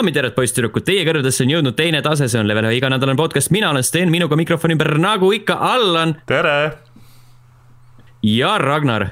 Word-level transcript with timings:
daamid 0.00 0.16
ja 0.16 0.22
härrad, 0.22 0.32
poisssüdrukud, 0.32 0.84
teie 0.86 1.02
kõrvadesse 1.04 1.44
on 1.44 1.50
jõudnud 1.52 1.74
teine 1.76 1.98
tase, 2.00 2.24
see 2.32 2.40
on 2.40 2.46
level 2.48 2.64
ühe 2.70 2.78
iganädalane 2.78 3.20
podcast, 3.20 3.50
mina 3.52 3.68
olen 3.68 3.84
Sten, 3.84 4.08
minuga 4.08 4.36
mikrofoni 4.38 4.72
ümber 4.72 4.94
nagu 4.96 5.28
ikka 5.36 5.58
Allan 5.60 6.14
tere! 6.30 6.78
ja 8.24 8.54
Ragnar. 8.62 9.10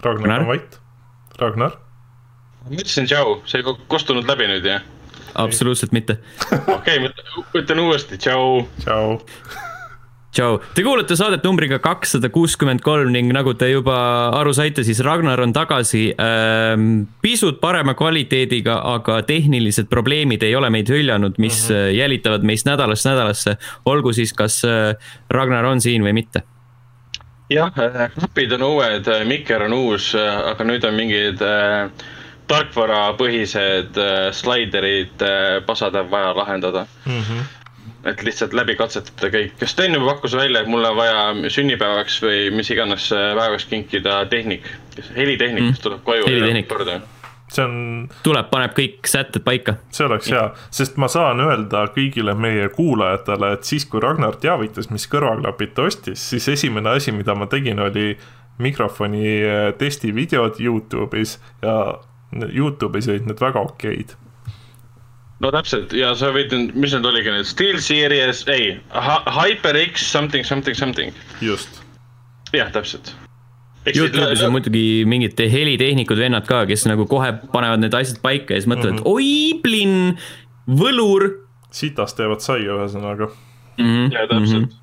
Ragnar 0.00 0.24
Ragnar? 0.24 0.40
on 0.40 0.48
vait. 0.54 0.78
Ragnar? 1.42 1.76
ma 2.64 2.78
ütlesin 2.78 3.10
tšau, 3.10 3.42
see 3.44 3.60
ei 3.60 3.76
kostunud 3.92 4.24
läbi 4.30 4.48
nüüd 4.48 4.70
jah? 4.70 4.88
absoluutselt 5.44 5.92
mitte. 5.92 6.16
okei 6.78 6.96
ma 7.04 7.12
ütlen 7.60 7.84
uuesti 7.84 8.16
tšau. 8.16 8.62
tšau. 8.86 9.18
Tšau, 10.32 10.60
te 10.74 10.84
kuulate 10.84 11.16
saadet 11.18 11.44
numbriga 11.44 11.78
kakssada 11.82 12.30
kuuskümmend 12.32 12.82
kolm 12.84 13.12
ning 13.12 13.32
nagu 13.34 13.54
te 13.58 13.68
juba 13.72 13.96
aru 14.38 14.54
saite, 14.56 14.84
siis 14.86 15.02
Ragnar 15.04 15.40
on 15.44 15.52
tagasi 15.52 16.06
ähm, 16.16 16.86
pisut 17.24 17.60
parema 17.60 17.94
kvaliteediga, 17.98 18.78
aga 18.94 19.20
tehnilised 19.28 19.90
probleemid 19.92 20.42
ei 20.42 20.56
ole 20.56 20.70
meid 20.72 20.88
hüljanud, 20.92 21.38
mis 21.38 21.68
mm 21.68 21.74
-hmm. 21.74 21.98
jälitavad 21.98 22.42
meist 22.42 22.66
nädalast 22.66 23.06
nädalasse. 23.06 23.56
olgu 23.84 24.12
siis, 24.12 24.32
kas 24.32 24.64
äh, 24.64 24.96
Ragnar 25.30 25.64
on 25.64 25.80
siin 25.80 26.02
või 26.02 26.12
mitte 26.12 26.42
jah, 27.50 27.72
klapid 28.14 28.52
on 28.52 28.62
uued, 28.62 29.08
mikker 29.28 29.62
on 29.62 29.72
uus, 29.72 30.14
aga 30.14 30.64
nüüd 30.64 30.84
on 30.88 30.94
mingid 30.94 31.42
äh, 31.42 31.90
tarkvarapõhised 32.50 33.98
äh, 34.00 34.28
slaiderid 34.34 35.24
äh,, 35.24 35.58
pasad 35.66 35.96
on 36.00 36.10
vaja 36.10 36.36
lahendada 36.36 36.86
Mm 37.06 37.20
-hmm. 37.20 37.61
Et 38.04 38.22
lihtsalt 38.26 38.54
läbi 38.56 38.76
katsetada 38.78 39.30
kõik. 39.32 39.64
Sten 39.68 39.94
juba 39.94 40.12
pakkus 40.14 40.36
välja, 40.36 40.62
et 40.62 40.70
mul 40.70 40.84
on 40.84 40.96
vaja 40.98 41.50
sünnipäevaks 41.52 42.18
või 42.24 42.44
mis 42.54 42.70
iganes 42.74 43.08
äh, 43.14 43.32
päevaks 43.38 43.66
kinkida 43.70 44.22
tehnik, 44.30 44.66
helitehnik, 45.16 45.72
kes 45.72 45.82
tuleb 45.86 46.04
koju. 46.06 46.26
Helitehnik. 46.26 46.72
see 47.52 47.64
on, 47.64 47.74
tuleb, 48.24 48.48
paneb 48.50 48.72
kõik 48.76 49.08
sätted 49.08 49.44
paika. 49.44 49.76
see 49.92 50.06
oleks 50.06 50.30
hea, 50.32 50.44
sest 50.72 50.96
ma 50.96 51.08
saan 51.12 51.40
öelda 51.44 51.84
kõigile 51.94 52.34
meie 52.34 52.68
kuulajatele, 52.72 53.52
et 53.58 53.68
siis, 53.68 53.84
kui 53.86 54.00
Ragnar 54.00 54.38
teavitas, 54.40 54.90
mis 54.90 55.06
kõrvaklapid 55.12 55.74
ta 55.76 55.88
ostis, 55.90 56.30
siis 56.32 56.48
esimene 56.48 56.96
asi, 56.96 57.12
mida 57.12 57.36
ma 57.36 57.46
tegin, 57.46 57.80
oli 57.80 58.16
mikrofoni 58.62 59.26
eh, 59.42 59.72
testivideod 59.78 60.58
Youtube'is 60.60 61.38
ja 61.62 61.76
Youtube'is 62.32 63.08
olid 63.10 63.28
need 63.28 63.40
väga 63.40 63.60
okeid. 63.60 64.16
No 65.42 65.50
täpselt 65.54 65.92
ja 65.96 66.12
sa 66.18 66.30
võid 66.34 66.52
mis 66.74 66.94
need 66.94 67.06
oligi 67.08 67.32
need, 67.34 67.48
Steel 67.48 67.80
Series, 67.82 68.44
ei, 68.52 68.76
HyperX 68.92 70.06
something, 70.12 70.46
something, 70.46 70.78
something. 70.78 71.16
just. 71.42 71.82
jah, 72.54 72.70
täpselt. 72.74 73.14
Youtube'is 73.82 74.44
on 74.46 74.52
muidugi 74.54 75.02
mingid 75.10 75.40
helitehnikud, 75.50 76.20
vennad 76.20 76.46
ka, 76.46 76.60
kes 76.70 76.84
nagu 76.86 77.02
kohe 77.10 77.32
panevad 77.50 77.82
need 77.82 77.96
asjad 77.98 78.20
paika 78.22 78.54
ja 78.54 78.62
siis 78.62 78.70
mõtlevad 78.70 79.00
mm, 79.00 79.02
-hmm. 79.02 79.10
oi, 79.10 79.58
plinn, 79.64 80.14
võlur. 80.70 81.26
sitast 81.74 82.16
teevad 82.20 82.44
saia, 82.44 82.76
ühesõnaga 82.78 83.26
mm. 83.26 83.84
-hmm. 83.84 84.12
ja 84.14 84.26
täpselt 84.30 84.62
mm. 84.62 84.70
-hmm. 84.70 84.78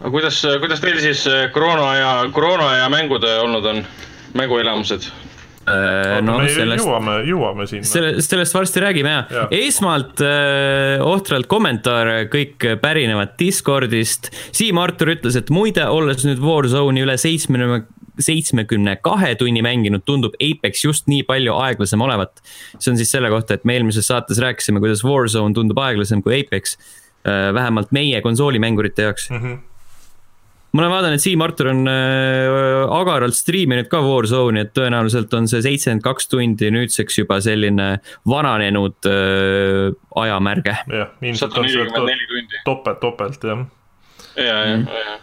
aga 0.00 0.10
kuidas, 0.10 0.42
kuidas 0.64 0.80
teil 0.82 1.00
siis 1.00 1.26
koroonaaja, 1.54 2.30
koroonaaja 2.34 2.88
mängud 2.90 3.24
olnud 3.44 3.64
on, 3.64 3.84
mänguelamused? 4.34 5.12
No 6.24 6.38
me 6.40 6.48
sellest, 6.48 6.86
jõuame, 6.86 7.14
jõuame 7.28 7.66
sinna. 7.68 7.86
selle, 7.86 8.12
sellest 8.24 8.56
varsti 8.56 8.80
räägime 8.80 9.12
ja, 9.12 9.22
ja. 9.34 9.44
esmalt 9.60 10.22
äh, 10.24 11.02
ohtralt 11.04 11.50
kommentaare, 11.50 12.24
kõik 12.32 12.64
pärinevad 12.80 13.36
Discordist. 13.40 14.30
Siim-Artur 14.56 15.12
ütles, 15.16 15.36
et 15.36 15.52
muide, 15.52 15.84
olles 15.92 16.24
nüüd 16.24 16.40
Warzone'i 16.42 17.04
üle 17.04 17.18
seitsmekümne, 17.20 17.82
seitsmekümne 18.20 18.96
kahe 19.04 19.34
tunni 19.40 19.62
mänginud, 19.64 20.04
tundub 20.08 20.36
Apex 20.40 20.84
just 20.86 21.08
nii 21.12 21.26
palju 21.28 21.56
aeglasem 21.60 22.00
olevat. 22.04 22.40
see 22.78 22.94
on 22.94 23.00
siis 23.00 23.12
selle 23.12 23.30
kohta, 23.32 23.60
et 23.60 23.68
me 23.68 23.76
eelmises 23.76 24.08
saates 24.08 24.40
rääkisime, 24.40 24.80
kuidas 24.82 25.04
Warzone 25.04 25.56
tundub 25.56 25.78
aeglasem 25.80 26.24
kui 26.24 26.40
Apex 26.40 26.76
äh,. 27.24 27.50
vähemalt 27.54 27.92
meie 27.92 28.20
konsoolimängurite 28.24 29.10
jaoks 29.10 29.30
mm. 29.30 29.44
-hmm 29.44 29.69
ma 30.72 30.82
olen 30.84 30.92
vaadanud, 30.92 31.18
et 31.18 31.24
Siim-Artur 31.24 31.70
on 31.72 31.80
äh, 31.90 32.92
agaralt 32.94 33.34
striiminud 33.34 33.88
ka 33.90 34.02
Warzone'i, 34.04 34.66
et 34.66 34.74
tõenäoliselt 34.76 35.32
on 35.34 35.48
see 35.50 35.62
seitsekümmend 35.66 36.04
kaks 36.04 36.30
tundi 36.30 36.70
nüüdseks 36.74 37.18
juba 37.22 37.40
selline 37.44 37.88
vananenud 38.30 39.10
äh, 39.10 39.88
ajamärge. 40.22 40.76
jah, 40.86 41.10
ilmselt 41.22 41.58
on 41.58 41.68
see 41.70 41.88
to 41.96 42.06
topelt, 42.68 43.02
topelt 43.02 43.50
jah. 43.50 43.66
ja, 44.36 44.44
ja 44.46 44.76
mm., 44.76 44.86
ja 44.86 45.18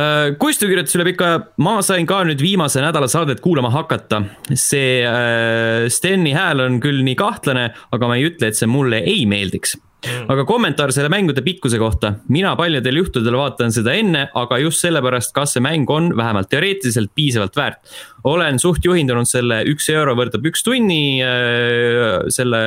äh, 0.00 0.34
Kuistu 0.40 0.70
kirjutas 0.70 0.96
üle 0.96 1.10
pika 1.12 1.28
aja, 1.28 1.46
ma 1.60 1.78
sain 1.84 2.08
ka 2.08 2.22
nüüd 2.24 2.40
viimase 2.40 2.80
nädala 2.82 3.10
saadet 3.10 3.44
kuulama 3.44 3.70
hakata. 3.74 4.24
see 4.56 5.02
äh, 5.04 5.90
Steni 5.92 6.32
hääl 6.36 6.64
on 6.64 6.80
küll 6.80 7.04
nii 7.04 7.20
kahtlane, 7.20 7.68
aga 7.92 8.08
ma 8.08 8.16
ei 8.16 8.30
ütle, 8.32 8.48
et 8.48 8.56
see 8.56 8.70
mulle 8.70 9.04
ei 9.04 9.26
meeldiks 9.28 9.76
Mm. 10.04 10.30
aga 10.32 10.44
kommentaar 10.48 10.92
selle 10.94 11.08
mängude 11.12 11.42
pikkuse 11.44 11.78
kohta. 11.80 12.14
mina 12.28 12.54
paljudel 12.56 13.00
juhtudel 13.00 13.36
vaatan 13.38 13.72
seda 13.72 13.94
enne, 13.96 14.26
aga 14.34 14.58
just 14.62 14.82
sellepärast, 14.84 15.32
kas 15.36 15.56
see 15.56 15.64
mäng 15.64 15.90
on 15.90 16.10
vähemalt 16.16 16.50
teoreetiliselt 16.52 17.12
piisavalt 17.14 17.56
väärt. 17.56 17.94
olen 18.24 18.58
suht 18.58 18.84
juhindunud 18.84 19.28
selle 19.28 19.62
üks 19.70 19.88
euro 19.92 20.14
võrdub 20.18 20.44
üks 20.50 20.64
tunni 20.64 21.22
äh, 21.24 22.24
selle 22.28 22.60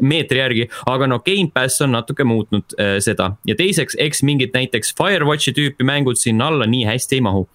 meetri 0.00 0.40
järgi, 0.42 0.68
aga 0.86 1.08
no 1.10 1.18
Gamepass 1.24 1.82
on 1.84 1.92
natuke 1.96 2.24
muutnud 2.28 2.76
äh, 2.78 2.96
seda 3.04 3.32
ja 3.48 3.58
teiseks, 3.58 3.98
eks 3.98 4.22
mingid 4.22 4.54
näiteks 4.56 4.94
Firewatchi 4.98 5.54
tüüpi 5.56 5.86
mängud 5.86 6.20
sinna 6.20 6.52
alla 6.52 6.68
nii 6.68 6.86
hästi 6.88 7.18
ei 7.18 7.24
mahu 7.24 7.46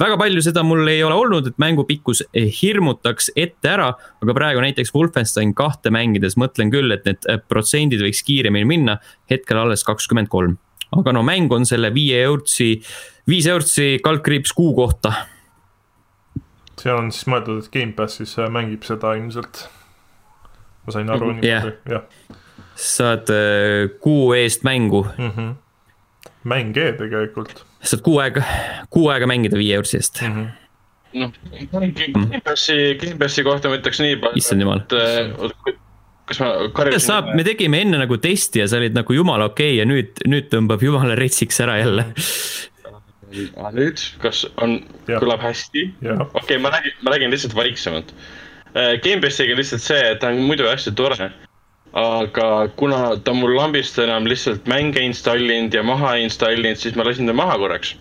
väga 0.00 0.16
palju 0.20 0.42
seda 0.44 0.62
mul 0.66 0.88
ei 0.90 1.02
ole 1.04 1.16
olnud, 1.18 1.50
et 1.50 1.58
mängu 1.60 1.84
pikkus 1.88 2.22
hirmutaks 2.34 3.30
ette 3.38 3.72
ära, 3.72 3.90
aga 4.22 4.36
praegu 4.36 4.62
näiteks 4.64 4.94
Wolfenstein 4.94 5.52
kahte 5.56 5.92
mängides 5.94 6.38
mõtlen 6.40 6.72
küll, 6.72 6.92
et 6.94 7.06
need 7.08 7.28
protsendid 7.50 8.02
võiks 8.04 8.22
kiiremini 8.26 8.68
minna, 8.68 8.98
hetkel 9.30 9.60
alles 9.60 9.84
kakskümmend 9.86 10.32
kolm. 10.32 10.58
aga 10.90 11.12
no 11.14 11.20
mäng 11.22 11.52
on 11.54 11.66
selle 11.66 11.92
viie 11.94 12.18
eurtsi, 12.24 12.80
viis 13.30 13.46
eurtsi 13.46 14.00
kaldkriips 14.02 14.52
kuu 14.52 14.74
kohta. 14.74 15.12
see 16.80 16.92
on 16.92 17.12
siis 17.12 17.28
mõeldud, 17.28 17.64
et 17.64 17.72
Gamepassis 17.72 18.36
mängib 18.48 18.84
seda 18.88 19.14
ilmselt. 19.14 19.68
ma 20.86 20.92
sain 20.92 21.10
aru 21.10 21.32
Mhm. 21.32 21.44
yeah. 21.44 21.64
niimoodi, 21.64 21.90
jah. 21.92 22.02
saad 22.74 23.28
äh, 23.30 23.98
kuu 24.00 24.32
eest 24.32 24.64
mängu 24.64 25.06
mm. 25.18 25.30
-hmm. 25.30 25.54
mäng 26.44 26.76
E 26.76 26.92
tegelikult 26.92 27.69
saad 27.82 28.02
kuu 28.04 28.18
aega, 28.22 28.44
kuu 28.92 29.08
aega 29.12 29.28
mängida 29.30 29.58
viie 29.60 29.78
eurtsi 29.80 30.00
eest 30.00 30.22
mm. 30.22 30.34
-hmm 30.34 30.56
noh, 31.12 31.32
Gamepassi, 31.72 32.96
Gamepassi 33.00 33.44
kohta 33.46 33.70
ma 33.70 33.78
ütleks 33.80 34.00
nii 34.02 34.18
palju. 34.22 34.40
issand 34.40 34.64
jumal. 34.64 34.82
kas 36.30 36.40
ma. 36.42 36.50
kuidas 36.76 37.06
saab, 37.08 37.32
me 37.34 37.44
tegime 37.46 37.82
enne 37.84 38.00
nagu 38.02 38.18
testi 38.22 38.62
ja 38.62 38.68
sa 38.70 38.78
olid 38.80 38.96
nagu 38.96 39.14
jumala 39.16 39.50
okei 39.50 39.72
okay 39.72 39.80
ja 39.80 39.88
nüüd, 39.88 40.22
nüüd 40.30 40.50
tõmbab 40.52 40.84
jumala 40.84 41.18
retsiks 41.18 41.60
ära 41.64 41.80
jälle. 41.80 42.06
nüüd, 43.74 44.04
kas 44.22 44.44
on, 44.62 44.80
kõlab 45.10 45.42
hästi? 45.46 45.88
okei 46.04 46.30
okay,, 46.44 46.62
ma 46.62 46.74
räägin, 46.76 46.96
ma 47.02 47.14
räägin 47.14 47.34
lihtsalt 47.34 47.56
vaiksemalt. 47.58 48.14
Gamepassiga 49.02 49.56
on 49.56 49.58
lihtsalt 49.58 49.82
see, 49.82 50.02
et 50.12 50.20
ta 50.22 50.30
on 50.30 50.44
muidu 50.46 50.68
hästi 50.70 50.94
tore 50.94 51.16
aga 51.92 52.68
kuna 52.76 53.16
ta 53.24 53.32
mul 53.34 53.56
lambist 53.56 53.98
enam 53.98 54.28
lihtsalt 54.30 54.68
mänge 54.70 55.02
installinud 55.02 55.74
ja 55.74 55.82
maha 55.82 56.14
installinud, 56.22 56.78
siis 56.78 56.94
ma 56.94 57.06
lasin 57.06 57.26
ta 57.26 57.34
maha 57.34 57.58
korraks. 57.58 57.96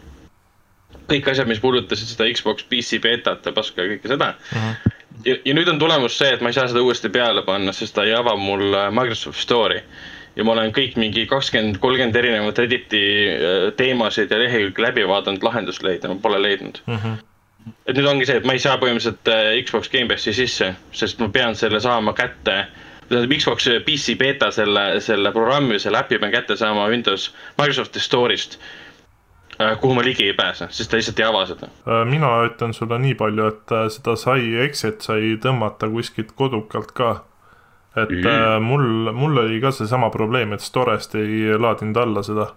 kõik 1.10 1.26
asjad, 1.32 1.48
mis 1.50 1.58
puudutasid 1.58 2.12
seda 2.12 2.28
Xbox 2.30 2.64
PC 2.70 3.00
beetat 3.02 3.46
ja 3.46 3.52
paska 3.52 3.82
ja 3.82 3.96
kõike 3.96 4.12
seda 4.12 4.34
uh. 4.36 4.58
Mhm. 4.58 4.70
-huh. 4.70 4.92
ja, 5.26 5.36
ja 5.46 5.54
nüüd 5.58 5.70
on 5.70 5.80
tulemus 5.80 6.18
see, 6.18 6.30
et 6.34 6.42
ma 6.42 6.50
ei 6.50 6.54
saa 6.54 6.68
seda 6.68 6.82
uuesti 6.86 7.10
peale 7.10 7.42
panna, 7.42 7.74
sest 7.74 7.96
ta 7.96 8.04
ei 8.06 8.14
ava 8.14 8.36
mul 8.38 8.74
äh, 8.74 8.92
Microsoft 8.94 9.40
Store'i. 9.42 9.82
ja 10.36 10.44
ma 10.44 10.52
olen 10.52 10.72
kõik 10.72 10.96
mingi 10.96 11.26
kakskümmend, 11.26 11.80
kolmkümmend 11.80 12.16
erinevat 12.16 12.60
Redditi 12.60 13.02
äh, 13.30 13.74
teemasid 13.78 14.32
ja 14.32 14.38
lehekülge 14.38 14.82
läbi 14.82 15.08
vaadanud, 15.08 15.44
lahendust 15.44 15.84
leidnud, 15.84 16.14
ma 16.14 16.22
pole 16.22 16.42
leidnud 16.42 16.78
uh. 16.86 16.94
Mhm. 16.94 17.08
-huh. 17.08 17.74
et 17.88 17.98
nüüd 17.98 18.06
ongi 18.06 18.26
see, 18.26 18.38
et 18.38 18.46
ma 18.46 18.54
ei 18.54 18.60
saa 18.60 18.78
põhimõtteliselt 18.78 19.34
äh, 19.34 19.64
Xbox 19.66 19.90
Gamepassi 19.90 20.34
sisse, 20.34 20.76
sest 20.92 21.20
ma 21.20 21.30
pean 21.30 21.56
selle 21.56 21.80
saama 21.80 22.14
kätte 22.14 22.52
tähendab 22.54 22.89
Xbox 23.10 23.70
PC 23.86 24.16
beeta 24.18 24.52
selle, 24.52 25.00
selle 25.02 25.32
programmi, 25.32 25.80
selle 25.80 26.02
äpi 26.04 26.20
pean 26.20 26.34
kätte 26.34 26.58
saama 26.60 26.88
Windows, 26.92 27.30
Microsofti 27.58 28.00
Store'ist. 28.00 28.60
kuhu 29.82 29.94
ma 29.94 30.04
ligi 30.04 30.24
ei 30.24 30.34
pääse, 30.34 30.70
sest 30.72 30.92
ta 30.92 30.98
lihtsalt 30.98 31.20
ei 31.20 31.26
ava 31.26 31.46
seda. 31.46 31.68
mina 32.08 32.30
ütlen 32.48 32.74
sulle 32.74 33.00
nii 33.00 33.16
palju, 33.20 33.48
et 33.48 33.74
äh, 33.76 33.90
seda 33.92 34.16
sai, 34.16 34.54
exit 34.64 35.02
sai 35.04 35.36
tõmmata 35.44 35.90
kuskilt 35.92 36.32
kodukalt 36.36 36.92
ka. 36.96 37.12
et 37.96 38.10
mm 38.10 38.64
mul, 38.64 39.12
mul 39.12 39.38
oli 39.38 39.62
ka 39.62 39.72
seesama 39.72 40.10
probleem, 40.10 40.54
et 40.54 40.62
Store'st 40.62 41.16
ei 41.16 41.58
laadinud 41.60 41.98
alla 41.98 42.24
seda. 42.24 42.52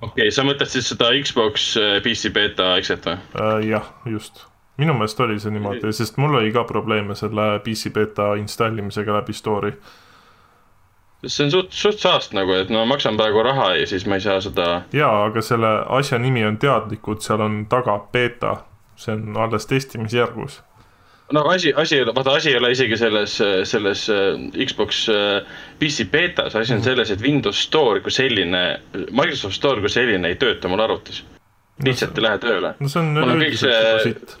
okei 0.00 0.26
okay,, 0.26 0.30
sa 0.30 0.44
mõtled 0.44 0.68
siis 0.68 0.88
seda 0.92 1.14
Xbox 1.22 1.76
PC 2.02 2.34
beeta 2.34 2.74
exit 2.76 3.06
või? 3.06 3.16
jah, 3.70 3.94
just 4.04 4.44
minu 4.76 4.94
meelest 4.94 5.20
oli 5.20 5.38
see 5.40 5.54
niimoodi, 5.54 5.92
sest 5.92 6.16
mul 6.18 6.34
oli 6.40 6.52
ka 6.52 6.64
probleeme 6.64 7.14
selle 7.14 7.60
PC 7.64 7.92
beta 7.94 8.34
installimisega 8.40 9.20
läbi 9.20 9.32
store'i. 9.32 9.72
see 11.26 11.46
on 11.46 11.50
suht, 11.50 11.72
suht 11.72 11.98
saast 11.98 12.34
nagu, 12.36 12.52
et 12.52 12.70
no 12.70 12.82
ma 12.82 12.94
maksan 12.94 13.16
praegu 13.16 13.42
raha 13.42 13.74
ja 13.78 13.86
siis 13.86 14.06
ma 14.06 14.20
ei 14.20 14.26
saa 14.26 14.40
seda. 14.40 14.82
jaa, 14.92 15.24
aga 15.24 15.42
selle 15.42 15.72
asja 15.98 16.18
nimi 16.18 16.44
on 16.44 16.58
teadlikult, 16.58 17.22
seal 17.22 17.40
on 17.40 17.66
taga 17.70 17.98
beeta 18.12 18.58
see 18.96 19.14
on 19.14 19.36
alles 19.36 19.66
testimisjärgus 19.66 20.60
no 21.32 21.42
asi, 21.48 21.72
asi 21.76 22.00
vaata 22.06 22.32
asi 22.32 22.50
ei 22.50 22.56
ole 22.56 22.70
isegi 22.70 22.96
selles, 22.96 23.38
selles 23.64 24.08
äh, 24.10 24.66
Xbox 24.66 25.08
äh, 25.08 25.46
PC 25.78 26.04
betas, 26.10 26.56
asi 26.56 26.72
on 26.72 26.78
mhm. 26.78 26.84
selles, 26.84 27.10
et 27.10 27.22
Windows 27.22 27.62
Store 27.62 28.00
kui 28.00 28.12
selline, 28.12 28.64
Microsoft 29.10 29.56
Store 29.56 29.80
kui 29.80 29.90
selline 29.90 30.28
ei 30.28 30.36
tööta 30.40 30.68
mul 30.68 30.84
arvutis. 30.84 31.24
Lihtsalt 31.84 32.18
ei 32.18 32.26
lähe 32.26 32.40
tööle. 32.42 32.74
no 32.78 32.90
see 32.90 33.02
on 33.02 33.22
üleüldiselt 33.24 34.04
siit 34.04 34.36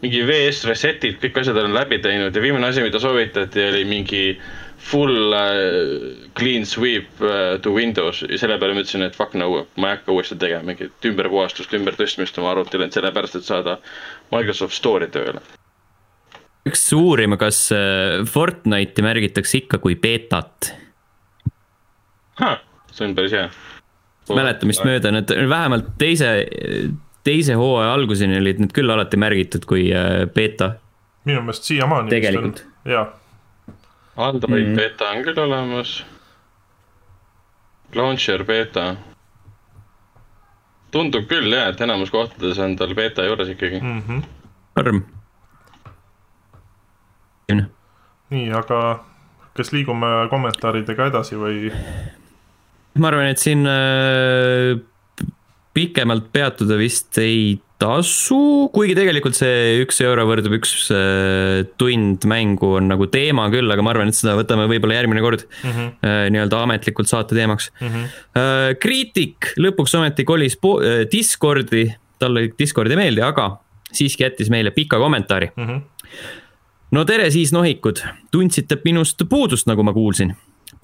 mingi 0.00 0.24
VS 0.24 0.64
reset'id, 0.68 1.18
kõik 1.20 1.42
asjad 1.42 1.58
olen 1.60 1.76
läbi 1.76 2.00
teinud 2.00 2.34
ja 2.34 2.42
viimane 2.42 2.70
asi, 2.70 2.82
mida 2.84 3.00
soovitati, 3.02 3.66
oli 3.68 3.84
mingi 3.84 4.24
full 4.80 5.34
uh, 5.36 6.30
clean 6.38 6.64
sweep 6.64 7.20
uh, 7.20 7.58
to 7.60 7.74
Windows 7.74 8.22
ja 8.24 8.38
selle 8.40 8.56
peale 8.58 8.74
ma 8.74 8.80
ütlesin, 8.80 9.04
et 9.04 9.16
fuck 9.18 9.36
no, 9.36 9.66
ma 9.76 9.90
ei 9.90 9.98
hakka 9.98 10.14
uuesti 10.16 10.40
tegema 10.40 10.72
mingit 10.72 11.10
ümberpuhastust, 11.10 11.76
ümbertõstmist 11.76 12.40
oma 12.40 12.54
arvutile, 12.54 12.88
et 12.88 12.96
sellepärast, 12.96 13.36
et 13.36 13.48
saada 13.48 13.76
Microsoft 14.32 14.78
Store'i 14.78 15.12
tööle 15.12 15.44
üks 16.68 16.82
uurima, 16.92 17.38
kas 17.40 17.58
äh, 17.72 18.20
Fortnite'i 18.28 19.04
märgitakse 19.04 19.62
ikka 19.62 19.80
kui 19.82 19.96
beetat. 20.00 20.72
see 22.40 23.06
on 23.06 23.14
päris 23.16 23.36
hea. 23.36 23.48
Mäletamist 24.36 24.84
mööda, 24.86 25.12
need 25.14 25.32
vähemalt 25.50 25.92
teise, 26.00 26.30
teise 27.26 27.56
hooaja 27.58 27.92
alguseni 27.96 28.38
olid 28.40 28.62
need 28.62 28.74
küll 28.76 28.92
alati 28.92 29.20
märgitud 29.20 29.66
kui 29.68 29.88
äh, 29.94 30.24
beeta. 30.34 30.74
minu 31.28 31.44
meelest 31.46 31.68
siiamaani. 31.68 32.10
tegelikult. 32.12 32.64
jaa. 32.84 33.06
Android 34.16 34.66
mm 34.66 34.72
-hmm. 34.72 34.76
beeta 34.76 35.10
on 35.10 35.22
küll 35.24 35.38
olemas. 35.38 36.04
Launcher 37.94 38.44
beeta. 38.44 38.96
tundub 40.90 41.26
küll 41.30 41.52
jah, 41.52 41.68
et 41.68 41.80
enamus 41.80 42.10
kohtades 42.10 42.58
on 42.58 42.76
tal 42.76 42.94
beeta 42.94 43.24
juures 43.24 43.48
ikkagi 43.48 43.80
mm. 43.80 44.02
-hmm. 44.08 44.22
karm 44.74 45.02
nii, 48.30 48.50
aga 48.54 48.80
kas 49.56 49.72
liigume 49.74 50.10
kommentaaridega 50.30 51.10
edasi 51.10 51.38
või? 51.38 51.70
Ma 52.98 53.10
arvan, 53.10 53.30
et 53.30 53.42
siin 53.42 53.66
äh, 53.68 54.78
pikemalt 55.76 56.30
peatuda 56.34 56.78
vist 56.80 57.18
ei 57.22 57.58
tasu, 57.80 58.68
kuigi 58.74 58.96
tegelikult 58.98 59.38
see 59.38 59.78
üks 59.84 60.02
euro 60.04 60.26
võrdub 60.28 60.58
üks 60.58 60.90
äh, 60.92 61.62
tund 61.80 62.26
mängu 62.28 62.74
on 62.80 62.90
nagu 62.92 63.06
teema 63.12 63.46
küll, 63.52 63.70
aga 63.72 63.84
ma 63.86 63.94
arvan, 63.94 64.10
et 64.10 64.18
seda 64.18 64.34
võtame 64.38 64.66
võib-olla 64.70 64.98
järgmine 64.98 65.22
kord 65.24 65.46
mm 65.46 65.70
-hmm. 65.70 66.34
nii-öelda 66.34 66.64
ametlikult 66.66 67.08
saate 67.08 67.38
teemaks 67.38 67.70
mm. 67.78 67.88
-hmm. 67.88 68.76
Kriitik 68.82 69.54
lõpuks 69.56 69.96
ometi 69.96 70.26
kolis 70.28 70.58
Discordi, 71.12 71.86
talle 72.18 72.50
Discord 72.58 72.90
ei 72.90 73.00
meeldi, 73.00 73.24
aga 73.24 73.54
siiski 73.92 74.26
jättis 74.26 74.50
meile 74.50 74.70
pika 74.76 74.98
kommentaari 74.98 75.52
mm. 75.56 75.66
-hmm 75.66 76.38
no 76.94 77.04
tere 77.04 77.30
siis 77.30 77.52
nohikud, 77.54 78.02
tundsite 78.30 78.78
minust 78.84 79.22
puudust, 79.30 79.68
nagu 79.70 79.84
ma 79.86 79.94
kuulsin. 79.96 80.34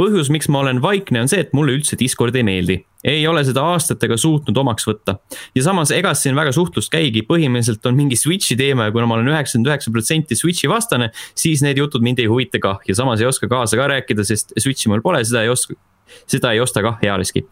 Põhjus, 0.00 0.31
miks 0.32 0.50
ma 0.52 0.60
olen 0.64 0.82
vaikne, 0.84 1.22
on 1.25 1.31
see, 1.31 1.40
et 1.46 1.54
mulle 1.56 1.76
üldse 1.76 1.98
Discord 1.98 2.37
ei 2.37 2.44
meeldi. 2.46 2.78
ei 3.06 3.22
ole 3.28 3.44
seda 3.46 3.62
aastatega 3.70 4.16
suutnud 4.19 4.56
omaks 4.56 4.87
võtta. 4.88 5.19
ja 5.54 5.62
samas, 5.62 5.93
ega 5.94 6.14
siin 6.14 6.37
väga 6.37 6.52
suhtlust 6.52 6.93
käigi, 6.93 7.22
põhimõtteliselt 7.28 7.87
on 7.87 7.98
mingi 7.98 8.19
Switch'i 8.19 8.56
teema 8.58 8.88
ja 8.88 8.94
kuna 8.94 9.06
ma 9.06 9.19
olen 9.19 9.32
üheksakümmend 9.34 9.72
üheksa 9.72 9.93
protsenti 9.94 10.38
Switch'i 10.38 10.70
vastane, 10.70 11.10
siis 11.34 11.64
need 11.64 11.78
jutud 11.78 12.04
mind 12.04 12.22
ei 12.22 12.31
huvita 12.31 12.60
kah 12.62 12.81
ja 12.88 12.96
samas 12.98 13.22
ei 13.22 13.28
oska 13.28 13.48
kaasa 13.50 13.78
ka 13.78 13.90
rääkida, 13.94 14.26
sest 14.26 14.56
Switch'i 14.58 14.93
mul 14.93 15.04
pole, 15.04 15.25
seda 15.25 15.44
ei 15.46 15.52
oska 15.52 15.78
seda 16.26 16.52
ei 16.54 16.60
osta 16.62 16.82
kah 16.84 17.00
ealiski. 17.02 17.43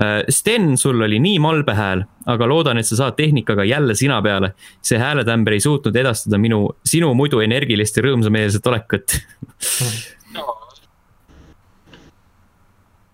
Äh, 0.00 0.22
Sten, 0.32 0.76
sul 0.80 1.00
oli 1.04 1.18
nii 1.20 1.38
malbe 1.42 1.74
hääl, 1.76 2.04
aga 2.32 2.48
loodan, 2.48 2.80
et 2.80 2.88
sa 2.88 2.96
saad 2.96 3.18
tehnikaga 3.18 3.64
jälle 3.68 3.94
sina 3.94 4.22
peale. 4.22 4.54
see 4.82 4.98
hääletämber 4.98 5.52
ei 5.52 5.60
suutnud 5.60 5.96
edastada 5.96 6.38
minu, 6.38 6.70
sinu 6.86 7.12
muidu 7.14 7.40
energilist 7.44 7.96
ja 7.96 8.06
rõõmsameelset 8.08 8.66
olekut 8.66 9.16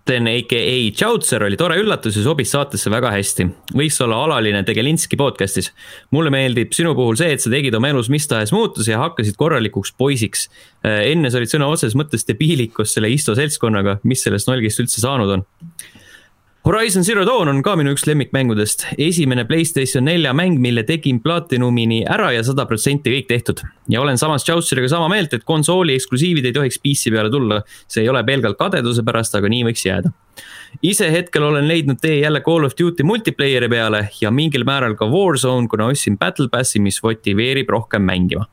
Sten 0.07 0.27
aka 0.31 0.59
Chautser 0.95 1.43
oli 1.43 1.57
tore 1.59 1.75
üllatus 1.81 2.15
ja 2.15 2.21
sobis 2.23 2.53
saatesse 2.53 2.87
väga 2.87 3.09
hästi. 3.11 3.43
võiks 3.75 3.97
olla 4.05 4.21
alaline 4.23 4.61
Tegelinski 4.63 5.17
podcast'is. 5.19 5.73
mulle 6.15 6.31
meeldib 6.31 6.71
sinu 6.71 6.93
puhul 6.95 7.17
see, 7.19 7.33
et 7.35 7.43
sa 7.43 7.51
tegid 7.51 7.75
oma 7.75 7.89
elus 7.91 8.07
mis 8.07 8.23
tahes 8.23 8.53
muutusi 8.55 8.93
ja 8.93 9.01
hakkasid 9.01 9.35
korralikuks 9.35 9.91
poisiks. 9.99 10.47
Äh, 10.79 11.11
enne 11.11 11.27
sa 11.27 11.41
olid 11.41 11.51
sõna 11.51 11.67
otseses 11.67 11.97
mõttes 11.99 12.23
debiilik 12.23 12.71
koos 12.77 12.95
selle 12.95 13.11
Isto 13.11 13.35
seltskonnaga, 13.35 13.97
mis 14.07 14.23
sellest 14.23 14.47
nalgist 14.47 14.79
üldse 14.79 15.03
saanud 15.03 15.35
on 15.35 15.43
Horizon 16.67 17.03
Zero 17.03 17.23
Dawn 17.23 17.47
on 17.47 17.61
ka 17.63 17.77
minu 17.79 17.93
üks 17.95 18.03
lemmikmängudest. 18.03 18.81
esimene 18.99 19.45
Playstation 19.47 20.03
nelja 20.03 20.33
mäng, 20.35 20.57
mille 20.59 20.81
tegin 20.83 21.21
Platinumini 21.23 22.01
ära 22.03 22.33
ja 22.35 22.41
sada 22.43 22.65
protsenti 22.67 23.13
kõik 23.13 23.29
tehtud. 23.29 23.61
ja 23.87 24.01
olen 24.01 24.17
samas 24.19 24.43
Chauceriga 24.43 24.89
sama 24.91 25.07
meelt, 25.07 25.31
et 25.33 25.45
konsooli 25.47 25.95
eksklusiivid 25.95 26.45
ei 26.45 26.51
tohiks 26.51 26.81
PC 26.83 27.13
peale 27.15 27.31
tulla. 27.31 27.61
see 27.87 28.03
ei 28.03 28.09
ole 28.09 28.23
pelgalt 28.27 28.57
kadeduse 28.59 29.03
pärast, 29.07 29.39
aga 29.39 29.47
nii 29.47 29.63
võiks 29.63 29.85
jääda. 29.87 30.11
ise 30.83 31.07
hetkel 31.11 31.47
olen 31.47 31.67
leidnud 31.67 32.01
tee 32.01 32.19
jälle 32.19 32.41
Call 32.41 32.67
of 32.67 32.75
Duty 32.75 33.03
multiplayer'i 33.03 33.69
peale 33.69 34.09
ja 34.21 34.31
mingil 34.31 34.67
määral 34.67 34.99
ka 34.99 35.07
Warzone, 35.07 35.67
kuna 35.71 35.87
ostsin 35.87 36.17
Battle 36.17 36.49
Passi, 36.51 36.79
mis 36.79 36.99
motiveerib 37.03 37.69
rohkem 37.69 38.01
mängima. 38.01 38.45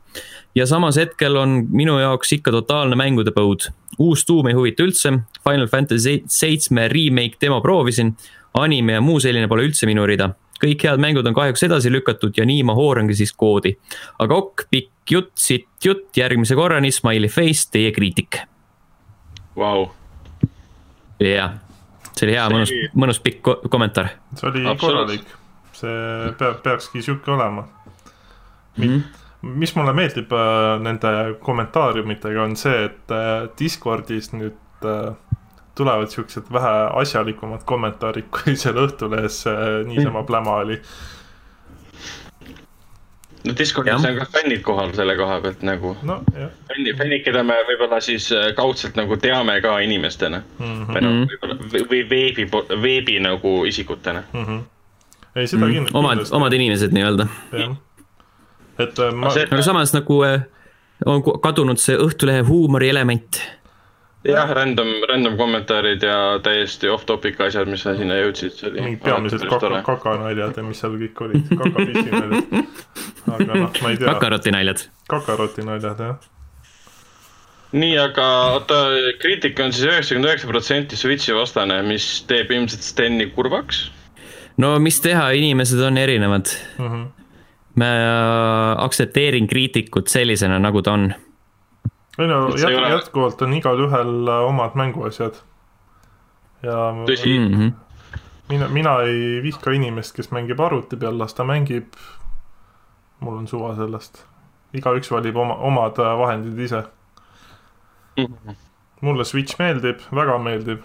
ja 0.55 0.65
samas 0.65 0.95
hetkel 0.95 1.35
on 1.35 1.67
minu 1.69 1.99
jaoks 1.99 2.31
ikka 2.31 2.51
totaalne 2.51 2.95
mängude 2.95 3.35
põud 3.35 3.73
uus 3.99 4.25
tuum 4.25 4.47
ei 4.47 4.55
huvita 4.55 4.83
üldse, 4.83 5.11
Final 5.49 5.67
Fantasy 5.67 6.23
seitsme 6.27 6.87
remake 6.87 7.37
demo 7.41 7.61
proovisin, 7.61 8.15
anime 8.57 8.97
ja 8.97 9.01
muu 9.03 9.19
selline 9.21 9.47
pole 9.47 9.67
üldse 9.67 9.87
minu 9.89 10.05
rida. 10.09 10.31
kõik 10.55 10.85
head 10.87 11.01
mängud 11.03 11.27
on 11.27 11.35
kahjuks 11.35 11.65
edasi 11.67 11.91
lükatud 11.91 12.37
ja 12.37 12.45
nii 12.47 12.63
ma 12.63 12.73
hoorangi 12.73 13.13
siis 13.15 13.33
koodi. 13.33 13.75
aga 14.19 14.35
ok, 14.35 14.65
pikk 14.71 15.11
jutt, 15.11 15.31
sitt 15.37 15.85
jutt, 15.85 16.09
järgmise 16.17 16.55
korrani, 16.55 16.91
smiley 16.91 17.29
face, 17.29 17.69
teie 17.71 17.91
kriitik. 17.91 18.39
Vau. 19.55 19.91
jah, 21.19 21.59
see 22.13 22.27
oli 22.27 22.37
hea, 22.37 22.47
mõnus, 22.49 22.73
mõnus 22.95 23.21
pikk 23.21 23.69
kommentaar. 23.69 24.15
see 24.39 24.49
oli 24.49 24.65
korralik, 24.81 25.37
see 25.73 26.33
peab, 26.39 26.63
peakski 26.63 27.05
sihuke 27.05 27.31
olema 27.31 27.67
mm. 28.77 28.83
-hmm 28.83 29.21
mis 29.45 29.75
mulle 29.75 29.93
meeldib 29.93 30.31
äh, 30.33 30.81
nende 30.81 31.09
kommentaariumitega, 31.45 32.43
on 32.43 32.55
see, 32.57 32.85
et 32.87 33.11
äh, 33.13 33.49
Discordis 33.59 34.31
nüüd 34.33 34.55
äh, 34.85 35.15
tulevad 35.75 36.11
siuksed 36.11 36.51
vähe 36.53 36.73
asjalikumad 37.01 37.65
kommentaarid, 37.65 38.29
kui 38.35 38.55
seal 38.59 38.79
Õhtulehes 38.85 39.43
niisama 39.87 40.21
mm. 40.21 40.27
pläma 40.27 40.55
oli. 40.63 40.79
no 43.45 43.53
Discordis 43.57 44.05
on 44.05 44.19
ka 44.19 44.25
fännid 44.33 44.63
kohal 44.65 44.93
selle 44.97 45.15
koha 45.15 45.39
pealt 45.41 45.61
nagu 45.67 45.95
no,. 46.03 46.21
fännid, 46.67 46.95
fännid, 46.97 47.23
keda 47.27 47.43
me 47.45 47.57
võib-olla 47.67 47.99
siis 48.01 48.29
kaudselt 48.57 48.95
nagu 48.97 49.17
teame 49.21 49.59
ka 49.61 49.77
inimestena 49.85 50.41
mm. 50.41 50.65
-hmm. 50.65 50.93
või 50.93 51.03
noh, 51.05 51.17
võib-olla 51.31 51.59
või 51.91 52.03
veebi, 52.09 52.47
veebi 52.81 53.19
nagu 53.19 53.57
isikutena 53.65 54.23
mm. 54.33 54.45
-hmm. 54.45 54.63
ei, 55.35 55.47
seda 55.47 55.65
mm 55.65 55.71
-hmm. 55.71 55.73
kindlasti. 55.73 55.97
omad, 55.97 56.25
omad 56.31 56.53
inimesed 56.53 56.95
nii-öelda. 56.97 57.27
jah 57.51 57.75
et 58.79 58.99
äh, 58.99 59.13
ma. 59.13 59.31
aga 59.31 59.61
samas 59.63 59.93
nagu 59.95 60.19
äh, 60.25 60.41
on 61.05 61.23
kadunud 61.43 61.79
see 61.81 61.97
Õhtulehe 61.99 62.45
huumori 62.47 62.89
element. 62.89 63.41
Jah, 64.25 64.51
random, 64.57 64.91
random 65.09 65.37
kommentaarid 65.39 66.03
ja 66.03 66.17
täiesti 66.43 66.89
off-topic 66.91 67.39
asjad, 67.47 67.69
mis 67.71 67.85
sinna 67.85 68.19
jõudsid, 68.19 68.55
see 68.59 68.69
oli. 68.71 68.83
mingid 68.85 69.03
peamiselt 69.05 69.47
kaka, 69.49 69.81
kakanaljad 69.87 70.59
ja 70.59 70.63
mis 70.65 70.81
seal 70.83 70.95
kõik 71.01 71.25
olid, 71.27 71.51
kakapissinaljad. 71.51 72.55
aga 73.35 73.49
noh, 73.51 73.81
ma 73.81 73.91
ei 73.91 73.99
tea. 73.99 74.07
kakarotinaljad. 74.13 74.87
kakarootinaljad, 75.11 76.07
jah 76.09 76.31
nii, 77.75 77.95
aga 77.99 78.25
oota, 78.55 78.79
kriitika 79.19 79.65
on 79.65 79.73
siis 79.75 79.89
üheksakümmend 79.89 80.29
üheksa 80.29 80.47
protsenti 80.47 80.95
Switch'i 80.99 81.35
vastane, 81.35 81.81
mis 81.83 82.05
teeb 82.29 82.53
ilmselt 82.55 82.85
Steni 82.85 83.27
kurvaks. 83.35 83.89
no 84.61 84.77
mis 84.79 85.01
teha, 85.03 85.31
inimesed 85.35 85.81
on 85.83 85.99
erinevad 85.99 86.51
mm. 86.77 86.87
-hmm 86.87 87.05
ma 87.75 87.85
äh, 87.85 88.83
aktsepteerin 88.85 89.47
kriitikut 89.47 90.07
sellisena, 90.07 90.59
nagu 90.59 90.81
ta 90.81 90.95
on. 90.95 91.13
Ei 92.19 92.27
no 92.27 92.49
jät 92.57 92.77
ole... 92.77 92.89
jätkuvalt 92.89 93.41
on 93.41 93.53
igalühel 93.53 94.27
äh, 94.27 94.45
omad 94.49 94.75
mänguasjad. 94.75 95.35
ja 96.63 96.77
tõsi 97.07 97.39
mm. 97.39 97.53
-hmm. 97.53 97.71
mina, 98.49 98.67
mina 98.67 98.99
ei 99.01 99.41
vihka 99.43 99.71
inimest, 99.71 100.15
kes 100.15 100.31
mängib 100.31 100.59
arvuti 100.59 100.97
peal, 100.97 101.17
las 101.19 101.33
ta 101.33 101.43
mängib. 101.43 101.93
mul 103.19 103.37
on 103.37 103.47
suva 103.47 103.75
sellest. 103.75 104.25
igaüks 104.73 105.11
valib 105.11 105.35
oma, 105.35 105.55
omad 105.55 105.99
äh, 105.99 106.17
vahendid 106.19 106.59
ise 106.59 106.83
mm. 108.17 108.25
-hmm. 108.25 108.55
mulle 109.01 109.25
Switch 109.25 109.59
meeldib, 109.59 109.99
väga 110.11 110.37
meeldib. 110.37 110.81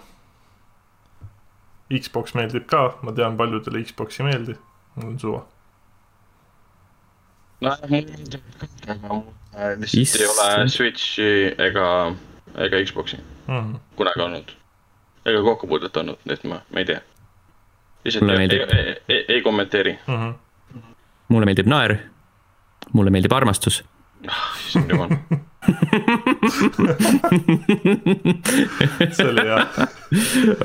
Xbox 1.99 2.33
meeldib 2.33 2.65
ka, 2.65 2.93
ma 3.01 3.11
tean, 3.11 3.37
paljudele 3.37 3.83
Xbox 3.83 4.19
ei 4.19 4.25
meeldi, 4.25 4.55
mul 4.95 5.07
on 5.07 5.19
suva 5.19 5.41
nojah, 7.61 7.89
mul 7.89 8.05
on 8.87 8.91
aga 8.91 9.13
mul 9.13 9.23
lihtsalt 9.79 10.21
ei 10.21 10.27
ole 10.27 10.69
Switch'i 10.69 11.29
ega, 11.57 11.87
ega 12.55 12.83
Xbox'i 12.85 13.17
mm 13.47 13.79
kunagi 13.95 14.21
olnud. 14.21 14.51
ega 15.25 15.41
kokkupuudet 15.43 15.97
olnud, 15.97 16.17
nii 16.25 16.33
et 16.33 16.43
ma, 16.49 16.61
ma 16.73 16.79
ei 16.79 16.85
tea. 16.85 17.01
lihtsalt 18.05 18.29
ei, 18.29 18.47
ei, 18.57 18.95
ei, 19.09 19.25
ei 19.27 19.41
kommenteeri 19.41 19.99
mm. 20.07 20.15
-hmm. 20.15 20.81
mulle 21.27 21.45
meeldib 21.45 21.67
naer, 21.67 21.97
mulle 22.93 23.11
meeldib 23.11 23.31
armastus. 23.31 23.83
Issand 24.27 24.91
jumal 24.91 25.17
see 29.11 29.27
oli 29.29 29.43
hea. 29.45 29.67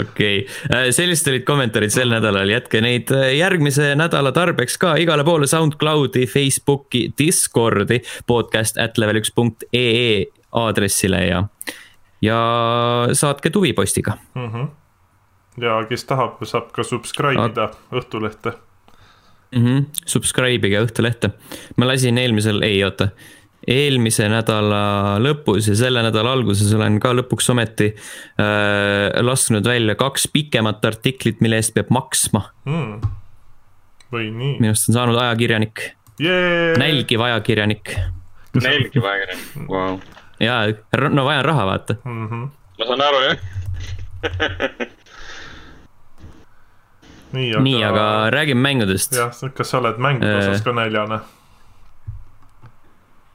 okei, 0.01 0.47
äh, 0.73 0.87
sellised 0.91 1.29
olid 1.31 1.45
kommentaarid 1.49 1.93
sel 1.93 2.11
nädalal, 2.13 2.49
jätke 2.51 2.81
neid 2.85 3.13
äh, 3.15 3.29
järgmise 3.37 3.93
nädala 3.99 4.33
tarbeks 4.37 4.79
ka 4.81 4.95
igale 5.01 5.25
poole 5.27 5.49
SoundCloudi, 5.51 6.27
Facebooki, 6.31 7.11
Discordi, 7.19 8.01
podcast 8.27 8.81
at 8.81 8.99
level 8.99 9.21
üks 9.21 9.33
punkt 9.37 9.69
ee 9.77 10.27
aadressile 10.57 11.21
ja, 11.27 11.45
ja 12.25 12.41
saatke 13.13 13.51
tuvipostiga 13.53 14.17
mm. 14.35 14.49
-hmm. 14.53 14.69
ja 15.65 15.83
kes 15.89 16.05
tahab, 16.09 16.41
saab 16.45 16.73
ka 16.73 16.83
subscribe 16.83 17.51
ida 17.53 17.71
Õhtulehte 17.93 18.57
mm. 19.53 19.65
-hmm. 19.65 19.85
Subscribe 20.07 20.67
ige 20.67 20.81
Õhtulehte, 20.89 21.31
ma 21.77 21.87
lasin 21.93 22.19
eelmisel, 22.19 22.63
ei 22.63 22.85
oota 22.85 23.09
eelmise 23.67 24.29
nädala 24.31 25.17
lõpus 25.23 25.71
ja 25.71 25.77
selle 25.79 26.03
nädala 26.05 26.35
alguses 26.37 26.71
olen 26.77 27.01
ka 27.03 27.13
lõpuks 27.17 27.51
ometi 27.55 27.89
äh, 27.93 29.11
lasknud 29.27 29.67
välja 29.67 29.97
kaks 29.99 30.29
pikemat 30.33 30.85
artiklit, 30.87 31.41
mille 31.45 31.59
eest 31.61 31.75
peab 31.77 31.91
maksma 31.95 32.45
mm.. 32.69 33.09
või 34.15 34.31
nii. 34.31 34.59
minust 34.63 34.91
on 34.91 34.99
saanud 35.01 35.19
ajakirjanik 35.25 35.89
yeah.. 36.23 36.77
nälgiv 36.79 37.25
ajakirjanik. 37.27 37.97
nälgiv 38.61 39.05
ajakirjanik, 39.05 39.49
vau. 39.71 39.97
ja, 40.43 40.61
no 41.11 41.27
vaja 41.27 41.43
on 41.43 41.51
raha, 41.51 41.67
vaata 41.73 41.99
mm. 42.05 42.29
-hmm. 42.29 42.45
ma 42.79 42.91
saan 42.93 43.07
aru, 43.09 43.25
jah 43.31 43.37
nii, 47.37 47.51
aga. 47.55 47.63
nii, 47.63 47.81
aga 47.85 48.05
räägime 48.31 48.61
mängudest. 48.61 49.17
jah, 49.17 49.33
kas 49.55 49.71
sa 49.71 49.79
oled 49.79 49.99
mängude 49.99 50.37
osas 50.39 50.63
ka 50.65 50.73
näljane? 50.73 51.19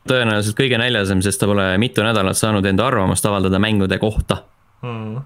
Tõenäoliselt 0.10 0.58
kõige 0.58 0.80
näljasem, 0.82 1.22
sest 1.26 1.42
ta 1.42 1.50
pole 1.50 1.66
mitu 1.82 2.06
nädalat 2.06 2.38
saanud 2.38 2.66
enda 2.66 2.88
arvamust 2.88 3.26
avaldada 3.26 3.62
mängude 3.62 4.00
kohta 4.02 4.44
hmm.. 4.86 5.22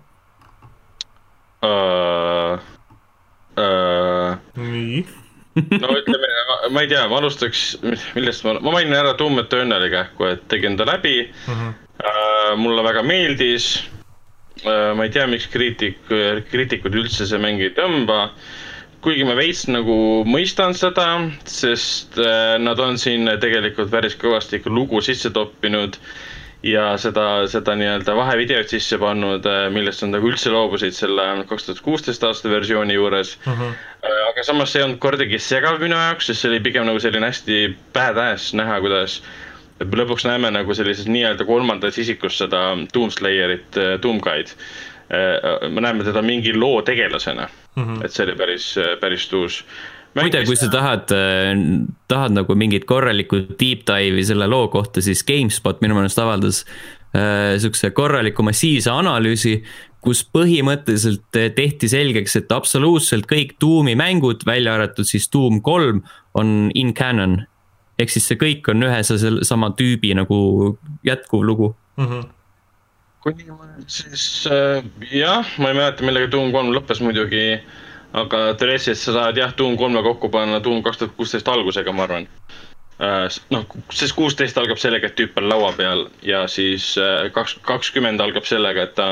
Uh, 1.65 2.59
uh, 3.57 4.35
nii 4.59 5.05
no 5.55 5.95
ütleme, 5.95 6.27
ma 6.75 6.83
ei 6.83 6.89
tea, 6.91 7.05
ma 7.09 7.17
alustaks, 7.21 7.63
millest 8.13 8.43
ma, 8.45 8.57
ma 8.59 8.75
mainin 8.75 8.93
ära 8.97 9.15
Doom 9.17 9.39
Eternali 9.41 9.87
kähku, 9.89 10.27
et 10.29 10.43
tegin 10.51 10.77
ta 10.77 10.87
läbi 10.87 11.17
mm. 11.31 11.53
-hmm. 11.53 11.81
Uh, 11.95 12.57
mulle 12.59 12.83
väga 12.83 13.01
meeldis 13.07 13.87
uh,. 14.65 14.91
ma 14.97 15.07
ei 15.07 15.09
tea, 15.09 15.27
miks 15.31 15.47
kriitik, 15.47 16.01
kriitikud 16.51 16.93
üldse 16.93 17.25
see 17.25 17.39
mäng 17.39 17.63
ei 17.63 17.71
tõmba 17.73 18.17
uh, 18.25 18.64
kuigi 19.05 19.25
ma 19.27 19.35
veits 19.37 19.67
nagu 19.69 19.95
mõistan 20.25 20.73
seda, 20.77 21.05
sest 21.45 22.17
äh, 22.17 22.55
nad 22.61 22.79
on 22.81 22.97
siin 22.97 23.29
tegelikult 23.41 23.91
päris 23.93 24.15
kõvasti 24.17 24.57
ikka 24.59 24.71
lugu 24.73 25.01
sisse 25.05 25.29
toppinud 25.33 25.99
ja 26.65 26.87
seda, 26.97 27.45
seda 27.51 27.75
nii-öelda 27.77 28.15
vahevideot 28.17 28.71
sisse 28.73 28.97
pannud, 29.01 29.45
äh, 29.45 29.67
millest 29.73 30.01
nad 30.01 30.15
nagu 30.15 30.31
üldse 30.31 30.49
loobusid 30.53 30.97
selle 30.97 31.27
kaks 31.49 31.67
tuhat 31.67 31.83
kuusteist 31.85 32.25
aasta 32.25 32.49
versiooni 32.49 32.97
juures. 32.97 33.35
Mhm. 33.45 33.61
-huh. 33.61 33.91
aga 34.31 34.43
samas 34.43 34.73
see 34.73 34.81
ei 34.81 34.87
olnud 34.87 35.01
kordagi 35.03 35.39
segav 35.39 35.77
minu 35.81 35.99
jaoks, 35.99 36.31
sest 36.31 36.41
see 36.41 36.49
oli 36.49 36.63
pigem 36.65 36.87
nagu 36.89 36.99
selline 36.99 37.29
hästi 37.29 37.59
badass 37.93 38.55
näha, 38.57 38.79
kuidas 38.81 39.19
lõpuks 39.81 40.25
näeme 40.25 40.49
nagu 40.55 40.73
sellises 40.73 41.05
nii-öelda 41.05 41.45
kolmandas 41.45 41.97
isikus 42.01 42.37
seda 42.41 42.71
Doomslayerit, 42.93 43.77
Doomguide. 44.01 44.57
me 45.69 45.81
näeme 45.81 46.03
teda 46.03 46.21
mingi 46.25 46.55
loo 46.57 46.81
tegelasena 46.81 47.49
mm. 47.75 47.83
-hmm. 47.83 48.05
et 48.05 48.11
see 48.11 48.25
oli 48.25 48.35
päris, 48.35 48.67
päris 48.99 49.27
tuus. 49.29 49.63
muide, 50.15 50.45
kui 50.45 50.55
sa 50.55 50.69
tahad, 50.71 51.11
tahad 52.07 52.35
nagu 52.35 52.55
mingit 52.55 52.85
korralikku 52.85 53.41
deep 53.59 53.83
dive'i 53.87 54.25
selle 54.25 54.47
loo 54.47 54.67
kohta, 54.67 55.01
siis 55.01 55.23
GameSpot 55.23 55.81
minu 55.81 55.97
meelest 55.97 56.19
avaldas 56.19 56.63
äh, 57.15 57.57
sihukese 57.59 57.91
korraliku 57.91 58.43
massiivse 58.43 58.91
analüüsi, 58.91 59.57
kus 60.05 60.21
põhimõtteliselt 60.37 61.33
tehti 61.55 61.89
selgeks, 61.89 62.35
et 62.35 62.51
absoluutselt 62.51 63.25
kõik 63.25 63.55
Doomi 63.61 63.95
mängud, 63.97 64.45
välja 64.45 64.75
arvatud 64.77 65.07
siis 65.09 65.25
Doom 65.33 65.61
kolm, 65.65 66.03
on 66.33 66.71
in 66.73 66.93
canon. 66.93 67.45
ehk 67.99 68.09
siis 68.11 68.25
see 68.27 68.35
kõik 68.35 68.67
on 68.67 68.83
ühe 68.83 69.03
sama 69.47 69.69
tüübi 69.71 70.13
nagu 70.15 70.77
jätkuv 71.03 71.43
lugu 71.43 71.75
mm. 71.97 72.05
-hmm 72.05 72.34
kui 73.25 73.33
niimoodi, 73.39 73.85
siis 73.89 74.45
äh, 74.53 74.85
jah, 75.09 75.47
ma 75.57 75.71
ei 75.71 75.77
mäleta, 75.79 76.05
millega 76.05 76.29
Doom 76.31 76.51
kolm 76.53 76.69
lõppes 76.75 77.01
muidugi. 77.01 77.57
aga 78.15 78.53
teoreetiliselt 78.55 79.01
sa 79.01 79.15
saad 79.15 79.39
jah, 79.41 79.53
Doom 79.57 79.73
kolme 79.81 80.03
kokku 80.05 80.29
panna 80.29 80.61
Doom 80.63 80.83
kaks 80.85 81.01
tuhat 81.01 81.15
kuusteist 81.17 81.49
algusega, 81.49 81.91
ma 81.91 82.05
arvan 82.05 82.27
äh,. 83.01 83.25
noh, 83.49 83.65
sest 83.89 84.15
kuusteist 84.15 84.57
algab 84.61 84.77
sellega, 84.77 85.09
et 85.09 85.17
tüüp 85.17 85.41
on 85.41 85.49
laua 85.49 85.73
peal 85.73 86.05
ja 86.23 86.45
siis 86.47 86.93
äh, 87.01 87.31
kaks, 87.33 87.57
kakskümmend 87.65 88.21
algab 88.21 88.45
sellega, 88.45 88.85
et 88.85 88.95
ta 88.95 89.09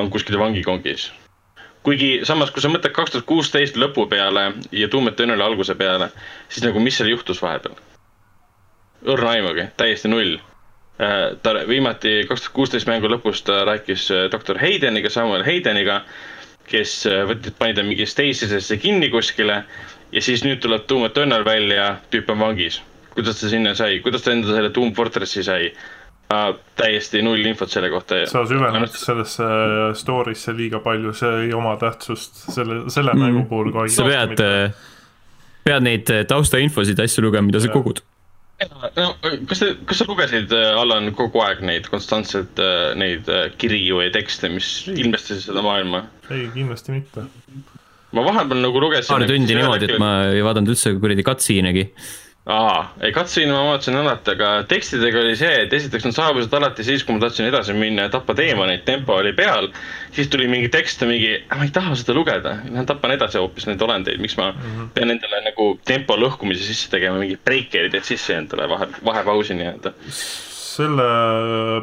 on 0.00 0.08
kuskil 0.10 0.40
vangikongis 0.40 1.10
kuigi 1.84 2.12
samas, 2.24 2.50
kui 2.50 2.64
sa 2.64 2.72
mõtled 2.72 2.96
kaks 2.96 3.12
tuhat 3.12 3.28
kuusteist 3.28 3.76
lõpu 3.76 4.08
peale 4.08 4.52
ja 4.72 4.88
Doom 4.88 5.12
Eternali 5.12 5.44
alguse 5.44 5.76
peale, 5.76 6.08
siis 6.48 6.64
nagu, 6.64 6.80
mis 6.80 6.96
seal 6.96 7.12
juhtus 7.12 7.44
vahepeal? 7.44 7.76
õrna 9.04 9.36
aimugi, 9.36 9.68
täiesti 9.76 10.08
null 10.08 10.40
Äh, 10.40 10.49
ta 11.42 11.54
viimati 11.68 12.24
kaks 12.28 12.44
tuhat 12.44 12.56
kuusteist 12.56 12.88
mängu 12.88 13.08
lõpus 13.08 13.44
ta 13.46 13.62
rääkis 13.68 14.10
äh, 14.12 14.26
doktor 14.32 14.58
Haydeniga, 14.60 15.10
Samuel 15.10 15.44
Haydeniga, 15.46 16.02
kes 16.68 17.04
äh, 17.08 17.22
võttis, 17.28 17.54
pani 17.58 17.76
ta 17.76 17.84
mingi 17.86 18.06
Stasisesse 18.08 18.76
kinni 18.82 19.08
kuskile 19.12 19.62
ja 20.12 20.24
siis 20.24 20.44
nüüd 20.44 20.60
tuleb 20.60 20.84
Doom 20.90 21.06
Eternal 21.08 21.46
välja, 21.46 21.94
tüüp 22.12 22.28
on 22.34 22.42
vangis. 22.42 22.82
kuidas 23.14 23.40
ta 23.40 23.48
sinna 23.48 23.74
sai, 23.74 24.00
kuidas 24.04 24.22
ta 24.22 24.34
enda 24.34 24.52
selle 24.52 24.74
Doom 24.74 24.92
Fortressi 24.94 25.42
sai 25.46 25.70
uh,? 25.70 26.52
täiesti 26.76 27.24
null 27.26 27.48
infot 27.48 27.72
selle 27.72 27.90
kohta. 27.90 28.20
sa 28.28 28.44
süvened 28.46 28.84
no, 28.84 28.92
sellesse 28.92 29.48
story'sse 29.98 30.54
liiga 30.56 30.78
palju, 30.84 31.16
see 31.16 31.46
ei 31.46 31.56
oma 31.56 31.74
tähtsust 31.80 32.44
selle, 32.52 32.84
selle 32.92 33.16
mm. 33.16 33.24
mängu 33.24 33.48
puhul 33.48 33.88
sa 33.88 34.06
pead, 34.06 34.44
pead 35.64 35.88
neid 35.88 36.12
taustainfosid, 36.28 37.00
asju 37.02 37.24
lugema, 37.24 37.48
mida 37.48 37.58
ja. 37.58 37.66
sa 37.66 37.74
kogud 37.74 38.04
no 38.68 39.10
kas 39.48 39.62
te, 39.62 39.70
kas 39.88 40.00
sa 40.02 40.06
lugesid, 40.08 40.52
äh, 40.52 40.70
Allan, 40.78 41.10
kogu 41.16 41.42
aeg 41.44 41.62
neid 41.66 41.88
konstantselt 41.92 42.60
äh, 42.60 42.92
neid 42.98 43.28
äh, 43.32 43.48
kirju 43.60 44.02
ja 44.04 44.12
tekste, 44.14 44.50
mis 44.52 44.70
ilmestasid 44.92 45.46
seda 45.48 45.64
maailma? 45.64 46.04
ei, 46.30 46.48
kindlasti 46.54 46.94
mitte. 46.94 47.24
ma 48.16 48.26
vahepeal 48.26 48.64
nagu 48.66 48.82
lugesin. 48.84 49.12
paar 49.14 49.28
tundi 49.30 49.56
niimoodi, 49.56 49.90
et 49.90 50.02
ma 50.02 50.12
ei 50.34 50.44
vaadanud 50.44 50.74
üldse 50.74 50.92
kuradi 50.98 51.26
cutscene'igi 51.26 51.86
aa, 52.48 52.94
ei 53.04 53.12
cutscene'i 53.12 53.52
ma 53.52 53.64
vaatasin 53.66 53.98
alati, 54.00 54.32
aga 54.32 54.50
tekstidega 54.68 55.20
oli 55.20 55.34
see, 55.36 55.64
et 55.66 55.72
esiteks 55.76 56.06
nad 56.08 56.16
saabusid 56.16 56.54
alati 56.56 56.84
siis, 56.86 57.04
kui 57.04 57.16
ma 57.16 57.20
tahtsin 57.26 57.48
edasi 57.50 57.74
minna 57.76 58.06
ja 58.06 58.12
tappa 58.14 58.34
teemaneid, 58.38 58.84
tempo 58.86 59.18
oli 59.20 59.32
peal. 59.36 59.68
siis 60.12 60.28
tuli 60.32 60.48
mingi 60.48 60.70
tekst 60.72 61.02
ja 61.04 61.08
mingi, 61.08 61.34
ma 61.52 61.66
ei 61.66 61.72
taha 61.74 61.94
seda 62.00 62.16
lugeda, 62.16 62.56
lähen 62.64 62.88
tapan 62.88 63.14
edasi 63.14 63.38
hoopis 63.38 63.68
neid 63.68 63.82
olendeid, 63.84 64.20
miks 64.20 64.36
ma 64.40 64.50
mm 64.50 64.62
-hmm. 64.62 64.88
pean 64.94 65.10
endale 65.10 65.42
nagu 65.44 65.66
tempo 65.84 66.16
lõhkumise 66.16 66.64
sisse 66.64 66.90
tegema, 66.90 67.18
mingid 67.18 67.44
breaker'id, 67.44 67.94
et 67.94 68.04
sisse 68.04 68.36
endale 68.36 68.68
vahe, 68.68 68.88
vahepausi 69.04 69.54
nii-öelda 69.54 69.92
selle 70.70 71.04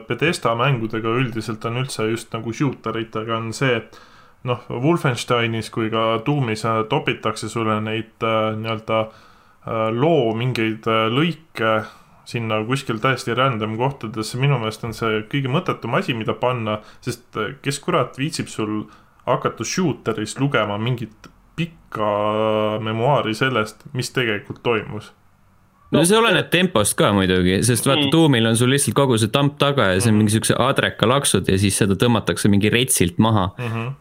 Pedesta 0.08 0.56
mängudega 0.56 1.10
üldiselt 1.22 1.66
on 1.66 1.78
üldse 1.78 2.10
just 2.10 2.34
nagu 2.34 2.54
shooter 2.54 2.98
itega 2.98 3.38
on 3.38 3.54
see, 3.54 3.76
et 3.78 4.00
noh, 4.44 4.64
Wolfensteinis 4.70 5.70
kui 5.70 5.90
ka 5.90 6.22
Doomis 6.26 6.64
topitakse 6.90 7.50
sulle 7.50 7.82
neid 7.82 8.24
äh, 8.24 8.56
nii-öelda 8.58 9.00
äh, 9.00 9.08
Äh, 9.08 9.26
loo 9.67 10.33
mingeid 10.38 10.88
äh, 10.88 11.07
lõike 11.13 11.81
sinna 12.27 12.59
kuskil 12.67 13.00
täiesti 13.00 13.36
random 13.38 13.77
kohtadesse, 13.79 14.39
minu 14.39 14.59
meelest 14.59 14.83
on 14.83 14.95
see 14.95 15.21
kõige 15.31 15.51
mõttetum 15.51 15.95
asi, 16.00 16.15
mida 16.17 16.36
panna, 16.39 16.81
sest 17.03 17.39
äh, 17.39 17.55
kes 17.63 17.79
kurat 17.83 18.19
viitsib 18.19 18.51
sul 18.51 18.81
hakata 19.27 19.67
shooter'is 19.67 20.38
lugema 20.39 20.79
mingit 20.79 21.31
pikka 21.57 22.09
memuaari 22.83 23.33
sellest, 23.36 23.88
mis 23.97 24.12
tegelikult 24.13 24.62
toimus 24.63 25.12
no 25.91 26.03
see 26.03 26.17
oleneb 26.19 26.50
tempost 26.51 26.97
ka 27.00 27.13
muidugi, 27.15 27.62
sest 27.65 27.88
vaata 27.88 28.05
mm. 28.05 28.12
tuumil 28.12 28.50
on 28.50 28.57
sul 28.59 28.71
lihtsalt 28.74 28.95
kogu 28.97 29.17
see 29.19 29.31
tamp 29.31 29.55
taga 29.62 29.93
ja 29.93 30.01
see 30.01 30.12
on 30.12 30.17
mm. 30.17 30.24
mingi 30.24 30.36
siukse 30.36 30.57
adreka 30.59 31.07
laksud 31.07 31.47
ja 31.47 31.55
siis 31.59 31.79
seda 31.79 31.95
tõmmatakse 32.00 32.51
mingi 32.51 32.71
retsilt 32.74 33.21
maha 33.24 33.50
mm. 33.55 33.71
-hmm 33.71 33.95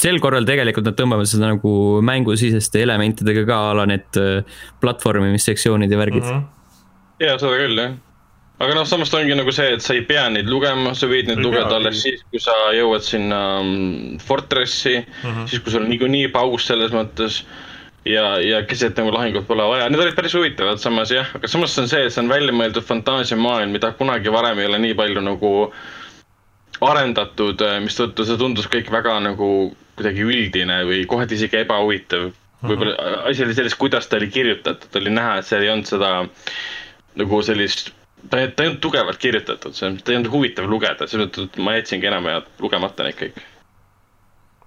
sel 0.00 0.20
korral 0.22 0.46
tegelikult 0.48 0.88
nad 0.88 0.98
tõmbavad 0.98 1.28
seda 1.30 1.52
nagu 1.52 1.72
mängusiseste 2.06 2.82
elementidega 2.84 3.46
ka 3.48 3.62
ala 3.72 3.88
need 3.90 4.20
äh, 4.20 4.60
platvormimissektsioonid 4.82 5.92
ja 5.92 5.98
värgid 6.00 6.24
mm. 6.24 6.38
-hmm. 6.38 7.26
ja 7.26 7.36
seda 7.38 7.58
küll 7.60 7.84
jah 7.84 7.98
aga 8.60 8.76
noh, 8.76 8.86
samas 8.88 9.10
ta 9.10 9.20
ongi 9.20 9.36
nagu 9.36 9.52
see, 9.54 9.72
et 9.76 9.84
sa 9.84 9.96
ei 9.96 10.04
pea 10.08 10.26
neid 10.32 10.48
lugema, 10.50 10.92
sa 10.96 11.08
võid 11.08 11.30
neid 11.30 11.40
ei 11.40 11.46
lugeda 11.46 11.78
alles 11.78 12.02
siis, 12.04 12.20
kui 12.28 12.42
sa 12.42 12.54
jõuad 12.76 13.04
sinna 13.04 13.40
mm, 13.62 14.20
Fortressi 14.24 14.98
mm, 15.00 15.30
-hmm. 15.30 15.48
siis 15.48 15.64
kui 15.64 15.72
sul 15.72 15.86
on 15.86 15.92
niikuinii 15.92 16.28
paus 16.34 16.68
selles 16.68 16.92
mõttes. 16.92 17.42
ja, 18.04 18.40
ja 18.40 18.62
keset 18.64 18.96
nagu 18.96 19.12
lahingut 19.12 19.46
pole 19.46 19.64
vaja, 19.68 19.88
need 19.88 20.00
olid 20.00 20.16
päris 20.16 20.34
huvitavad 20.34 20.80
samas 20.80 21.10
jah, 21.12 21.28
aga 21.36 21.48
samas 21.48 21.78
on 21.78 21.88
see, 21.88 22.04
et 22.04 22.12
see 22.12 22.22
on 22.22 22.28
välja 22.28 22.52
mõeldud 22.52 22.84
fantaasiamaailm, 22.84 23.72
mida 23.76 23.92
kunagi 23.92 24.32
varem 24.32 24.58
ei 24.58 24.66
ole 24.66 24.78
nii 24.78 24.94
palju 24.94 25.20
nagu 25.20 25.50
arendatud, 26.80 27.60
mistõttu 27.84 28.24
see 28.24 28.40
tundus 28.40 28.68
kõik 28.72 28.88
väga 28.92 29.18
nagu 29.20 29.50
kuidagi 30.00 30.24
üldine 30.24 30.80
või 30.88 31.04
kohati 31.08 31.36
isegi 31.36 31.60
ebahuvitav. 31.60 32.30
võib-olla 32.64 33.22
asi 33.30 33.44
oli 33.44 33.54
selles, 33.56 33.76
kuidas 33.78 34.08
ta 34.08 34.18
oli 34.18 34.28
kirjutatud, 34.32 34.92
oli 35.00 35.12
näha, 35.12 35.38
et 35.40 35.48
seal 35.48 35.64
ei 35.64 35.72
olnud 35.72 35.88
seda 35.88 36.10
nagu 37.20 37.40
sellist 37.44 37.92
ta, 38.28 38.40
ta 38.56 38.64
ei 38.64 38.70
olnud 38.70 38.82
tugevalt 38.84 39.20
kirjutatud, 39.20 39.76
see, 39.76 39.92
ta 40.04 40.12
ei 40.12 40.20
olnud 40.20 40.32
huvitav 40.32 40.68
lugeda, 40.70 41.08
selles 41.08 41.28
mõttes, 41.28 41.48
et 41.48 41.60
ma 41.64 41.76
jätsingi 41.78 42.10
enamjaolt 42.10 42.64
lugemata 42.64 43.06
neid 43.06 43.18
kõik. 43.20 43.38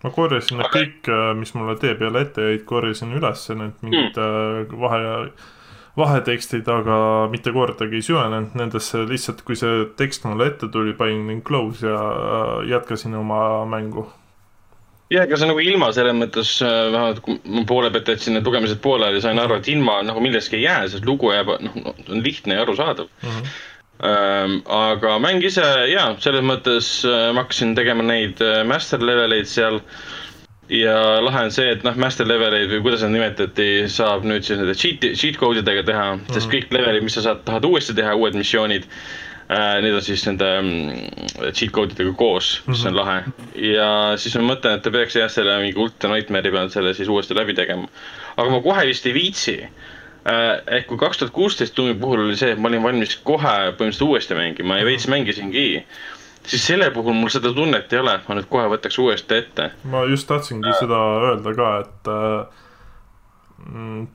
ma 0.03 0.11
korjasin 0.11 0.59
need 0.59 0.71
kõik, 0.73 1.09
äh, 1.09 1.27
mis 1.39 1.53
mulle 1.55 1.77
tee 1.81 1.93
peale 1.99 2.25
ette 2.25 2.47
jäid, 2.49 2.63
korjasin 2.69 3.13
üles 3.17 3.45
need 3.53 3.85
mingid 3.85 4.17
mm. 4.17 4.73
vahe, 4.81 5.13
vahetekstid, 5.97 6.67
aga 6.67 6.97
mitte 7.31 7.53
kordagi 7.55 8.01
ei 8.01 8.07
süvenenud 8.09 8.57
nendesse, 8.59 9.05
lihtsalt 9.07 9.45
kui 9.47 9.55
see 9.59 9.85
tekst 9.99 10.25
mulle 10.27 10.49
ette 10.49 10.67
tuli, 10.73 10.97
panin 10.97 11.45
close 11.45 11.87
ja 11.87 12.01
äh, 12.09 12.57
jätkasin 12.73 13.15
oma 13.21 13.39
mängu 13.69 14.09
ja 15.13 15.25
ega 15.27 15.37
see 15.37 15.49
nagu 15.49 15.61
ilma 15.63 15.91
selles 15.95 16.15
mõttes, 16.17 16.55
äh, 16.65 16.79
vähemalt 16.93 17.21
kui 17.25 17.37
ma 17.45 17.65
poole 17.69 17.91
pealt 17.93 18.09
jätsin 18.13 18.37
need 18.37 18.47
lugemised 18.47 18.81
pooleli, 18.83 19.21
sain 19.23 19.41
aru, 19.41 19.59
et 19.59 19.69
ilma 19.73 19.99
nagu 20.07 20.23
millestki 20.23 20.59
ei 20.59 20.65
jää, 20.65 20.87
sest 20.95 21.05
lugu 21.09 21.33
jääb, 21.33 21.53
noh, 21.63 21.77
on 22.09 22.25
lihtne 22.25 22.57
ja 22.57 22.65
arusaadav 22.65 23.07
mm. 23.09 23.29
-hmm. 23.29 23.53
Ähm, 24.03 24.57
aga 24.67 25.19
mäng 25.21 25.43
ise 25.45 25.63
ja 25.87 26.09
selles 26.19 26.43
mõttes 26.43 26.87
äh, 27.07 27.29
ma 27.31 27.43
hakkasin 27.45 27.75
tegema 27.77 28.03
neid 28.03 28.41
äh, 28.41 28.63
master 28.67 28.99
leveleid 28.99 29.47
seal. 29.47 29.79
ja 30.69 31.21
lahe 31.21 31.43
on 31.45 31.51
see, 31.51 31.69
et 31.71 31.83
noh, 31.83 31.95
master 31.95 32.27
leveleid 32.27 32.71
või 32.71 32.81
kuidas 32.81 33.03
neid 33.03 33.13
nimetati, 33.13 33.85
saab 33.87 34.23
nüüd 34.25 34.43
siis 34.43 34.59
nende 34.59 34.73
cheat, 34.73 35.05
cheat 35.19 35.37
code 35.37 35.59
idega 35.59 35.83
teha 35.83 36.05
mm, 36.15 36.19
-hmm. 36.19 36.33
sest 36.33 36.47
mhm. 36.47 36.55
kõik 36.55 36.73
levelid, 36.73 37.03
mis 37.03 37.13
sa 37.13 37.21
saad, 37.21 37.43
tahad 37.45 37.65
uuesti 37.69 37.93
teha, 37.93 38.15
uued 38.15 38.35
missioonid 38.35 38.89
need 39.49 39.93
on 39.93 40.01
siis 40.01 40.23
nende 40.27 40.49
mm, 40.61 41.49
cheat 41.51 41.71
code 41.75 41.95
idega 41.95 42.13
koos, 42.17 42.61
mis 42.65 42.77
mm 42.77 42.83
-hmm. 42.83 42.87
on 42.87 42.95
lahe. 42.95 43.23
ja 43.55 44.17
siis 44.17 44.35
ma 44.35 44.53
mõtlen, 44.53 44.77
et 44.77 44.81
ta 44.81 44.91
peaks 44.91 45.15
jah, 45.15 45.29
selle 45.31 45.57
mingi 45.61 45.79
Ultra 45.79 46.13
Nightmare'i 46.13 46.51
peal 46.51 46.69
selle 46.69 46.93
siis 46.93 47.09
uuesti 47.09 47.35
läbi 47.35 47.53
tegema. 47.53 47.87
aga 48.37 48.49
ma 48.49 48.61
kohe 48.61 48.87
vist 48.87 49.05
ei 49.05 49.13
viitsi. 49.13 49.63
Äh, 50.23 50.61
ehk 50.77 50.87
kui 50.87 50.97
kaks 50.97 51.17
tuhat 51.17 51.33
kuusteist 51.33 51.75
tuumi 51.75 51.93
puhul 51.99 52.19
oli 52.25 52.35
see, 52.39 52.51
et 52.51 52.59
ma 52.59 52.67
olin 52.67 52.83
valmis 52.83 53.15
kohe 53.15 53.55
põhimõtteliselt 53.75 54.07
uuesti 54.07 54.35
mängima 54.35 54.77
ja 54.77 54.85
veits 54.85 55.07
mängisingi 55.07 55.83
siis 56.47 56.67
selle 56.67 56.91
puhul 56.91 57.13
mul 57.13 57.29
seda 57.29 57.53
tunnet 57.53 57.93
ei 57.93 57.99
ole, 57.99 58.19
ma 58.27 58.35
nüüd 58.35 58.47
kohe 58.49 58.67
võtaks 58.71 58.99
uuesti 58.99 59.35
ette. 59.35 59.71
ma 59.83 60.03
just 60.07 60.27
tahtsingi 60.27 60.69
äh. 60.69 60.77
seda 60.79 60.99
öelda 61.29 61.55
ka, 61.55 61.79
et 61.79 62.07
äh, 62.07 62.45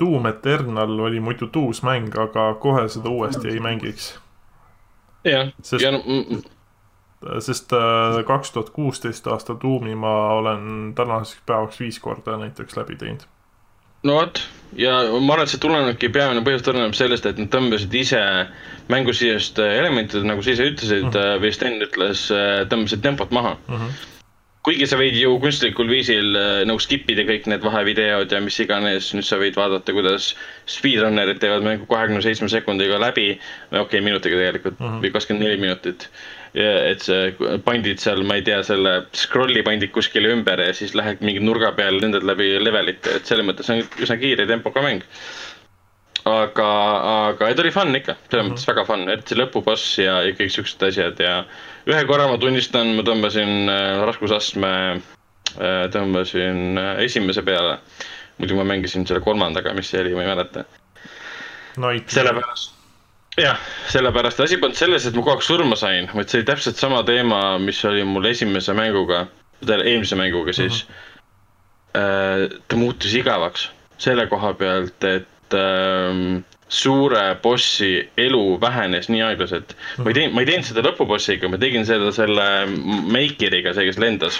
Doom 0.00 0.26
Eternal 0.26 0.98
oli 1.00 1.20
muidu 1.20 1.48
uus 1.56 1.82
mäng, 1.82 2.08
aga 2.18 2.54
kohe 2.60 2.88
seda 2.88 3.08
uuesti 3.08 3.48
ei 3.48 3.60
mängiks 3.60 4.14
jah, 5.24 5.52
ja 5.80 5.90
no 5.94 6.02
sest 7.42 7.72
äh, 7.74 8.20
kaks 8.26 8.52
tuhat 8.54 8.70
kuusteist 8.70 9.26
aasta 9.26 9.54
tuumi 9.54 9.94
ma 9.98 10.14
olen 10.38 10.92
tänaseks 10.94 11.42
päevaks 11.46 11.80
viis 11.80 11.98
korda 11.98 12.36
näiteks 12.38 12.76
läbi 12.76 12.96
teinud. 12.96 13.24
no 14.06 14.14
vot, 14.14 14.38
ja 14.78 14.92
ma 15.20 15.32
arvan, 15.34 15.46
et 15.48 15.50
see 15.52 15.62
tulenebki, 15.62 16.12
peamine 16.14 16.44
põhjus 16.46 16.62
tuleneb 16.66 16.94
sellest, 16.94 17.26
et 17.26 17.40
nad 17.42 17.50
tõmbasid 17.50 17.96
ise 17.98 18.20
mängusisest 18.92 19.58
elementide, 19.64 20.22
nagu 20.28 20.44
sa 20.44 20.54
ise 20.54 20.68
ütlesid 20.70 21.08
mhm. 21.08 21.16
-huh. 21.16 21.42
või 21.42 21.52
Sten 21.56 21.82
ütles, 21.88 22.28
äh, 22.34 22.62
tõmbasid 22.70 23.02
tempot 23.02 23.34
maha 23.34 23.56
uh. 23.58 23.74
Mhm. 23.74 23.98
Kuigi 24.68 24.84
sa 24.84 24.98
võid 25.00 25.16
ju 25.16 25.30
kunstlikul 25.40 25.88
viisil 25.88 26.34
äh, 26.36 26.62
nagu 26.68 26.80
skip 26.82 27.08
ida 27.08 27.24
kõik 27.28 27.46
need 27.48 27.62
vahevideod 27.64 28.32
ja 28.34 28.40
mis 28.44 28.58
iganes, 28.60 29.14
nüüd 29.16 29.24
sa 29.24 29.38
võid 29.40 29.56
vaadata, 29.56 29.94
kuidas 29.96 30.34
speedrunnerid 30.68 31.40
teevad 31.40 31.64
mängu 31.64 31.88
kahekümne 31.88 32.20
seitsme 32.24 32.50
sekundiga 32.52 32.98
läbi. 33.00 33.30
okei 33.70 33.80
okay,, 33.80 34.02
minutiga 34.04 34.36
tegelikult 34.36 34.76
mm 34.76 34.86
-hmm. 34.86 35.00
või 35.04 35.14
kakskümmend 35.14 35.46
neli 35.46 35.62
minutit. 35.62 36.10
et 36.58 37.02
see 37.04 37.32
pandid 37.64 38.00
seal, 38.00 38.22
ma 38.24 38.38
ei 38.38 38.42
tea, 38.42 38.62
selle 38.64 38.92
scroll'i 39.12 39.62
pandid 39.62 39.92
kuskile 39.92 40.32
ümber 40.32 40.60
ja 40.60 40.72
siis 40.74 40.94
lähed 40.96 41.20
mingi 41.20 41.40
nurga 41.44 41.72
peal, 41.76 42.00
lendad 42.00 42.24
läbi 42.24 42.56
levelite, 42.64 43.16
et 43.16 43.26
selles 43.28 43.46
mõttes 43.46 43.68
on 43.72 43.84
üsna 43.84 44.16
kiire 44.20 44.46
tempoga 44.48 44.82
mäng 44.82 45.04
aga, 46.28 46.68
aga 47.28 47.50
ta 47.54 47.62
oli 47.64 47.72
fun 47.74 47.96
ikka, 47.96 48.14
selles 48.14 48.32
mm 48.32 48.38
-hmm. 48.38 48.52
mõttes 48.52 48.68
väga 48.68 48.84
fun, 48.88 49.04
eriti 49.08 49.34
see 49.34 49.40
lõpuboss 49.40 49.98
ja, 50.02 50.20
ja 50.26 50.32
kõik 50.38 50.54
siuksed 50.54 50.82
asjad 50.88 51.20
ja 51.22 51.44
ühe 51.88 52.04
korra 52.06 52.28
ma 52.28 52.38
tunnistan, 52.38 52.94
ma 52.96 53.04
tõmbasin 53.06 53.70
äh, 53.72 54.00
raskusastme 54.08 54.72
äh,, 54.94 55.84
tõmbasin 55.94 56.78
äh, 56.78 57.04
esimese 57.04 57.42
peale. 57.42 57.78
muidu 58.38 58.54
ma 58.54 58.64
mängisin 58.64 59.06
selle 59.06 59.20
kolmandaga, 59.20 59.72
mis 59.74 59.88
see 59.90 60.00
oli, 60.00 60.14
ma 60.14 60.22
ei 60.22 60.28
mäleta 60.28 60.64
no,. 61.76 61.88
sellepärast, 62.06 62.74
jah, 63.36 63.58
sellepärast 63.90 64.40
asi 64.40 64.56
polnud 64.56 64.78
selles, 64.78 65.06
et 65.06 65.14
ma 65.14 65.22
kogu 65.22 65.34
aeg 65.36 65.42
surma 65.42 65.76
sain, 65.76 66.06
vaid 66.14 66.28
see 66.28 66.38
oli 66.38 66.46
täpselt 66.46 66.76
sama 66.76 67.02
teema, 67.02 67.58
mis 67.58 67.84
oli 67.84 68.04
mul 68.04 68.30
esimese 68.30 68.74
mänguga, 68.78 69.26
eelmise 69.66 70.14
mänguga 70.14 70.52
siis 70.52 70.84
mm. 70.84 70.94
-hmm. 71.94 72.62
ta 72.68 72.76
muutus 72.76 73.14
igavaks 73.14 73.70
selle 73.98 74.26
koha 74.30 74.54
pealt, 74.54 75.04
et 75.04 75.26
ähm, 75.56 76.42
suure 76.68 77.36
bossi 77.42 78.10
elu 78.16 78.60
vähenes 78.60 79.08
nii 79.08 79.22
aeglaselt. 79.24 79.74
ma 79.98 80.10
ei 80.10 80.16
teinud, 80.18 80.34
ma 80.36 80.44
ei 80.44 80.50
teinud 80.50 80.68
seda 80.68 80.84
lõpubossiga, 80.84 81.48
ma 81.48 81.60
tegin 81.60 81.86
seda 81.88 82.12
selle 82.14 82.44
Maker'iga, 83.08 83.72
see, 83.74 83.88
kes 83.88 84.00
lendas. 84.02 84.38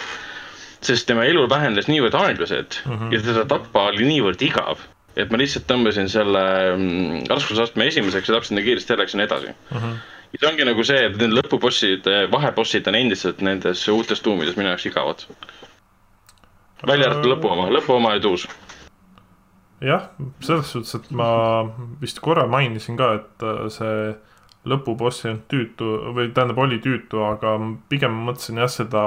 sest 0.84 1.08
tema 1.08 1.24
elu 1.26 1.48
vähenes 1.50 1.88
niivõrd 1.90 2.14
aeglaselt 2.14 2.82
mm 2.84 2.92
-hmm. 2.98 3.14
ja 3.14 3.20
teda 3.24 3.44
tappa 3.50 3.88
oli 3.90 4.04
niivõrd 4.06 4.44
igav. 4.44 4.84
et 5.16 5.30
ma 5.30 5.38
lihtsalt 5.40 5.66
tõmbasin 5.66 6.08
selle 6.08 6.44
mm, 6.76 7.24
raskusastme 7.30 7.86
esimeseks 7.86 8.28
ja 8.28 8.34
tapsin 8.34 8.56
ta 8.56 8.62
kiiresti 8.62 8.92
ära, 8.92 9.02
läksin 9.02 9.20
edasi 9.20 9.48
mm. 9.48 9.78
-hmm. 9.78 9.96
ja 10.32 10.38
see 10.38 10.48
ongi 10.52 10.64
nagu 10.64 10.84
see, 10.84 11.00
et 11.06 11.16
need 11.16 11.34
lõpubossid, 11.40 12.06
vahebossid 12.30 12.86
on 12.86 12.94
endiselt 12.94 13.40
nendes 13.40 13.88
uutes 13.88 14.20
tuumides 14.20 14.56
minu 14.56 14.68
jaoks 14.68 14.86
igavad. 14.86 15.24
välja 16.86 17.10
arvatud 17.10 17.32
lõpu 17.32 17.50
oma, 17.56 17.70
lõpu 17.72 17.96
oma 17.96 18.12
oli 18.14 18.20
tuus 18.20 18.48
jah, 19.84 20.08
selles 20.44 20.72
suhtes, 20.72 20.94
et 20.98 21.10
ma 21.14 21.28
vist 22.00 22.20
korra 22.24 22.46
mainisin 22.50 22.98
ka, 22.98 23.12
et 23.20 23.46
äh, 23.46 23.66
see 23.72 24.14
lõpuboss 24.68 25.24
ei 25.24 25.32
olnud 25.32 25.44
tüütu 25.50 25.90
või 26.16 26.32
tähendab, 26.34 26.58
oli 26.64 26.80
tüütu, 26.82 27.22
aga 27.24 27.54
pigem 27.88 28.16
mõtlesin 28.26 28.60
jah, 28.62 28.70
seda 28.72 29.04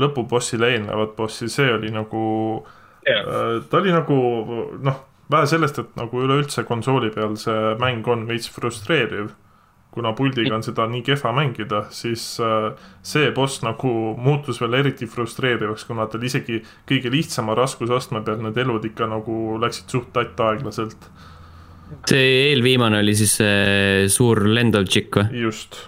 lõpubossile 0.00 0.72
eelnevat 0.74 1.14
bossi, 1.16 1.48
see 1.52 1.68
oli 1.72 1.92
nagu 1.94 2.22
yeah., 3.06 3.60
ta 3.70 3.80
oli 3.80 3.94
nagu 3.94 4.16
noh, 4.84 5.02
vähe 5.32 5.48
sellest, 5.50 5.80
et 5.80 5.98
nagu 5.98 6.22
üleüldse 6.24 6.66
konsooli 6.68 7.12
peal 7.14 7.36
see 7.40 7.74
mäng 7.80 8.08
on 8.12 8.26
veits 8.28 8.50
frustreeriv 8.52 9.30
kuna 9.96 10.12
puldiga 10.16 10.52
on 10.58 10.64
seda 10.64 10.84
nii 10.92 11.00
kehva 11.06 11.32
mängida, 11.36 11.86
siis 11.94 12.24
äh, 12.44 12.68
see 13.06 13.30
boss 13.36 13.62
nagu 13.64 13.92
muutus 14.20 14.60
veel 14.60 14.76
eriti 14.82 15.08
frustreerivaks, 15.08 15.86
kuna 15.88 16.04
tal 16.12 16.26
isegi 16.28 16.60
kõige 16.88 17.12
lihtsama 17.14 17.56
raskusastme 17.56 18.20
peal 18.26 18.44
need 18.44 18.60
elud 18.60 18.84
ikka 18.90 19.08
nagu 19.08 19.56
läksid 19.62 19.96
suht 19.96 20.12
tatt 20.12 20.40
aeglaselt. 20.44 21.08
see 22.10 22.30
eelviimane 22.50 23.00
oli 23.00 23.14
siis 23.14 23.36
see 23.40 24.06
suur 24.12 24.44
lendav 24.50 24.84
tšikk 24.84 25.20
või? 25.20 25.44
just. 25.46 25.80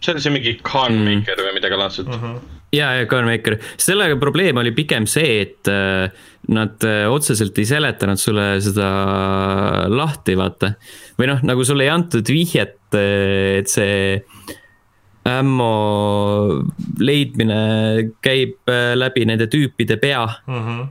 see 0.00 0.12
oli 0.12 0.24
see 0.24 0.36
mingi 0.36 0.56
Khanmaker 0.60 1.38
mm. 1.38 1.46
või 1.46 1.60
midagi 1.60 1.78
laadset 1.84 2.10
mm. 2.10 2.24
-hmm 2.24 2.56
ja, 2.72 2.92
ja 3.00 3.06
Gunmaker, 3.10 3.58
sellega 3.80 4.16
probleem 4.20 4.60
oli 4.62 4.72
pigem 4.74 5.06
see, 5.10 5.40
et 5.42 5.70
äh, 5.70 6.10
nad 6.50 6.86
äh, 6.86 7.04
otseselt 7.10 7.58
ei 7.58 7.68
seletanud 7.68 8.20
sulle 8.20 8.46
seda 8.64 8.90
lahti, 9.90 10.36
vaata. 10.38 10.74
või 11.18 11.30
noh, 11.30 11.42
nagu 11.46 11.66
sulle 11.66 11.86
ei 11.86 11.92
antud 11.92 12.26
vihjet, 12.30 12.78
äh, 12.94 13.60
et 13.60 13.70
see 13.70 14.20
ammo 15.30 15.72
leidmine 16.98 17.60
käib 18.24 18.70
läbi 18.96 19.26
nende 19.28 19.50
tüüpide 19.52 19.98
pea 20.00 20.24
mm. 20.24 20.64
-hmm 20.64 20.88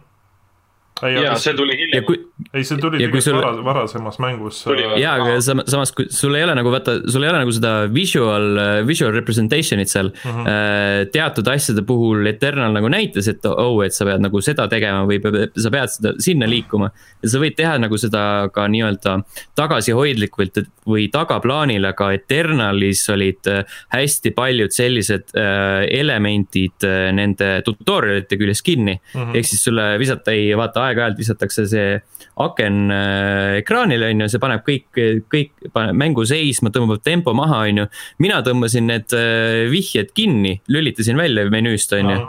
ja 1.07 1.35
see 1.39 1.53
tuli 1.57 1.75
hiljem. 1.79 2.07
ei, 2.53 2.63
see 2.63 2.77
tuli 2.81 2.99
tegelikult 2.99 3.23
sul... 3.23 3.38
vara, 3.38 3.51
varasemas 3.63 4.19
mängus. 4.19 4.62
ja, 4.99 5.13
aga 5.15 5.38
samas, 5.41 5.93
kui 5.95 6.09
sul 6.13 6.35
ei 6.38 6.43
ole 6.45 6.55
nagu 6.59 6.71
vaata, 6.73 6.99
sul 7.12 7.25
ei 7.25 7.31
ole 7.31 7.43
nagu 7.43 7.53
seda 7.55 7.73
visual, 7.93 8.59
visual 8.88 9.13
representation'it 9.15 9.91
seal 9.91 10.12
mm. 10.12 10.31
-hmm. 10.31 11.12
teatud 11.13 11.47
asjade 11.53 11.83
puhul 11.88 12.27
Eternal 12.31 12.75
nagu 12.75 12.91
näitas, 12.91 13.29
et 13.31 13.45
oh, 13.49 13.79
et 13.85 13.95
sa 13.95 14.07
pead 14.07 14.25
nagu 14.25 14.41
seda 14.43 14.67
tegema 14.71 15.05
või 15.09 15.21
sa 15.57 15.71
pead 15.73 15.93
seda 15.95 16.13
sinna 16.19 16.49
liikuma. 16.49 16.91
ja 17.23 17.31
sa 17.31 17.41
võid 17.41 17.55
teha 17.57 17.77
nagu 17.81 17.97
seda 17.97 18.23
ka 18.53 18.67
nii-öelda 18.67 19.19
tagasihoidlikult 19.59 20.63
või 20.89 21.07
tagaplaanil, 21.13 21.85
aga 21.85 22.12
Eternalis 22.17 23.03
olid 23.13 23.47
äh, 23.51 23.63
hästi 23.93 24.31
paljud 24.35 24.73
sellised 24.73 25.35
äh, 25.38 25.85
elemendid 25.99 26.88
nende 27.13 27.49
tutorial'ite 27.65 28.38
küljes 28.39 28.62
kinni 28.65 28.95
mm 28.97 29.21
-hmm.. 29.21 29.35
ehk 29.38 29.45
siis 29.45 29.63
sulle 29.63 29.91
visata 29.99 30.31
ei 30.31 30.55
vaata 30.57 30.88
aeg-ajalt 30.89 31.19
visatakse 31.19 31.65
see 31.69 31.99
aken 32.39 32.82
äh, 32.95 33.60
ekraanile, 33.60 34.10
on 34.13 34.25
ju, 34.25 34.32
see 34.34 34.41
paneb 34.41 34.65
kõik, 34.67 34.89
kõik 35.32 35.69
paneb 35.75 35.97
mängu 35.99 36.25
seisma, 36.28 36.73
tõmbab 36.75 37.04
tempo 37.06 37.34
maha, 37.38 37.63
on 37.69 37.84
ju. 37.84 37.88
mina 38.25 38.41
tõmbasin 38.45 38.91
need 38.91 39.15
äh, 39.17 39.69
vihjed 39.71 40.12
kinni, 40.17 40.60
lülitasin 40.71 41.19
välja 41.19 41.47
menüüst, 41.52 41.95
on 41.99 42.13
ju 42.13 42.19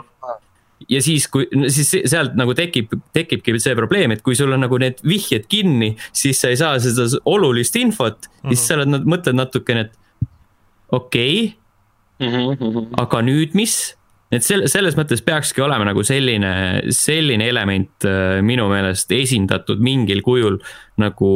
ja 0.89 1.01
siis, 1.03 1.27
kui, 1.31 1.47
siis 1.71 1.91
sealt 2.09 2.35
nagu 2.39 2.55
tekib, 2.57 2.93
tekibki 3.15 3.55
see 3.61 3.77
probleem, 3.77 4.15
et 4.15 4.23
kui 4.25 4.37
sul 4.37 4.51
on 4.55 4.63
nagu 4.65 4.79
need 4.81 5.01
vihjed 5.05 5.47
kinni, 5.51 5.93
siis 6.15 6.41
sa 6.41 6.51
ei 6.51 6.59
saa 6.59 6.79
seda 6.81 7.07
olulist 7.29 7.75
infot 7.79 8.27
mm, 8.27 8.33
-hmm. 8.33 8.53
siis 8.53 8.67
sa 8.67 8.77
oled, 8.79 9.07
mõtled 9.13 9.37
natukene, 9.37 9.87
et 9.87 10.27
okei 10.89 11.55
okay, 12.19 12.27
mm, 12.27 12.55
-hmm. 12.59 12.93
aga 13.01 13.21
nüüd 13.21 13.55
mis 13.57 13.95
et 14.31 14.45
sel-, 14.45 14.65
selles 14.71 14.95
mõttes 14.97 15.23
peakski 15.25 15.63
olema 15.63 15.85
nagu 15.87 16.03
selline, 16.07 16.53
selline 16.95 17.49
element 17.51 18.07
äh, 18.07 18.39
minu 18.45 18.69
meelest 18.71 19.11
esindatud 19.15 19.83
mingil 19.83 20.23
kujul 20.25 20.59
nagu 21.01 21.31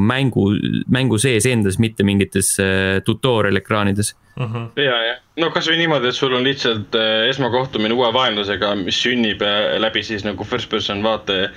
mängu, 0.00 0.48
mängu 0.92 1.18
sees 1.20 1.46
endas, 1.50 1.78
mitte 1.82 2.06
mingites 2.06 2.54
äh, 2.62 2.98
tutorial 3.04 3.60
ekraanides 3.60 4.14
mm. 4.36 4.48
-hmm. 4.48 4.66
ja, 4.80 4.98
ja 5.10 5.14
no 5.44 5.52
kasvõi 5.54 5.78
niimoodi, 5.82 6.08
et 6.08 6.18
sul 6.18 6.34
on 6.34 6.46
lihtsalt 6.46 6.96
äh, 6.96 7.28
esmakohtumine 7.28 7.94
uue 7.94 8.12
vaenlasega, 8.14 8.74
mis 8.80 9.02
sünnib 9.02 9.44
läbi 9.78 10.02
siis 10.02 10.24
nagu 10.24 10.44
first 10.44 10.70
person 10.70 11.02
vaate 11.02 11.48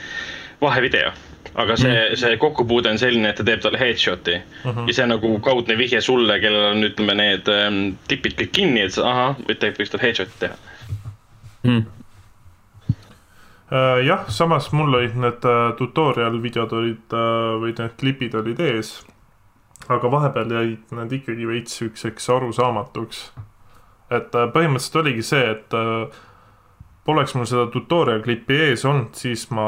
vahevideo 0.61 1.11
aga 1.55 1.75
see 1.75 1.91
mm, 1.91 2.15
see 2.19 2.37
kokkupuude 2.39 2.91
on 2.91 2.99
selline, 2.99 3.31
et 3.31 3.39
ta 3.39 3.43
teeb 3.43 3.63
talle 3.63 3.79
headshot'i 3.79 4.37
mm. 4.37 4.71
-hmm. 4.71 4.87
ja 4.87 4.93
see 4.93 5.03
on 5.03 5.13
nagu 5.15 5.39
kaudne 5.39 5.77
vihje 5.77 6.01
sulle, 6.01 6.39
kellel 6.39 6.75
on, 6.75 6.83
ütleme, 6.83 7.15
need 7.15 7.47
ähm, 7.51 7.79
tipid 8.07 8.37
kõik 8.39 8.51
kinni, 8.59 8.85
et 8.85 8.95
sa 8.95 9.07
ahah, 9.09 9.41
võid, 9.47 9.65
võiks 9.79 9.91
talle 9.91 10.07
headshot'i 10.07 10.39
teha 10.45 10.59
mm.. 11.63 11.83
Jah, 14.03 14.25
samas 14.27 14.65
mul 14.75 14.97
olid 14.97 15.13
need 15.15 15.45
uh, 15.47 15.69
tutorial 15.79 16.41
videod 16.43 16.73
olid 16.75 17.13
uh, 17.15 17.53
või 17.61 17.71
need 17.77 17.93
klipid 18.01 18.35
olid 18.35 18.59
ees. 18.59 18.97
aga 19.87 20.11
vahepeal 20.11 20.51
jäid 20.51 20.91
need 20.97 21.15
ikkagi 21.21 21.47
veits 21.47 21.77
siukseks 21.79 22.27
arusaamatuks. 22.35 23.21
et 24.11 24.35
põhimõtteliselt 24.35 24.99
oligi 24.99 25.23
see, 25.23 25.45
et 25.55 25.77
poleks 27.07 27.33
mul 27.35 27.47
seda 27.47 27.69
tutorial 27.71 28.21
klippi 28.25 28.59
ees 28.67 28.83
olnud, 28.85 29.15
siis 29.15 29.47
ma 29.55 29.67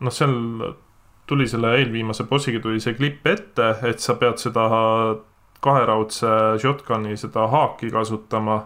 noh, 0.00 0.14
seal 0.14 0.36
tuli 1.26 1.46
selle 1.48 1.74
eelviimase 1.78 2.26
bossiga 2.30 2.60
tuli 2.62 2.80
see 2.82 2.94
klipp 2.98 3.26
ette, 3.26 3.68
et 3.88 4.02
sa 4.02 4.16
pead 4.20 4.40
seda 4.42 4.68
kaheraudse 5.62 6.32
shotgun'i 6.62 7.16
seda 7.16 7.46
haaki 7.52 7.92
kasutama 7.94 8.58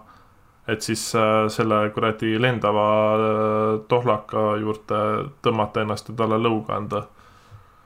et 0.68 0.82
siis 0.82 1.02
äh, 1.14 1.46
selle 1.52 1.90
kuradi 1.94 2.36
lendava 2.42 2.86
äh, 3.16 3.80
tohlaka 3.88 4.56
juurde 4.60 5.02
tõmmata 5.44 5.84
ennast 5.84 6.10
ja 6.10 6.16
talle 6.18 6.40
lõuga 6.42 6.78
anda 6.80 7.02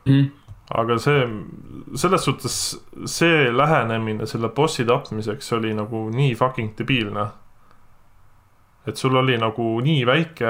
mm.. 0.09 0.31
aga 0.81 0.97
see, 1.03 1.27
selles 2.01 2.25
suhtes 2.25 2.57
see 3.05 3.51
lähenemine 3.53 4.29
selle 4.31 4.49
bossi 4.57 4.87
tapmiseks 4.88 5.53
oli 5.59 5.75
nagu 5.77 6.07
nii 6.14 6.33
fucking 6.40 6.73
debiilne. 6.79 7.27
et 8.88 8.97
sul 8.97 9.16
oli 9.16 9.37
nagu 9.38 9.69
nii 9.85 10.07
väike 10.09 10.49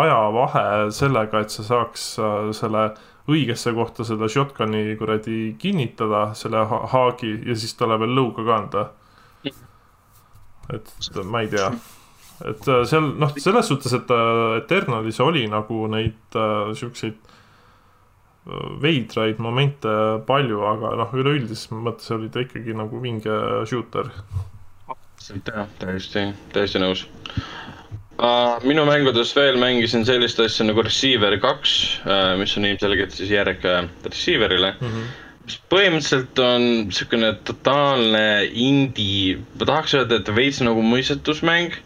ajavahe 0.00 0.88
sellega, 0.90 1.44
et 1.44 1.52
sa 1.52 1.66
saaks 1.68 2.10
äh, 2.18 2.50
selle 2.56 2.88
õigesse 3.28 3.74
kohta 3.76 4.06
seda 4.08 4.24
shotgun'i 4.24 4.96
kuradi 4.96 5.52
kinnitada, 5.60 6.30
selle 6.32 6.64
haagi 6.64 7.34
ja 7.44 7.56
siis 7.60 7.76
talle 7.76 8.00
veel 8.00 8.16
lõuga 8.16 8.46
ka 8.46 8.56
anda 8.56 8.86
et 10.74 10.92
ma 11.24 11.42
ei 11.44 11.50
tea, 11.52 11.70
et 12.46 12.68
äh, 12.68 12.84
seal 12.88 13.12
noh, 13.18 13.32
selles 13.40 13.70
suhtes, 13.70 13.94
et 13.96 14.12
äh, 14.14 14.58
Eternalis 14.60 15.20
oli 15.24 15.46
nagu 15.50 15.86
neid 15.90 16.38
äh, 16.38 16.72
siukseid 16.78 17.16
äh, 17.18 18.66
veidraid 18.82 19.40
momente 19.42 19.94
palju, 20.28 20.62
aga 20.68 20.94
noh, 21.02 21.14
üleüldises 21.18 21.70
mõttes 21.74 22.10
oli 22.14 22.30
ta 22.32 22.44
ikkagi 22.44 22.76
nagu 22.76 23.02
vinge 23.02 23.38
shooter. 23.68 24.12
jah, 25.28 25.64
täiesti, 25.80 26.28
täiesti 26.54 26.80
nõus 26.80 27.08
uh,. 28.22 28.58
minu 28.62 28.84
mängudes 28.86 29.34
veel 29.36 29.58
mängisin 29.60 30.06
sellist 30.06 30.38
asja 30.40 30.64
nagu 30.68 30.84
Receiver 30.86 31.34
kaks 31.42 31.72
uh,, 32.06 32.36
mis 32.38 32.54
on 32.56 32.68
ilmselgelt 32.70 33.16
siis 33.16 33.32
järg 33.34 33.66
Receiverile 34.06 34.76
mm. 34.78 34.92
-hmm 34.92 35.27
põhimõtteliselt 35.72 36.38
on 36.44 36.64
niisugune 36.88 37.32
totaalne 37.48 38.22
indie, 38.52 39.38
ma 39.58 39.68
tahaks 39.68 39.94
öelda, 39.98 40.18
et 40.20 40.30
veits 40.36 40.60
nagu 40.64 40.82
mõistetusmäng, 40.84 41.76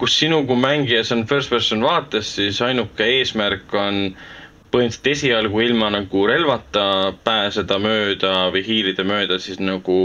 kus 0.00 0.16
sinu 0.20 0.42
kui 0.48 0.58
mängija, 0.60 1.04
see 1.06 1.16
on 1.18 1.26
first 1.30 1.52
person 1.52 1.84
vaates, 1.86 2.34
siis 2.38 2.60
ainuke 2.66 3.06
eesmärk 3.20 3.72
on 3.78 4.00
põhimõtteliselt 4.74 5.10
esialgu 5.12 5.60
ilma 5.62 5.90
nagu 5.94 6.24
relvata 6.26 6.86
pääseda 7.24 7.78
mööda 7.78 8.32
või 8.54 8.64
hiilida 8.66 9.06
mööda 9.06 9.38
siis 9.38 9.60
nagu 9.62 9.98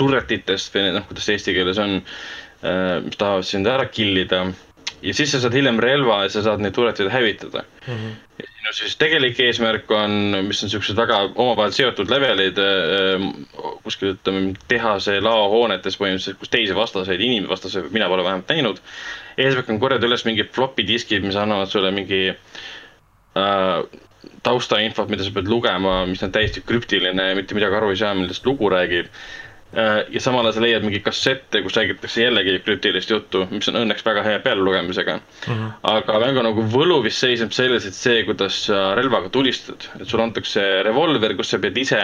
turretitest 0.00 0.72
või 0.74 0.94
noh, 0.96 1.04
kuidas 1.10 1.28
eesti 1.34 1.52
keeles 1.52 1.78
on, 1.82 1.98
äh, 2.64 2.96
mis 3.04 3.20
tahavad 3.20 3.44
sind 3.44 3.68
ära 3.68 3.86
kill 3.92 4.16
ida 4.24 4.46
ja 5.02 5.14
siis 5.16 5.32
sa 5.32 5.40
saad 5.40 5.54
hiljem 5.56 5.78
relva 5.82 6.22
ja 6.24 6.32
sa 6.32 6.42
saad 6.44 6.62
neid 6.64 6.74
tuletid 6.76 7.08
hävitada 7.12 7.62
mm. 7.86 7.94
-hmm. 7.94 8.12
ja 8.38 8.48
sinu 8.56 8.72
siis 8.78 8.96
tegelik 9.00 9.40
eesmärk 9.40 9.90
on, 9.90 10.12
mis 10.48 10.62
on 10.64 10.70
siuksed 10.70 10.96
väga 10.96 11.20
omavahel 11.34 11.72
seotud 11.76 12.10
levelid 12.10 12.58
äh, 12.58 13.24
kuskil 13.84 14.14
ütleme 14.14 14.54
tehase 14.68 15.20
laohoonetes 15.20 15.98
põhimõtteliselt, 16.00 16.38
kus 16.42 16.52
teisi 16.52 16.76
vastaseid, 16.76 17.20
inimvastaseid 17.20 17.90
mina 17.90 18.08
pole 18.08 18.24
vähemalt 18.24 18.48
näinud. 18.52 18.78
eesmärk 19.38 19.70
on 19.70 19.80
korjata 19.80 20.06
üles 20.06 20.24
mingid 20.28 20.52
floppy 20.52 20.86
diskid, 20.86 21.24
mis 21.24 21.36
annavad 21.36 21.68
sulle 21.72 21.90
mingi 21.90 22.22
äh, 22.30 23.82
taustainfot, 24.42 25.08
mida 25.08 25.24
sa 25.24 25.32
pead 25.34 25.48
lugema, 25.48 26.04
mis 26.06 26.22
on 26.22 26.32
täiesti 26.32 26.62
krüptiline 26.66 27.34
mitte 27.38 27.56
midagi 27.56 27.76
aru 27.76 27.90
ei 27.94 27.96
saa, 28.00 28.14
millest 28.14 28.46
lugu 28.46 28.68
räägib 28.72 29.08
ja 29.72 30.20
samal 30.20 30.46
ajal 30.48 30.56
sa 30.56 30.62
leiad 30.64 30.82
mingeid 30.82 31.04
kassette, 31.06 31.60
kus 31.62 31.76
räägitakse 31.78 32.24
jällegi 32.24 32.56
krüptilist 32.64 33.10
juttu, 33.12 33.44
mis 33.52 33.68
on 33.70 33.78
õnneks 33.84 34.02
väga 34.06 34.24
hea 34.26 34.40
pealelugemisega 34.42 35.14
mm. 35.16 35.46
-hmm. 35.46 35.68
aga 35.92 36.18
mängu 36.24 36.42
nagu 36.42 36.64
võlu 36.72 36.96
vist 37.04 37.22
seisneb 37.22 37.52
selles, 37.54 37.86
et 37.86 37.94
see, 37.94 38.24
kuidas 38.26 38.64
sa 38.66 38.94
relvaga 38.98 39.30
tulistad, 39.30 39.86
et 40.00 40.08
sulle 40.08 40.26
antakse 40.26 40.64
revolver, 40.82 41.36
kus 41.38 41.54
sa 41.54 41.58
pead 41.62 41.78
ise 41.78 42.00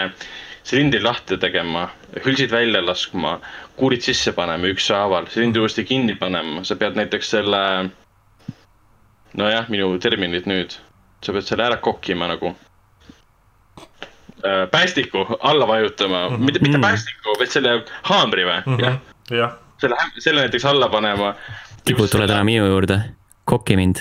silindri 0.67 1.01
lahti 1.03 1.37
tegema, 1.39 1.89
hülsid 2.25 2.51
välja 2.51 2.81
laskma, 2.85 3.39
kuulid 3.75 4.01
sisse 4.03 4.31
panema 4.35 4.67
ükshaaval, 4.71 5.27
silindri 5.31 5.61
uuesti 5.63 5.83
kinni 5.87 6.15
panema, 6.15 6.63
sa 6.63 6.75
pead 6.75 6.95
näiteks 6.95 7.29
selle. 7.35 7.89
nojah, 9.37 9.67
minu 9.69 9.97
terminid 9.99 10.47
nüüd, 10.47 10.71
sa 11.23 11.33
pead 11.35 11.43
selle 11.45 11.67
ära 11.67 11.77
kokkima 11.83 12.27
nagu 12.27 12.55
Äh, 12.55 12.66
päästiku 14.71 15.25
alla 15.39 15.67
vajutama 15.67 16.29
mm, 16.29 16.35
-hmm. 16.35 16.39
mitte, 16.39 16.59
mitte 16.59 16.79
päästiku, 16.79 17.37
vaid 17.39 17.49
selle 17.49 17.83
haamri 18.01 18.45
või 18.45 18.59
mm, 18.65 18.75
-hmm. 18.75 18.85
jah 18.85 18.97
ja.. 19.31 19.51
selle, 19.81 19.95
selle 20.19 20.41
näiteks 20.41 20.65
alla 20.65 20.89
panema. 20.89 21.35
kipud 21.85 22.09
tulla 22.11 22.27
täna 22.27 22.43
minu 22.43 22.65
juurde, 22.65 22.99
kokki 23.45 23.75
mind. 23.75 23.95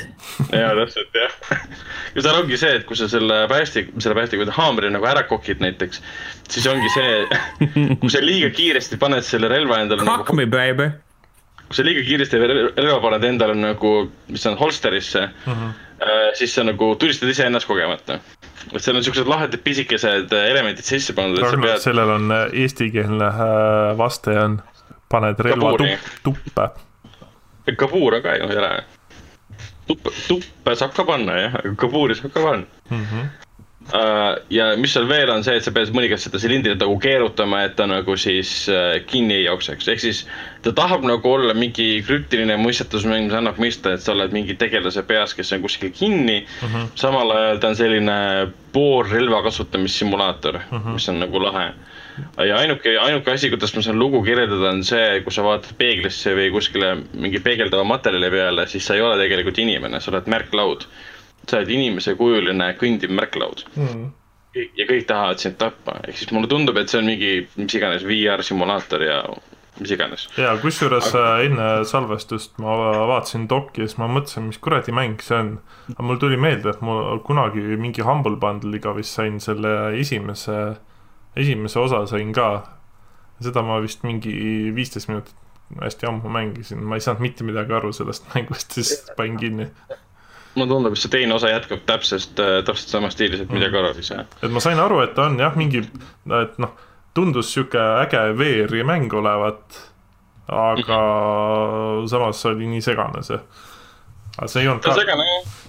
jaa, 0.52 0.74
täpselt 0.74 1.14
jah. 1.14 1.32
ja 2.14 2.22
seal 2.22 2.40
ongi 2.40 2.58
see, 2.60 2.74
et 2.80 2.84
kui 2.88 2.98
sa 2.98 3.08
selle 3.08 3.44
päästik, 3.50 3.90
selle 3.98 4.14
päästiku 4.18 4.46
haamri 4.58 4.90
nagu 4.90 5.06
ära 5.06 5.22
kokid 5.28 5.62
näiteks, 5.64 6.02
siis 6.50 6.66
ongi 6.70 6.90
see, 6.94 7.40
kui 8.02 8.12
sa 8.12 8.22
liiga 8.24 8.50
kiiresti 8.54 9.00
paned 9.00 9.26
selle 9.26 9.50
relva 9.52 9.82
endale. 9.82 10.06
Cock 10.06 10.30
nagu, 10.30 10.38
me 10.40 10.46
baby. 10.50 10.90
kui 11.66 11.80
sa 11.80 11.86
liiga 11.86 12.04
kiiresti 12.06 12.42
relva 12.42 13.00
paned 13.02 13.26
endale 13.26 13.58
nagu, 13.58 13.96
mis 14.30 14.46
on 14.46 14.58
holsterisse 14.58 15.26
mm, 15.26 15.52
-hmm. 15.52 15.74
Siis 16.34 16.54
sa 16.54 16.64
nagu 16.64 16.94
tulistad 17.00 17.30
iseennast 17.32 17.66
kogemata 17.66 18.18
et 18.74 18.82
seal 18.82 18.98
on 18.98 19.04
siuksed 19.04 19.28
lahedad 19.30 19.62
pisikesed 19.64 20.32
äh, 20.34 20.48
elemendid 20.50 20.86
sisse 20.86 21.14
pandud. 21.16 21.44
Pead... 21.62 21.80
sellel 21.82 22.10
on 22.16 22.32
äh, 22.34 22.44
eestikeelne 22.64 23.28
äh, 23.30 23.94
vaste 23.98 24.34
on, 24.40 24.58
paned 25.12 25.40
relva 25.46 25.72
tup, 25.78 26.10
tuppe. 26.26 26.68
kabuur 27.78 28.18
on 28.18 28.24
ka 28.24 28.36
ju 28.40 28.48
hea. 28.50 28.70
tuppe, 29.86 30.14
tuppe 30.28 30.76
saab 30.76 30.94
ka 30.96 31.06
panna 31.06 31.38
jah, 31.40 31.58
aga 31.62 31.74
kabuuri 31.84 32.18
saab 32.18 32.34
ka 32.34 32.42
panna 32.42 32.66
mm. 32.90 33.04
-hmm. 33.04 33.45
Uh, 33.86 34.34
ja 34.50 34.72
mis 34.74 34.90
seal 34.96 35.04
veel 35.06 35.30
on 35.30 35.44
see, 35.46 35.54
et 35.60 35.62
sa 35.62 35.70
pead 35.70 35.92
mõnikord 35.94 36.18
seda 36.18 36.40
silindrit 36.42 36.80
nagu 36.80 36.96
keerutama, 36.98 37.60
et 37.68 37.76
ta 37.78 37.84
nagu 37.86 38.16
siis 38.18 38.50
uh, 38.66 38.96
kinni 39.06 39.36
ei 39.36 39.44
jookseks, 39.44 39.86
ehk 39.92 40.02
siis 40.02 40.24
ta 40.64 40.72
tahab 40.74 41.06
nagu 41.06 41.30
olla 41.30 41.54
mingi 41.54 42.00
krüptiline 42.02 42.56
mõistetusmäng, 42.58 43.28
mis 43.28 43.38
annab 43.38 43.60
mõista, 43.62 43.94
et 43.94 44.02
sa 44.02 44.16
oled 44.16 44.34
mingi 44.34 44.58
tegelase 44.58 45.06
peas, 45.06 45.36
kes 45.38 45.54
on 45.54 45.62
kuskil 45.62 45.94
kinni 45.94 46.40
uh. 46.42 46.66
Mhm. 46.66 46.74
-huh. 46.74 46.90
samal 46.98 47.30
ajal 47.36 47.62
ta 47.62 47.70
on 47.70 47.78
selline 47.78 48.18
poolrelva 48.74 49.44
kasutamissimulaator 49.46 50.58
uh, 50.64 50.66
mhm. 50.66 50.82
-huh. 50.82 50.98
mis 50.98 51.08
on 51.08 51.22
nagu 51.22 51.46
lahe. 51.46 51.70
ja 52.42 52.56
ainuke, 52.58 52.98
ainuke 52.98 53.30
asi, 53.30 53.54
kuidas 53.54 53.76
ma 53.76 53.82
saan 53.82 53.98
lugu 53.98 54.22
kirjeldada, 54.22 54.70
on 54.70 54.84
see, 54.84 55.20
kui 55.20 55.32
sa 55.32 55.46
vaatad 55.46 55.78
peeglisse 55.78 56.34
või 56.34 56.50
kuskile 56.50 56.96
mingi 57.14 57.38
peegeldava 57.38 57.84
materjali 57.84 58.30
peale, 58.30 58.66
siis 58.66 58.86
sa 58.86 58.94
ei 58.94 59.00
ole 59.00 59.22
tegelikult 59.22 59.58
inimene, 59.58 60.00
sa 60.00 60.10
oled 60.10 60.26
märklaud 60.26 60.88
sa 61.46 61.60
oled 61.60 61.72
inimesekujuline 61.76 62.70
kõndiv 62.80 63.12
märklaud 63.16 63.64
mm. 63.74 64.06
ja 64.78 64.86
kõik 64.88 65.06
tahavad 65.08 65.42
sind 65.42 65.58
tappa, 65.60 66.00
ehk 66.06 66.18
siis 66.20 66.32
mulle 66.34 66.50
tundub, 66.50 66.78
et 66.80 66.90
see 66.90 67.00
on 67.02 67.10
mingi 67.10 67.34
mis 67.58 67.76
iganes 67.78 68.06
VR 68.06 68.44
simulaator 68.46 69.04
ja 69.06 69.20
mis 69.80 69.92
iganes. 69.94 70.26
ja 70.40 70.54
kusjuures 70.62 71.08
Aga... 71.12 71.24
Äh, 71.36 71.46
enne 71.46 71.68
salvestust 71.88 72.58
ma 72.62 72.76
vaatasin 73.12 73.48
dokki 73.50 73.84
ja 73.84 73.88
siis 73.88 74.00
ma 74.00 74.08
mõtlesin, 74.10 74.48
mis 74.50 74.60
kuradi 74.62 74.94
mäng 74.96 75.22
see 75.24 75.38
on. 75.38 75.56
aga 75.94 76.08
mul 76.10 76.20
tuli 76.22 76.38
meelde, 76.40 76.72
et 76.72 76.84
ma 76.84 77.16
kunagi 77.26 77.64
mingi 77.80 78.04
Humble 78.06 78.38
Bundle'iga 78.42 78.94
vist 78.96 79.16
sain 79.18 79.40
selle 79.42 79.76
esimese, 80.00 80.60
esimese 81.36 81.82
osa 81.82 82.06
sain 82.10 82.32
ka. 82.36 82.50
seda 83.44 83.62
ma 83.62 83.82
vist 83.84 84.06
mingi 84.06 84.32
viisteist 84.74 85.10
minutit 85.12 85.36
hästi 85.82 86.06
ammu 86.06 86.30
mängisin, 86.30 86.82
ma 86.86 86.96
ei 86.96 87.02
saanud 87.02 87.20
mitte 87.24 87.44
midagi 87.44 87.74
aru 87.74 87.92
sellest 87.92 88.28
mängust, 88.34 88.76
siis 88.78 89.10
panin 89.16 89.38
kinni 89.40 89.66
mulle 90.56 90.72
tundub, 90.72 90.96
et 90.96 91.02
see 91.02 91.12
teine 91.12 91.36
osa 91.36 91.52
jätkab 91.52 91.84
täpselt, 91.88 92.40
äh, 92.42 92.58
täpselt 92.66 92.94
samas 92.96 93.16
stiilis, 93.16 93.44
et 93.44 93.52
midagi 93.52 93.78
aru 93.80 93.92
ei 93.94 94.06
saa. 94.06 94.26
et 94.42 94.52
ma 94.52 94.62
sain 94.64 94.80
aru, 94.80 95.00
et 95.04 95.14
ta 95.16 95.28
on 95.30 95.38
jah, 95.40 95.56
mingi, 95.58 95.84
et 96.40 96.58
noh, 96.62 96.74
tundus 97.16 97.52
sihuke 97.54 97.82
äge 98.02 98.22
VR-i 98.38 98.84
mäng 98.86 99.12
olevat. 99.16 99.82
aga 100.46 100.96
samas 102.06 102.44
oli 102.46 102.68
nii 102.70 102.82
segane 102.84 103.22
see. 103.26 103.38
aga 104.36 104.46
see 104.46 104.62
ei 104.62 104.68
olnud 104.70 104.84
ka, 104.84 104.94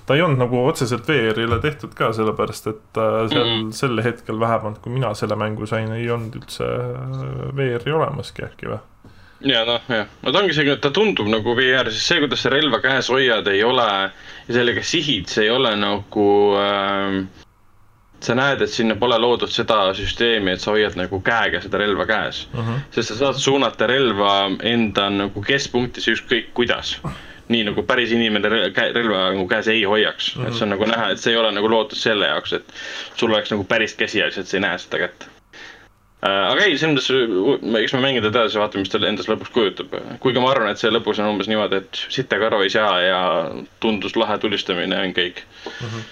ta 0.05 0.15
ei 0.15 0.21
olnud 0.21 0.43
nagu 0.43 0.59
otseselt 0.69 1.07
VR-ile 1.09 1.57
tehtud 1.63 1.95
ka, 1.97 2.11
sellepärast 2.13 2.69
et 2.71 2.99
äh, 3.01 3.23
seal 3.31 3.45
mm 3.45 3.55
-hmm. 3.55 3.71
sel 3.71 4.03
hetkel 4.03 4.39
vähemalt, 4.39 4.77
kui 4.83 4.93
mina 4.93 5.13
selle 5.13 5.35
mängu 5.35 5.65
sain, 5.65 5.91
ei 5.91 6.09
olnud 6.11 6.35
üldse 6.35 6.67
äh, 6.67 7.55
VR-i 7.57 7.91
olemaski 7.91 8.45
äkki 8.45 8.71
või? 8.71 8.79
Ja 9.45 9.65
noh, 9.65 9.81
jah, 9.91 10.07
no 10.23 10.31
ta 10.33 10.41
ongi 10.41 10.55
see, 10.57 10.77
ta 10.81 10.91
tundub 10.93 11.27
nagu 11.29 11.55
VR, 11.57 11.91
sest 11.91 12.11
see, 12.11 12.21
kuidas 12.23 12.41
sa 12.45 12.53
relva 12.53 12.79
käes 12.83 13.11
hoiad, 13.13 13.47
ei 13.51 13.63
ole 13.63 13.87
ja 13.87 14.55
sellega 14.55 14.83
sihid, 14.85 15.27
see 15.29 15.45
ei 15.45 15.51
ole 15.53 15.75
nagu 15.77 16.29
äh, 16.57 17.19
sa 18.23 18.35
näed, 18.37 18.63
et 18.65 18.73
sinna 18.73 18.97
pole 18.97 19.17
loodud 19.21 19.51
seda 19.53 19.91
süsteemi, 19.97 20.55
et 20.55 20.63
sa 20.63 20.73
hoiad 20.73 20.97
nagu 20.97 21.19
käega 21.25 21.61
seda 21.61 21.81
relva 21.81 22.07
käes 22.09 22.45
uh. 22.53 22.59
-huh. 22.59 22.81
sest 22.95 23.13
sa 23.13 23.19
saad 23.21 23.41
suunata 23.41 23.87
relva 23.87 24.49
enda 24.63 25.09
nagu 25.13 25.41
keskpunktis 25.41 26.09
ükskõik 26.15 26.53
kuidas. 26.53 26.97
nii 27.47 27.63
nagu 27.63 27.83
päris 27.87 28.11
inimene 28.11 28.49
relva 28.49 29.29
nagu 29.31 29.47
käes 29.47 29.67
ei 29.71 29.83
hoiaks 29.83 30.35
uh, 30.35 30.41
-huh. 30.41 30.47
et 30.47 30.53
see 30.53 30.65
on 30.65 30.69
nagu 30.75 30.85
näha, 30.85 31.11
et 31.11 31.19
see 31.19 31.31
ei 31.31 31.37
ole 31.37 31.51
nagu 31.51 31.69
loodud 31.69 31.97
selle 31.97 32.27
jaoks, 32.27 32.53
et 32.53 32.73
sul 33.15 33.31
oleks 33.31 33.51
nagu 33.51 33.63
päris 33.63 33.93
käsi 33.93 34.23
alles, 34.23 34.37
et 34.37 34.47
sa 34.47 34.57
ei 34.57 34.61
näe 34.61 34.77
seda 34.77 34.97
kätt. 35.05 35.29
Aga 36.27 36.65
ei, 36.65 36.77
selles 36.77 37.09
mõttes, 37.09 37.81
eks 37.83 37.95
me 37.97 38.03
mängida 38.03 38.31
edasi, 38.31 38.59
vaatame, 38.61 38.85
mis 38.85 38.93
ta 38.93 39.01
endast 39.01 39.31
lõpuks 39.31 39.53
kujutab. 39.55 39.97
kuigi 40.23 40.43
ma 40.43 40.51
arvan, 40.53 40.71
et 40.71 40.81
see 40.81 40.93
lõpus 40.93 41.21
on 41.23 41.31
umbes 41.33 41.49
niimoodi, 41.51 41.81
et 41.83 42.05
sittagi 42.13 42.47
aru 42.49 42.63
ei 42.65 42.73
saa 42.73 42.93
ja 43.03 43.19
tundus 43.83 44.15
lahe 44.19 44.37
tulistamine 44.43 44.99
on 45.03 45.13
kõik 45.17 45.43
uh 45.67 45.83
-huh.. 45.83 46.07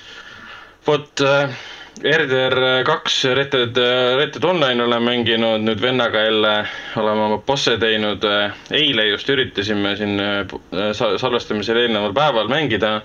vot 0.87 1.25
äh, 1.25 1.55
RDR 2.03 2.83
kaks 2.83 3.23
Red 3.37 3.53
Dead, 3.53 3.77
Red 4.19 4.33
Dead 4.35 4.43
Online 4.43 4.83
olen 4.83 5.03
mänginud, 5.03 5.63
nüüd 5.63 5.79
vennaga 5.81 6.25
jälle 6.25 6.51
oleme 6.99 7.23
oma 7.29 7.37
bosse 7.47 7.77
teinud. 7.79 8.25
eile 8.71 9.05
just 9.07 9.29
üritasime 9.31 9.95
siin 9.95 10.19
äh, 10.19 10.43
salvestamisel 10.91 11.79
eelneval 11.85 12.13
päeval 12.13 12.51
mängida. 12.51 12.97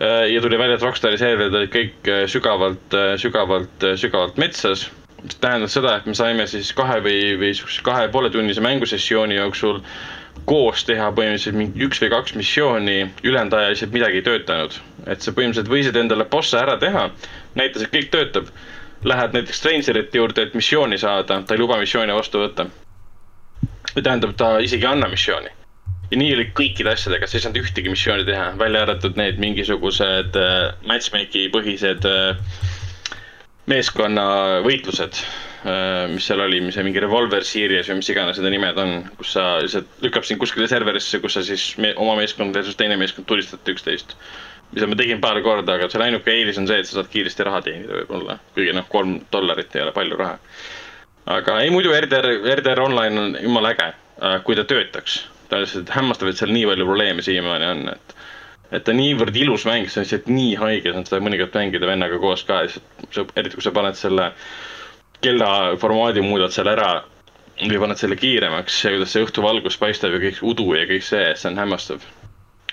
Äh, 0.00 0.26
ja 0.32 0.42
tuli 0.42 0.58
välja, 0.58 0.74
et 0.74 0.82
Rockstari 0.82 1.18
serverid 1.18 1.54
olid 1.54 1.70
kõik 1.72 2.10
äh, 2.10 2.24
sügavalt, 2.26 2.98
sügavalt, 3.22 3.86
sügavalt 4.02 4.36
metsas. 4.42 4.88
Tähendas 5.40 5.74
seda, 5.76 5.96
et 5.96 6.06
me 6.06 6.14
saime 6.14 6.46
siis 6.50 6.72
kahe 6.76 7.00
või, 7.04 7.34
või 7.40 7.54
sihukese 7.56 7.82
kahe 7.86 8.06
ja 8.06 8.12
poole 8.12 8.30
tunnise 8.30 8.60
mängusessiooni 8.64 9.38
jooksul 9.38 9.80
koos 10.44 10.84
teha 10.86 11.08
põhimõtteliselt 11.16 11.56
mingi 11.58 11.84
üks 11.86 12.00
või 12.02 12.10
kaks 12.12 12.34
missiooni, 12.38 12.96
ülejäänud 13.24 13.56
aja 13.58 13.72
lihtsalt 13.72 13.94
midagi 13.96 14.20
ei 14.20 14.26
töötanud. 14.26 14.78
et 15.06 15.22
sa 15.22 15.32
põhimõtteliselt 15.32 15.70
võisid 15.72 15.96
endale 15.96 16.24
bosse 16.24 16.58
ära 16.58 16.76
teha, 16.78 17.10
näitas, 17.54 17.82
et 17.82 17.92
kõik 17.92 18.10
töötab. 18.10 18.50
Lähed 19.04 19.34
näiteks 19.36 19.58
Strangerite 19.60 20.18
juurde, 20.18 20.42
et 20.42 20.54
missiooni 20.56 20.96
saada, 20.98 21.42
ta 21.46 21.54
ei 21.54 21.60
luba 21.60 21.76
missiooni 21.78 22.12
vastu 22.12 22.40
võtta. 22.42 22.66
või 23.94 24.02
tähendab, 24.02 24.34
ta 24.36 24.58
isegi 24.58 24.84
ei 24.84 24.92
anna 24.92 25.08
missiooni. 25.08 25.50
ja 26.10 26.16
nii 26.18 26.32
oli 26.34 26.50
kõikide 26.54 26.92
asjadega, 26.92 27.26
sa 27.26 27.36
ei 27.36 27.42
saanud 27.42 27.62
ühtegi 27.62 27.90
missiooni 27.90 28.24
teha, 28.24 28.52
välja 28.58 28.82
arvatud 28.82 29.16
need 29.16 29.38
mingisugused 29.38 30.36
äh, 30.36 30.74
matchmake'i 30.86 31.48
põhised 31.50 32.04
äh, 32.04 32.36
meeskonna 33.66 34.26
võitlused 34.64 35.22
Äh, 35.66 36.06
mis 36.12 36.26
seal 36.28 36.38
oli, 36.44 36.60
mis 36.62 36.76
see 36.76 36.84
mingi 36.86 37.00
Revolver 37.02 37.42
Series 37.46 37.88
või 37.90 37.98
mis 37.98 38.10
iganes 38.12 38.36
need 38.38 38.54
nimed 38.54 38.76
on, 38.78 38.90
kus 39.18 39.32
sa 39.34 39.46
lihtsalt 39.64 40.04
lükkab 40.04 40.26
sind 40.28 40.38
kuskile 40.38 40.68
serverisse, 40.70 41.18
kus 41.22 41.34
sa 41.34 41.42
siis 41.42 41.64
me, 41.82 41.90
oma 42.02 42.14
meeskond 42.20 42.54
versus 42.54 42.76
teine 42.78 42.98
meeskond 43.00 43.26
tulistate 43.26 43.74
üksteist. 43.74 44.14
mida 44.70 44.86
ma 44.90 44.98
tegin 44.98 45.20
paar 45.22 45.40
korda, 45.42 45.74
aga 45.74 45.88
selle 45.90 46.06
ainuke 46.06 46.30
eelis 46.30 46.58
on 46.60 46.68
see, 46.70 46.78
et 46.82 46.86
sa 46.86 46.98
saad 46.98 47.10
kiiresti 47.10 47.46
raha 47.48 47.64
teenida 47.66 47.98
võib-olla, 47.98 48.38
kuigi 48.54 48.74
noh, 48.76 48.86
kolm 48.90 49.16
dollarit 49.32 49.74
ei 49.74 49.82
ole 49.82 49.94
palju 49.96 50.18
raha. 50.20 50.38
aga 51.38 51.58
ei, 51.64 51.72
muidu 51.74 51.94
RDR, 51.98 52.30
RDR 52.60 52.84
Online 52.86 53.24
on 53.24 53.36
jumala 53.42 53.74
äge, 53.74 53.90
äh, 54.20 54.38
kui 54.46 54.58
ta 54.58 54.66
töötaks. 54.70 55.24
ta 55.48 55.58
on 55.58 55.66
lihtsalt 55.66 55.94
hämmastav, 55.98 56.30
et 56.30 56.38
seal 56.38 56.54
nii 56.54 56.66
palju 56.70 56.86
probleeme 56.92 57.26
siiamaani 57.26 57.72
on, 57.72 57.84
et 57.96 58.15
et 58.74 58.84
ta 58.86 58.94
niivõrd 58.96 59.36
ilus 59.38 59.64
mäng, 59.68 59.86
see 59.90 60.00
on 60.00 60.06
lihtsalt 60.06 60.30
nii 60.32 60.54
haige, 60.60 60.92
sa 60.94 61.02
saad 61.12 61.24
mõnikord 61.26 61.54
mängida 61.54 61.86
vennaga 61.88 62.18
koos 62.22 62.42
ka, 62.48 62.62
lihtsalt 62.66 63.34
eriti 63.38 63.58
kui 63.58 63.64
sa 63.66 63.72
paned 63.76 63.98
selle 63.98 64.30
kella 65.22 65.50
formaadi 65.80 66.24
muudad 66.24 66.52
seal 66.54 66.68
ära 66.72 66.90
või 67.62 67.78
paned 67.80 68.00
selle 68.00 68.18
kiiremaks 68.20 68.80
ja 68.84 68.92
kuidas 68.92 69.14
see 69.14 69.24
õhtuvalgus 69.24 69.78
paistab 69.80 70.12
ja 70.16 70.20
kõik 70.26 70.42
udu 70.44 70.66
ja 70.76 70.84
kõik 70.90 71.04
see, 71.06 71.30
see 71.38 71.50
on 71.52 71.60
hämmastav. 71.62 72.02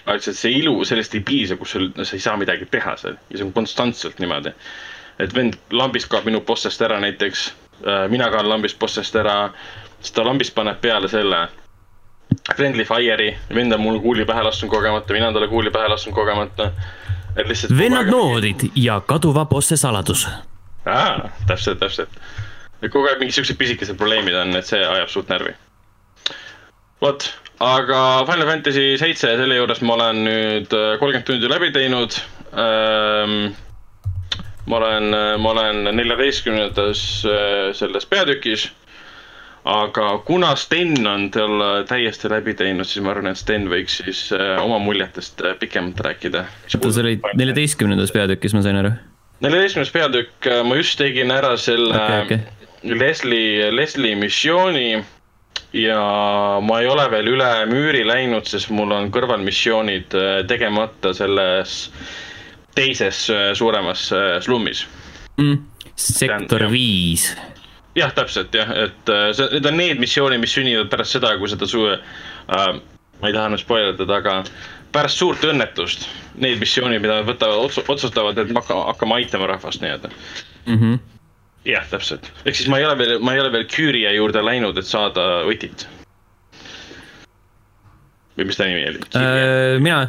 aga 0.03 0.17
lihtsalt 0.17 0.36
see 0.39 0.58
ilu, 0.60 0.73
sellest 0.86 1.13
ei 1.15 1.21
piisa, 1.23 1.56
kus 1.58 1.71
sul, 1.77 1.91
sa 2.03 2.17
ei 2.17 2.23
saa 2.25 2.36
midagi 2.38 2.65
teha 2.73 2.97
seal 2.99 3.15
ja 3.29 3.38
see 3.38 3.45
on 3.45 3.53
konstantselt 3.56 4.19
niimoodi. 4.19 4.51
et 5.23 5.36
vend 5.36 5.56
lambist 5.71 6.10
kaob 6.12 6.25
minu 6.25 6.41
bossest 6.41 6.82
ära 6.82 6.99
näiteks, 6.99 7.51
äh, 7.86 8.08
mina 8.10 8.29
kaon 8.34 8.49
lambist 8.49 8.79
bossest 8.79 9.15
ära, 9.15 9.53
siis 10.01 10.12
ta 10.12 10.25
lambist 10.25 10.56
paneb 10.56 10.82
peale 10.82 11.08
selle 11.08 11.47
Friendly 12.56 12.86
Fire'i, 12.86 13.34
vend 13.56 13.74
on 13.74 13.82
mul 13.82 14.00
kuuli 14.04 14.26
pähe 14.26 14.43
lasknud 14.43 14.72
kogemata, 14.72 15.13
mina 15.13 15.32
talle 15.34 15.48
kuuli 15.48 15.72
pähe 15.72 15.88
lasknud 15.88 16.15
kogemata. 16.15 16.72
et 17.36 17.48
lihtsalt. 17.48 17.78
vennad 17.78 18.10
noodid 18.12 18.67
ja 18.76 19.02
kaduva 19.02 19.46
bosse 19.46 19.78
saladus 19.78 20.28
aa, 20.86 21.30
täpselt, 21.48 21.80
täpselt. 21.80 22.19
kogu 22.84 23.08
aeg 23.08 23.22
mingid 23.22 23.38
siuksed 23.38 23.58
pisikesed 23.60 23.98
probleemid 24.00 24.36
on, 24.36 24.56
et 24.60 24.67
see 24.67 24.82
ajab 24.84 25.12
suht 25.12 25.32
närvi. 25.32 25.56
vot, 27.02 27.28
aga 27.63 28.00
Final 28.30 28.50
Fantasy 28.50 28.93
seitse, 29.00 29.36
selle 29.39 29.60
juures 29.60 29.82
ma 29.82 29.98
olen 29.98 30.24
nüüd 30.28 30.76
äh, 30.76 30.96
kolmkümmend 31.00 31.28
tundi 31.28 31.52
läbi 31.52 31.72
teinud 31.76 32.19
ähm,. 32.54 33.54
ma 34.65 34.80
olen, 34.80 35.10
ma 35.43 35.52
olen 35.52 35.84
neljateistkümnendas 35.96 37.02
äh, 37.28 37.74
selles 37.76 38.06
peatükis 38.08 38.69
aga 39.65 40.17
kuna 40.28 40.56
Sten 40.60 41.08
on 41.08 41.30
tal 41.32 41.86
täiesti 41.88 42.30
läbi 42.32 42.54
teinud, 42.60 42.88
siis 42.89 43.04
ma 43.04 43.13
arvan, 43.13 43.32
et 43.32 43.39
Sten 43.39 43.69
võiks 43.71 44.02
siis 44.04 44.26
äh, 44.36 44.58
oma 44.63 44.80
muljetest 44.84 45.41
pikemalt 45.60 46.04
rääkida. 46.04 46.45
oota, 46.76 46.91
sa 46.91 47.04
olid 47.06 47.26
neljateistkümnendas 47.39 48.12
peatükis, 48.15 48.56
ma 48.58 48.63
sain 48.65 48.82
aru? 48.82 48.93
neljateistkümnes 49.43 49.91
peatükk, 49.91 50.47
äh, 50.47 50.62
ma 50.67 50.78
just 50.80 50.97
tegin 50.99 51.32
ära 51.34 51.56
selle 51.60 51.97
okay, 51.97 52.23
okay. 52.26 52.97
Leslie, 52.99 53.71
Leslie 53.76 54.15
missiooni. 54.19 55.04
ja 55.73 55.99
ma 56.62 56.80
ei 56.82 56.88
ole 56.88 57.06
veel 57.10 57.32
üle 57.32 57.49
müüri 57.65 58.04
läinud, 58.06 58.45
sest 58.45 58.69
mul 58.69 58.91
on 58.93 59.10
kõrvalmissioonid 59.13 60.13
äh, 60.17 60.34
tegemata 60.49 61.13
selles 61.17 61.88
teises 62.78 63.26
äh, 63.34 63.47
suuremas 63.58 64.06
slummis 64.45 64.86
mm,. 65.38 65.58
sektor 65.95 66.67
viis 66.69 67.32
jah, 67.97 68.13
täpselt 68.15 68.56
jah, 68.56 68.71
et 68.88 69.13
see, 69.38 69.49
need 69.53 69.69
on 69.69 69.77
need 69.77 70.01
missioonid, 70.01 70.41
mis 70.41 70.53
sünnivad 70.56 70.89
pärast 70.91 71.17
seda, 71.17 71.36
kui 71.39 71.51
seda 71.51 71.69
su- 71.69 71.86
äh,, 71.93 72.69
ma 73.21 73.29
ei 73.29 73.36
taha 73.36 73.53
nüüd 73.53 73.62
spoil 73.62 73.93
ida, 73.93 74.10
aga 74.17 74.39
pärast 74.93 75.21
suurt 75.21 75.43
õnnetust 75.47 76.08
need 76.41 76.62
missioonid, 76.62 77.01
mida 77.03 77.19
nad 77.19 77.29
võtavad, 77.29 77.82
otsustavad, 77.93 78.39
et 78.41 78.53
me 78.53 78.63
hakkame 78.65 79.19
aitama 79.19 79.49
rahvast 79.53 79.84
nii-öelda 79.84 80.12
mm 80.12 80.79
-hmm.. 80.79 80.99
jah, 81.69 81.86
täpselt, 81.89 82.32
ehk 82.45 82.58
siis 82.58 82.69
ma 82.71 82.82
ei 82.82 82.88
ole 82.89 82.97
veel, 82.97 83.19
ma 83.19 83.36
ei 83.36 83.43
ole 83.43 83.51
veel 83.53 83.67
Kyria 83.69 84.13
juurde 84.17 84.45
läinud, 84.45 84.77
et 84.77 84.89
saada 84.89 85.43
võtit. 85.49 85.88
või 88.38 88.49
mis 88.49 88.58
ta 88.58 88.65
nimi 88.65 88.88
oli 88.89 89.06
äh,? 89.15 89.79
mina, 89.79 90.08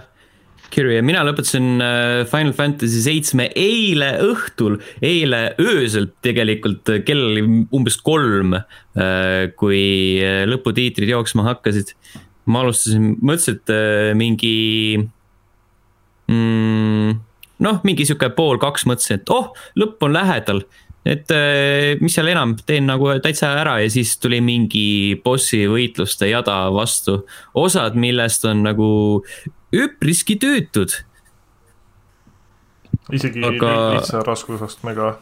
Kyria, 0.75 1.05
mina 1.07 1.23
lõpetasin 1.27 1.79
äh, 1.85 2.25
Final 2.27 2.55
Fantasy 2.57 3.05
seitsme 3.05 3.49
eile 3.55 4.11
õhtul, 4.27 4.81
eile 5.05 5.47
öösel 5.63 6.09
tegelikult, 6.25 6.91
kell 7.07 7.29
oli 7.31 7.45
umbes 7.75 8.01
kolm, 8.03 8.57
äh, 8.59 9.53
kui 9.59 9.85
äh, 10.19 10.43
lõputiitrid 10.51 11.15
jooksma 11.15 11.47
hakkasid 11.53 11.95
ma 12.51 12.65
alustasin, 12.65 13.15
mõtlesin, 13.25 13.59
et 13.59 13.73
äh, 13.73 14.13
mingi 14.19 14.55
mm, 16.29 17.21
noh, 17.65 17.83
mingi 17.87 18.07
sihuke 18.09 18.31
pool 18.37 18.61
kaks 18.63 18.87
mõtlesin, 18.89 19.21
et 19.21 19.33
oh, 19.33 19.53
lõpp 19.81 20.03
on 20.05 20.17
lähedal. 20.17 20.65
et 21.05 21.29
äh, 21.37 22.01
mis 22.01 22.15
seal 22.17 22.31
enam, 22.33 22.55
teen 22.67 22.87
nagu 22.89 23.11
täitsa 23.25 23.55
ära 23.61 23.79
ja 23.83 23.91
siis 23.93 24.15
tuli 24.21 24.41
mingi 24.41 25.21
bossi 25.25 25.65
võitluste 25.69 26.31
jada 26.31 26.71
vastu. 26.73 27.23
osad, 27.55 27.97
millest 27.97 28.45
on 28.49 28.65
nagu 28.65 28.89
üpriski 29.75 30.39
tüütud. 30.41 30.95
isegi 33.13 33.45
Aga... 33.45 33.75
lihtsa 33.99 34.23
raskusastmega. 34.25 35.19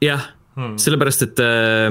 jah 0.00 0.32
hmm.. 0.56 0.76
sellepärast, 0.80 1.26
et 1.26 1.42
äh, 1.44 1.90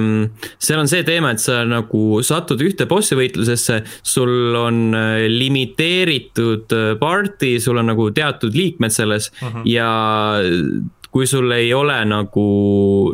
seal 0.58 0.82
on 0.82 0.90
see 0.92 1.04
teema, 1.08 1.34
et 1.36 1.44
sa 1.44 1.62
nagu 1.70 2.22
satud 2.26 2.62
ühte 2.66 2.88
bossi 2.90 3.18
võitlusesse, 3.18 3.82
sul 4.04 4.56
on 4.60 4.82
äh, 4.98 5.26
limiteeritud 5.32 6.76
äh, 6.76 6.92
party, 7.02 7.56
sul 7.64 7.82
on 7.82 7.92
nagu 7.94 8.10
teatud 8.16 8.56
liikmed 8.58 8.94
selles 8.96 9.32
uh 9.32 9.48
hmm. 9.48 9.62
-huh. 9.62 9.70
ja 9.70 9.92
kui 11.16 11.24
sul 11.32 11.48
ei 11.56 11.70
ole 11.72 11.96
nagu, 12.10 12.46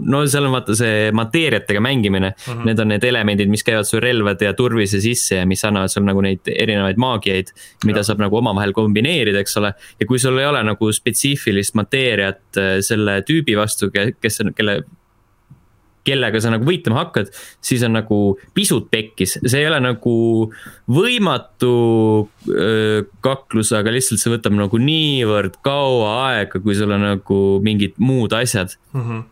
no 0.02 0.24
seal 0.26 0.48
on 0.48 0.56
vaata 0.56 0.74
see 0.74 1.12
mateeriatega 1.14 1.82
mängimine 1.86 2.32
mm. 2.32 2.54
-hmm. 2.54 2.66
Need 2.66 2.80
on 2.80 2.90
need 2.90 3.04
elemendid, 3.06 3.50
mis 3.50 3.64
käivad 3.64 3.86
su 3.86 4.00
relvade 4.02 4.48
ja 4.48 4.54
turvise 4.58 5.02
sisse 5.02 5.36
ja 5.36 5.46
mis 5.46 5.62
annavad 5.66 5.94
sul 5.94 6.08
nagu 6.08 6.22
neid 6.26 6.50
erinevaid 6.50 6.98
maagiaid, 6.98 7.54
mida 7.86 8.02
ja. 8.02 8.04
saab 8.04 8.24
nagu 8.26 8.38
omavahel 8.38 8.74
kombineerida, 8.74 9.40
eks 9.40 9.58
ole. 9.62 9.74
ja 10.00 10.08
kui 10.08 10.20
sul 10.20 10.40
ei 10.42 10.46
ole 10.50 10.64
nagu 10.64 10.92
spetsiifilist 10.92 11.78
mateeriat 11.78 12.58
äh, 12.58 12.80
selle 12.82 13.22
tüübi 13.22 13.58
vastu, 13.58 13.92
kes 13.94 14.42
on, 14.42 14.54
kelle 14.58 14.82
kellega 16.08 16.42
sa 16.42 16.52
nagu 16.54 16.66
võitlema 16.66 17.04
hakkad, 17.04 17.30
siis 17.64 17.84
on 17.86 17.96
nagu 18.00 18.20
pisut 18.58 18.90
pekkis, 18.94 19.38
see 19.44 19.62
ei 19.62 19.68
ole 19.70 19.82
nagu 19.84 20.14
võimatu 20.92 21.74
öö, 22.50 23.04
kaklus, 23.26 23.74
aga 23.78 23.94
lihtsalt 23.94 24.22
see 24.22 24.34
võtab 24.34 24.56
nagu 24.58 24.82
niivõrd 24.82 25.60
kaua 25.66 26.16
aega, 26.32 26.62
kui 26.64 26.78
sul 26.78 26.94
on 26.96 27.06
nagu 27.14 27.42
mingid 27.66 28.00
muud 28.02 28.34
asjad 28.38 28.78
mm. 28.94 29.04
-hmm. 29.04 29.30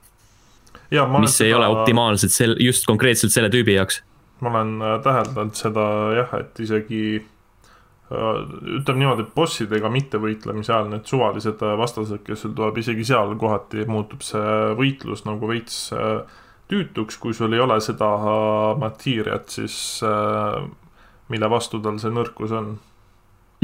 Ja, 0.89 1.05
mis 1.05 1.36
seda... 1.38 1.47
ei 1.47 1.53
ole 1.53 1.67
optimaalsed 1.69 2.34
sel-, 2.34 2.58
just 2.65 2.88
konkreetselt 2.89 3.34
selle 3.34 3.49
tüübi 3.53 3.75
jaoks. 3.77 4.03
ma 4.41 4.49
olen 4.49 4.82
äh, 4.82 4.95
täheldanud 5.03 5.58
seda 5.58 5.86
jah, 6.15 6.34
et 6.39 6.60
isegi 6.63 7.01
äh, 7.19 8.27
ütleme 8.79 9.03
niimoodi, 9.03 9.25
et 9.27 9.36
bossidega 9.36 9.91
mittevõitlemise 9.93 10.73
ajal 10.73 10.89
need 10.93 11.05
suvalised 11.05 11.62
äh, 11.62 11.77
vastased, 11.77 12.23
kes 12.25 12.45
sul 12.45 12.55
tuleb, 12.58 12.77
isegi 12.82 13.05
seal 13.05 13.36
kohati 13.38 13.86
muutub 13.86 14.23
see 14.25 14.53
võitlus 14.79 15.25
nagu 15.27 15.51
veits 15.51 15.91
äh, 15.93 16.23
tüütuks, 16.69 17.17
kui 17.17 17.34
sul 17.34 17.53
ei 17.53 17.63
ole 17.63 17.79
seda 17.82 18.10
mateeriat, 18.79 19.49
siis 19.49 19.77
äh, 20.05 20.62
mille 21.29 21.49
vastu 21.49 21.82
tal 21.82 21.97
see 22.01 22.13
nõrkus 22.13 22.53
on. 22.55 22.75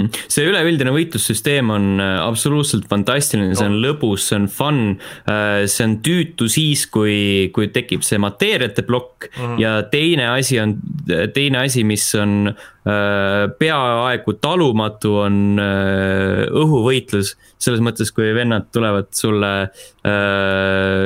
See 0.03 0.43
üleüldine 0.43 0.91
võitlussüsteem 0.91 1.71
on 1.71 2.01
äh, 2.03 2.17
absoluutselt 2.25 2.89
fantastiline, 2.91 3.55
see 3.55 3.69
on 3.69 3.79
lõbus, 3.83 4.27
see 4.29 4.39
on 4.41 4.49
fun. 4.51 4.81
Äh, 5.31 5.63
see 5.71 5.87
on 5.87 5.97
tüütu 6.05 6.49
siis, 6.51 6.85
kui, 6.91 7.49
kui 7.55 7.71
tekib 7.73 8.03
see 8.05 8.19
mateeriate 8.21 8.83
plokk 8.87 9.29
mm 9.29 9.41
-hmm. 9.41 9.59
ja 9.61 9.75
teine 9.91 10.29
asi 10.35 10.59
on, 10.59 10.77
teine 11.33 11.63
asi, 11.63 11.83
mis 11.83 12.07
on 12.19 12.53
Äh, 12.85 13.47
peaaegu 13.57 14.35
talumatu 14.37 15.15
on 15.23 15.57
õhuvõitlus, 15.57 17.31
selles 17.57 17.81
mõttes, 17.81 18.11
kui 18.13 18.27
vennad 18.35 18.67
tulevad 18.69 19.07
sulle, 19.17 19.71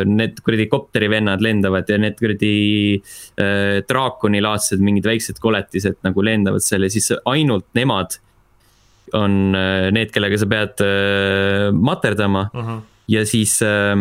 need 0.09 0.41
kuradi 0.43 0.65
kopterivennad 0.67 1.39
lendavad 1.39 1.87
ja 1.87 1.95
need 2.01 2.17
kuradi 2.19 2.99
draakonilaadsed 3.87 4.83
mingid 4.83 5.07
väiksed 5.07 5.39
koletised 5.39 6.01
nagu 6.03 6.25
lendavad 6.25 6.65
seal 6.65 6.83
ja 6.83 6.91
siis 6.91 7.13
ainult 7.23 7.69
nemad 7.79 8.19
on 9.13 9.51
need, 9.91 10.11
kellega 10.13 10.37
sa 10.37 10.45
pead 10.49 10.81
materdama 11.73 12.49
uh. 12.53 12.65
-huh. 12.65 12.81
ja 13.07 13.25
siis 13.25 13.61
äh, 13.61 13.95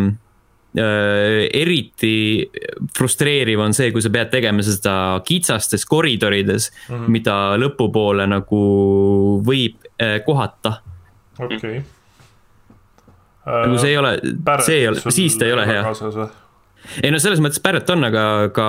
Äh, 0.76 1.48
eriti 1.56 2.44
frustreeriv 2.92 3.58
on 3.64 3.72
see, 3.72 3.88
kui 3.88 4.02
sa 4.04 4.10
pead 4.12 4.28
tegema 4.28 4.60
seda 4.62 4.92
kitsastes 5.24 5.86
koridorides 5.88 6.68
mm, 6.68 6.94
-hmm. 6.94 7.14
mida 7.14 7.36
lõpupoole 7.56 8.26
nagu 8.28 8.60
võib 9.46 9.88
äh, 9.96 10.20
kohata. 10.26 10.82
okei 11.38 11.56
okay. 11.56 11.80
nagu 13.46 13.78
see 13.78 13.90
ei 13.90 13.96
ole, 13.96 14.12
see 14.60 14.76
ei 14.82 14.88
ole, 14.88 15.00
siis 15.08 15.38
ta 15.38 15.48
ei 15.48 15.56
ole 15.56 15.66
hea 15.66 15.82
ei 17.02 17.12
no 17.12 17.20
selles 17.22 17.42
mõttes 17.44 17.62
Barrett 17.64 17.90
on, 17.94 18.06
aga 18.08 18.24
ka 18.54 18.68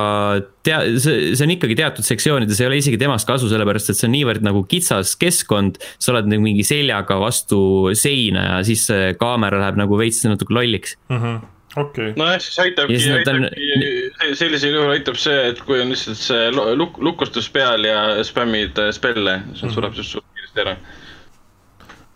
tea-, 0.66 0.98
see, 1.02 1.34
see 1.36 1.46
on 1.46 1.56
ikkagi 1.56 1.78
teatud 1.80 2.08
sektsioonides 2.08 2.60
ei 2.62 2.70
ole 2.70 2.82
isegi 2.82 3.00
temast 3.02 3.30
kasu, 3.30 3.52
sellepärast 3.52 3.94
et 3.94 4.00
see 4.00 4.10
on 4.10 4.16
niivõrd 4.18 4.46
nagu 4.46 4.66
kitsas 4.70 5.16
keskkond. 5.20 5.80
sa 6.00 6.14
oled 6.14 6.30
nagu 6.32 6.44
mingi 6.44 6.66
seljaga 6.68 7.20
vastu 7.22 7.62
seina 7.98 8.46
ja 8.46 8.60
siis 8.68 8.88
see 8.90 9.14
kaamera 9.20 9.62
läheb 9.64 9.80
nagu 9.80 10.00
veits 10.00 10.24
natuke 10.28 10.54
lolliks 10.56 10.98
mm. 11.10 11.18
-hmm 11.24 11.40
okay.. 11.78 12.14
nojah, 12.16 12.40
siis 12.42 12.60
aitabki, 12.60 12.98
aitabki 13.14 13.68
on... 13.76 14.38
sellisel 14.38 14.74
juhul 14.76 14.94
aitab 14.94 15.20
see, 15.20 15.38
et 15.52 15.62
kui 15.66 15.82
on 15.82 15.94
lihtsalt 15.94 16.22
see 16.22 16.48
luk-, 16.54 16.98
lukustus 17.04 17.50
peal 17.54 17.86
ja 17.88 18.24
spämmid 18.26 18.80
äh, 18.82 18.92
spelle, 18.96 19.42
siis 19.52 19.64
mm 19.64 19.70
-hmm. 19.70 19.74
sureb 19.74 19.94
sinust 19.94 20.18
suht 20.18 20.26
kiiresti 20.34 20.66
ära 20.66 20.76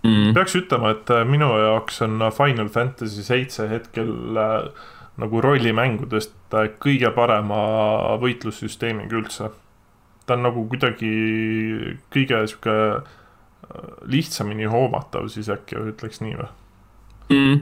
mm.. 0.04 0.34
peaks 0.34 0.58
ütlema, 0.60 0.96
et 0.98 1.14
äh, 1.14 1.26
minu 1.28 1.52
jaoks 1.60 2.02
on 2.02 2.22
äh, 2.22 2.34
Final 2.34 2.70
Fantasy 2.70 3.24
seitse 3.24 3.70
hetkel 3.70 4.12
nagu 5.22 5.42
rollimängudest 5.46 6.56
kõige 6.82 7.12
parema 7.14 7.60
võitlussüsteemiga 8.22 9.20
üldse. 9.20 9.52
ta 10.26 10.38
on 10.38 10.48
nagu 10.48 10.66
kuidagi 10.72 11.14
kõige 12.14 12.46
sihuke 12.48 12.78
lihtsamini 14.10 14.66
hoomatav 14.70 15.30
siis 15.32 15.50
äkki 15.54 15.80
ütleks 15.92 16.22
nii 16.24 16.36
või 16.40 16.50
mm.? 17.34 17.62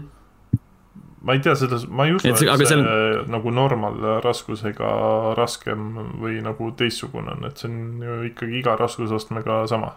ma 1.21 1.35
ei 1.35 1.43
tea, 1.43 1.53
selles, 1.55 1.85
ma 1.87 2.07
ei 2.07 2.15
usu, 2.15 2.27
et 2.27 2.39
see, 2.39 2.49
et 2.49 2.63
see 2.63 2.71
seal... 2.71 2.85
nagu 3.31 3.53
normaalraskusega 3.53 4.93
raskem 5.37 5.91
või 6.21 6.39
nagu 6.45 6.71
teistsugune 6.77 7.35
on, 7.35 7.45
et 7.49 7.61
see 7.61 7.69
on 7.69 8.07
ju 8.07 8.17
ikkagi 8.31 8.59
iga 8.61 8.75
raskusastmega 8.79 9.63
sama 9.71 9.93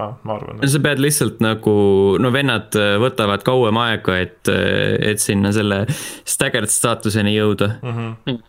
ah,. 0.00 0.14
ma 0.24 0.36
arvan 0.38 0.62
sa 0.74 0.82
pead 0.82 1.02
lihtsalt 1.02 1.42
nagu, 1.44 1.74
no 2.22 2.32
vennad 2.34 2.76
võtavad 3.02 3.44
kauem 3.46 3.80
aega, 3.82 4.20
et, 4.26 4.50
et 4.50 5.22
sinna 5.22 5.52
selle 5.56 5.84
staggered 6.28 6.72
staatuseni 6.72 7.34
jõuda 7.36 7.74
mm. 7.80 7.98
-hmm. 7.98 8.40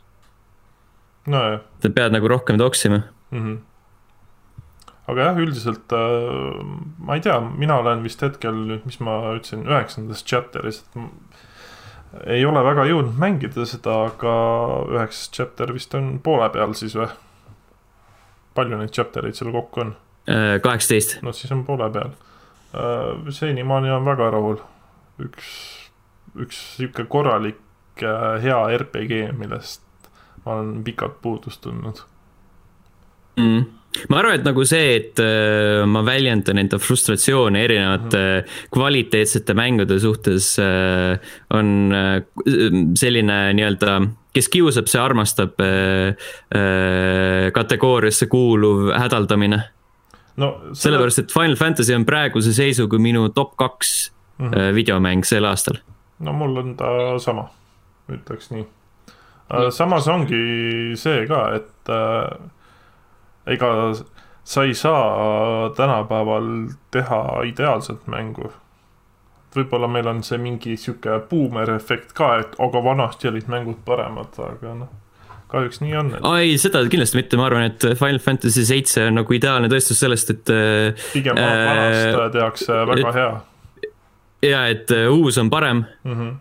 nojah. 1.34 1.60
sa 1.84 1.94
pead 2.00 2.18
nagu 2.18 2.32
rohkem 2.32 2.62
toksima 2.62 3.04
mm. 3.04 3.44
-hmm 3.44 3.60
aga 5.12 5.28
jah, 5.28 5.40
üldiselt 5.44 5.92
äh, 5.92 6.60
ma 7.04 7.18
ei 7.18 7.24
tea, 7.26 7.40
mina 7.42 7.80
olen 7.82 8.04
vist 8.06 8.22
hetkel 8.24 8.56
nüüd, 8.56 8.86
mis 8.88 9.00
ma 9.04 9.18
ütlesin, 9.36 9.66
üheksandas 9.68 10.24
chapter'is, 10.24 10.84
et 10.86 11.02
ei 12.36 12.46
ole 12.46 12.64
väga 12.66 12.86
jõudnud 12.90 13.20
mängida 13.20 13.66
seda, 13.68 13.98
aga 14.12 14.36
üheksas 14.92 15.32
chapter 15.36 15.72
vist 15.76 15.94
on 15.96 16.18
poole 16.24 16.50
peal 16.54 16.76
siis 16.78 16.96
või? 17.00 17.10
palju 18.56 18.82
neid 18.82 18.92
chapter 18.92 19.26
eid 19.28 19.38
seal 19.38 19.54
kokku 19.56 19.86
on? 19.86 19.94
Äh, 20.30 20.60
kaheksateist. 20.62 21.20
no 21.22 21.34
siis 21.34 21.52
on 21.52 21.66
poole 21.66 21.90
peal. 21.94 22.14
Äh, 22.78 23.32
senimaani 23.34 23.92
on 23.92 24.06
väga 24.06 24.32
rahul. 24.32 24.62
üks, 25.22 25.50
üks 26.40 26.62
sihuke 26.78 27.06
korralik 27.06 27.60
hea 28.42 28.58
RPG, 28.78 29.28
millest 29.38 29.84
ma 30.46 30.56
olen 30.56 30.80
pikalt 30.84 31.20
puudust 31.22 31.62
tundnud 31.62 32.00
mm 33.38 33.82
ma 34.10 34.22
arvan, 34.22 34.38
et 34.40 34.46
nagu 34.48 34.64
see, 34.68 34.96
et 34.96 35.20
äh, 35.20 35.84
ma 35.90 36.04
väljendan 36.08 36.62
enda 36.62 36.80
frustratsiooni 36.80 37.60
erinevate 37.60 38.18
mm 38.18 38.40
-hmm. 38.40 38.70
kvaliteetsete 38.74 39.54
mängude 39.54 40.00
suhtes 40.00 40.60
äh, 40.60 41.20
on 41.50 41.92
äh, 41.92 42.24
selline 42.96 43.54
nii-öelda, 43.54 44.02
kes 44.34 44.50
kiusab, 44.50 44.88
see 44.88 45.02
armastab 45.02 45.60
äh, 45.60 46.16
äh, 46.56 47.52
kategooriasse 47.52 48.28
kuuluv 48.28 48.94
hädaldamine 48.96 49.62
no,. 50.36 50.52
Selle... 50.62 50.76
sellepärast, 50.84 51.20
et 51.20 51.34
Final 51.34 51.56
Fantasy 51.56 51.96
on 51.96 52.06
praeguse 52.06 52.54
seisuga 52.54 53.00
minu 53.00 53.30
top 53.30 53.56
kaks 53.58 54.12
mm 54.38 54.50
-hmm. 54.50 54.76
videomäng 54.76 55.26
sel 55.26 55.46
aastal. 55.46 55.82
no 56.20 56.34
mul 56.34 56.58
on 56.58 56.76
ta 56.78 56.86
sama, 57.20 57.50
ütleks 58.10 58.52
nii. 58.52 58.66
samas 59.70 60.08
ongi 60.08 60.96
see 60.96 61.28
ka, 61.28 61.56
et 61.56 61.90
äh, 61.90 62.50
ega 63.46 63.94
sa 64.44 64.64
ei 64.64 64.74
saa 64.74 65.70
tänapäeval 65.70 66.68
teha 66.92 67.42
ideaalset 67.46 68.08
mängu. 68.08 68.52
võib-olla 69.56 69.88
meil 69.88 70.08
on 70.08 70.24
see 70.24 70.38
mingi 70.38 70.78
sihuke 70.78 71.18
buumer-efekt 71.30 72.14
ka, 72.14 72.38
et 72.40 72.54
aga 72.60 72.84
vanasti 72.84 73.28
olid 73.28 73.50
mängud 73.52 73.82
paremad, 73.86 74.38
aga 74.40 74.74
noh, 74.74 74.90
kahjuks 75.52 75.82
nii 75.84 75.96
on 76.00 76.14
et.... 76.18 76.28
ei, 76.42 76.58
seda 76.62 76.84
kindlasti 76.92 77.20
mitte, 77.20 77.40
ma 77.40 77.48
arvan, 77.50 77.70
et 77.72 77.88
Final 78.00 78.22
Fantasy 78.24 78.66
seitse 78.68 79.08
on 79.10 79.20
nagu 79.22 79.38
ideaalne 79.38 79.72
tõestus 79.72 80.00
sellest, 80.02 80.36
et. 80.36 80.54
pigem 81.12 81.40
äh, 81.40 81.58
vanast 81.72 82.38
tehakse 82.38 82.80
väga 82.92 83.10
et, 83.10 83.20
hea. 83.20 83.92
ja, 84.52 84.64
et 84.76 84.96
äh, 84.96 85.10
uus 85.12 85.42
on 85.42 85.52
parem 85.54 85.86
mm. 86.04 86.16
-hmm 86.16 86.40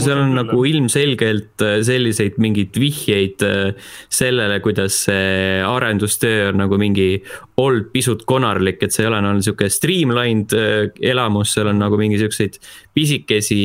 seal 0.00 0.18
on 0.18 0.32
nagu 0.34 0.62
ilmselgelt 0.66 1.62
äh, 1.62 1.76
selliseid 1.86 2.38
mingeid 2.42 2.76
vihjeid 2.82 3.44
äh, 3.46 3.90
sellele, 4.10 4.58
kuidas 4.64 5.04
see 5.06 5.60
arendustöö 5.66 6.48
on 6.50 6.58
nagu 6.64 6.78
mingi 6.80 7.22
olnud 7.62 7.92
pisut 7.94 8.24
konarlik, 8.28 8.82
et 8.82 8.94
see 8.94 9.04
ei 9.04 9.10
ole 9.10 9.20
olnud 9.22 9.46
sihuke 9.46 9.70
streamlined 9.70 10.54
äh, 10.58 10.90
elamus, 11.12 11.54
seal 11.54 11.70
on 11.70 11.78
nagu 11.82 12.00
mingi 12.00 12.18
siukseid 12.20 12.58
pisikesi, 12.96 13.62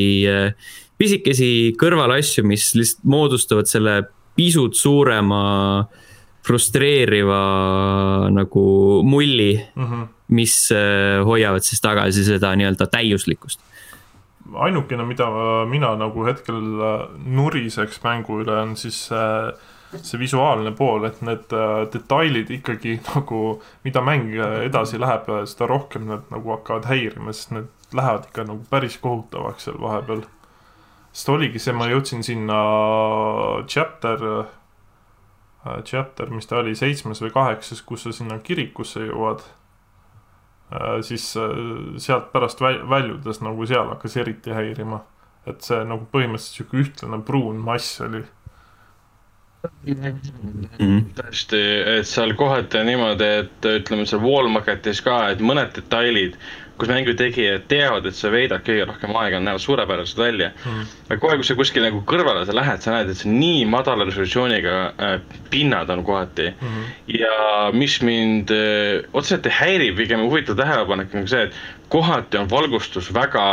pisikesi 0.97 1.75
kõrvalasju, 1.79 2.43
mis 2.47 2.71
lihtsalt 2.77 3.05
moodustavad 3.05 3.69
selle 3.69 4.01
pisut 4.37 4.77
suurema 4.77 5.41
frustreeriva 6.47 7.39
nagu 8.31 8.65
mulli 9.03 9.53
mm, 9.57 9.83
-hmm. 9.85 10.05
mis 10.37 10.55
hoiavad 11.25 11.65
siis 11.65 11.81
tagasi 11.83 12.23
seda 12.23 12.53
nii-öelda 12.55 12.87
täiuslikkust 12.87 13.59
ainukene, 14.55 15.05
mida 15.05 15.27
mina 15.69 15.93
nagu 15.99 16.25
hetkel 16.27 16.59
äh, 16.59 17.01
nuriseks 17.25 17.99
mängu 18.03 18.41
üle, 18.43 18.55
on 18.61 18.75
siis 18.79 18.99
see, 19.09 19.51
see 19.97 20.19
visuaalne 20.21 20.71
pool, 20.77 21.07
et 21.09 21.21
need 21.25 21.53
äh, 21.55 21.81
detailid 21.93 22.51
ikkagi 22.59 22.97
nagu, 23.11 23.41
mida 23.87 24.03
mäng 24.05 24.33
edasi 24.63 25.01
läheb, 25.01 25.29
seda 25.49 25.69
rohkem 25.69 26.07
nad 26.11 26.27
nagu 26.33 26.55
hakkavad 26.55 26.89
häirima, 26.91 27.35
sest 27.35 27.55
need 27.57 27.73
lähevad 27.97 28.27
ikka 28.29 28.47
nagu 28.47 28.63
päris 28.71 28.97
kohutavaks 29.03 29.67
seal 29.67 29.79
vahepeal. 29.81 30.25
Sest 31.17 31.33
oligi 31.33 31.57
see, 31.57 31.73
ma 31.73 31.89
jõudsin 31.89 32.21
sinna 32.21 32.61
chapter, 33.65 34.25
äh, 35.65 35.79
chapter, 35.83 36.29
mis 36.29 36.45
ta 36.45 36.61
oli, 36.61 36.75
seitsmes 36.77 37.23
või 37.25 37.33
kaheksas, 37.33 37.81
kus 37.81 38.05
sa 38.05 38.13
sinna 38.13 38.37
kirikusse 38.45 39.07
jõuad 39.07 39.41
Äh, 40.71 41.01
siis 41.01 41.37
äh, 41.37 41.43
sealt 41.97 42.31
pärast 42.33 42.61
väljudes 42.61 43.39
nagu 43.39 43.65
seal 43.67 43.87
hakkas 43.87 44.17
eriti 44.19 44.51
häirima. 44.51 45.05
et 45.47 45.63
see 45.63 45.77
nagu 45.87 46.03
põhimõtteliselt 46.11 46.57
sihuke 46.57 46.79
ühtlane 46.81 47.21
pruun 47.23 47.59
mass 47.63 48.01
oli 48.03 48.19
mm. 48.19 50.17
-hmm. 50.75 50.97
tõesti, 51.15 51.61
et 51.93 52.09
seal 52.09 52.33
kohati 52.35 52.81
on 52.81 52.89
niimoodi, 52.91 53.29
et 53.43 53.67
ütleme 53.69 54.03
seal 54.05 54.19
Wallmarketis 54.25 54.99
ka, 55.05 55.29
et 55.31 55.39
mõned 55.39 55.71
detailid 55.77 56.35
kus 56.77 56.89
mängu 56.91 57.13
tegijad 57.17 57.65
teavad, 57.71 58.05
et 58.09 58.15
sa 58.17 58.29
veedad 58.33 58.61
kõige 58.65 58.85
rohkem 58.89 59.15
aega, 59.17 59.39
näevad 59.41 59.63
suurepärased 59.63 60.19
välja 60.21 60.51
mm.. 60.53 60.83
aga 61.09 61.17
kohe, 61.23 61.39
kui 61.39 61.47
sa 61.47 61.55
kuskil 61.57 61.85
nagu 61.87 62.03
kõrvale 62.09 62.45
sa 62.45 62.55
lähed, 62.55 62.83
sa 62.83 62.93
näed, 62.93 63.09
et 63.13 63.21
see 63.21 63.31
nii 63.33 63.65
madala 63.71 64.05
resolutsiooniga 64.07 64.75
äh, 64.89 65.17
pinnad 65.53 65.89
on 65.93 66.03
kohati 66.07 66.51
mm. 66.51 66.67
-hmm. 66.67 66.93
ja 67.17 67.71
mis 67.73 67.97
mind 68.05 68.53
äh, 68.53 69.01
otseselt 69.13 69.49
ei 69.49 69.57
häiri, 69.61 69.91
pigem 69.97 70.21
huvitav 70.27 70.57
tähelepanek 70.61 71.15
on 71.15 71.27
see, 71.27 71.43
et 71.49 71.59
kohati 71.89 72.37
on 72.37 72.49
valgustus 72.49 73.13
väga 73.13 73.47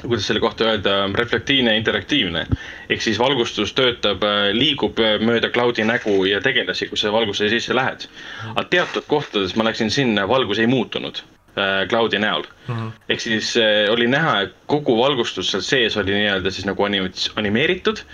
kuidas 0.00 0.26
selle 0.26 0.40
kohta 0.40 0.64
öelda, 0.64 0.92
reflektiivne, 1.14 1.76
interaktiivne. 1.76 2.46
ehk 2.90 3.02
siis 3.02 3.18
valgustus 3.18 3.72
töötab, 3.76 4.24
äh, 4.24 4.48
liigub 4.56 4.98
äh, 4.98 5.18
mööda 5.20 5.50
cloud'i 5.52 5.84
nägu 5.84 6.24
ja 6.24 6.40
tegelasi, 6.40 6.88
kui 6.88 6.96
sa 6.96 7.12
valguse 7.12 7.48
sisse 7.52 7.74
lähed. 7.76 8.08
Mhm. 8.08 8.50
aga 8.56 8.64
teatud 8.68 9.04
kohtades 9.06 9.56
ma 9.56 9.64
läksin 9.68 9.90
sinna, 9.90 10.28
valgus 10.28 10.58
ei 10.58 10.66
muutunud 10.66 11.22
cloud'i 11.88 12.18
näol 12.18 12.46
mm 12.68 12.74
-hmm.. 12.74 12.90
ehk 13.08 13.20
siis 13.20 13.56
äh, 13.56 13.92
oli 13.92 14.06
näha, 14.06 14.40
et 14.40 14.54
kogu 14.66 14.96
valgustus 14.98 15.50
seal 15.50 15.62
sees 15.62 15.96
oli 15.96 16.14
nii-öelda 16.14 16.50
siis 16.50 16.66
nagu 16.66 16.84
anim 16.84 17.10
animeeritud. 17.36 18.04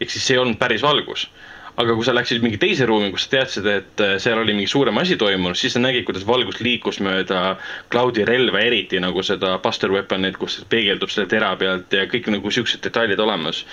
ehk 0.00 0.10
siis 0.10 0.26
see 0.26 0.34
ei 0.34 0.38
olnud 0.38 0.58
päris 0.58 0.82
valgus. 0.82 1.30
aga 1.76 1.94
kui 1.94 2.04
sa 2.04 2.14
läksid 2.14 2.40
mingi 2.42 2.56
teise 2.56 2.86
ruumi, 2.86 3.10
kus 3.12 3.24
sa 3.24 3.30
teadsid, 3.30 3.66
et 3.66 4.00
äh, 4.00 4.14
seal 4.18 4.38
oli 4.38 4.54
mingi 4.54 4.66
suurem 4.66 4.96
asi 4.96 5.16
toimunud, 5.16 5.56
siis 5.56 5.72
sa 5.72 5.80
nägid, 5.80 6.04
kuidas 6.04 6.26
valgus 6.26 6.60
liikus 6.60 7.00
mööda 7.00 7.56
cloud'i 7.92 8.24
relva, 8.24 8.60
eriti 8.60 9.00
nagu 9.00 9.22
seda 9.22 9.58
buster 9.58 9.92
weapon'it, 9.92 10.36
kus 10.36 10.64
peegeldub 10.68 11.12
selle 11.12 11.28
tera 11.28 11.56
pealt 11.56 11.92
ja 11.92 12.06
kõik 12.06 12.30
nagu 12.32 12.50
siuksed 12.50 12.80
detailid 12.84 13.20
olemas 13.20 13.64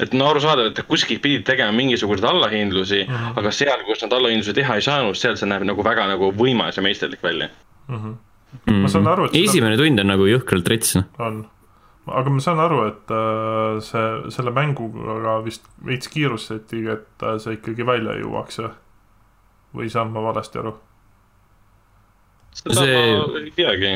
et 0.00 0.12
no 0.12 0.26
arusaadav, 0.30 0.66
et 0.66 0.82
kuskilt 0.88 1.22
pidid 1.22 1.44
tegema 1.46 1.72
mingisuguseid 1.72 2.24
allahindlusi 2.24 3.04
mm, 3.08 3.14
-hmm. 3.14 3.38
aga 3.38 3.50
seal, 3.50 3.84
kus 3.86 4.02
nad 4.02 4.12
allahindlusi 4.12 4.52
teha 4.52 4.74
ei 4.74 4.82
saanud, 4.82 5.14
seal 5.14 5.36
see 5.36 5.48
näeb 5.48 5.62
nagu 5.62 5.84
väga 5.84 6.06
nagu 6.10 6.32
võimas 6.32 6.76
ja 6.76 6.82
meisterlik 6.82 7.22
välja 7.22 7.48
mm. 7.88 7.96
-hmm 7.96 8.14
mm.. 8.62 8.80
ma 8.84 8.92
saan 8.92 9.10
aru, 9.10 9.28
et 9.28 9.36
esimene 9.42 9.76
seda... 9.76 9.84
tund 9.84 10.04
on 10.04 10.10
nagu 10.12 10.28
jõhkralt 10.28 10.70
rets. 10.72 10.94
Noh. 10.98 11.10
on, 11.24 11.42
aga 12.20 12.32
ma 12.32 12.44
saan 12.44 12.62
aru, 12.64 12.80
et 12.90 13.14
äh, 13.14 13.82
see, 13.84 14.06
selle 14.34 14.54
mänguga 14.56 15.38
vist 15.44 15.68
veits 15.86 16.10
kiirustati, 16.12 16.84
et 16.94 17.26
äh, 17.26 17.36
see 17.42 17.58
ikkagi 17.58 17.86
välja 17.86 18.16
jõuaks 18.22 18.62
või? 18.62 18.72
või 19.74 19.88
saan 19.90 20.12
ma 20.14 20.22
valesti 20.22 20.60
aru? 20.62 20.74
seda 22.54 22.78
see... 22.78 22.98
ma 23.18 23.40
ei 23.42 23.52
teagi. 23.56 23.94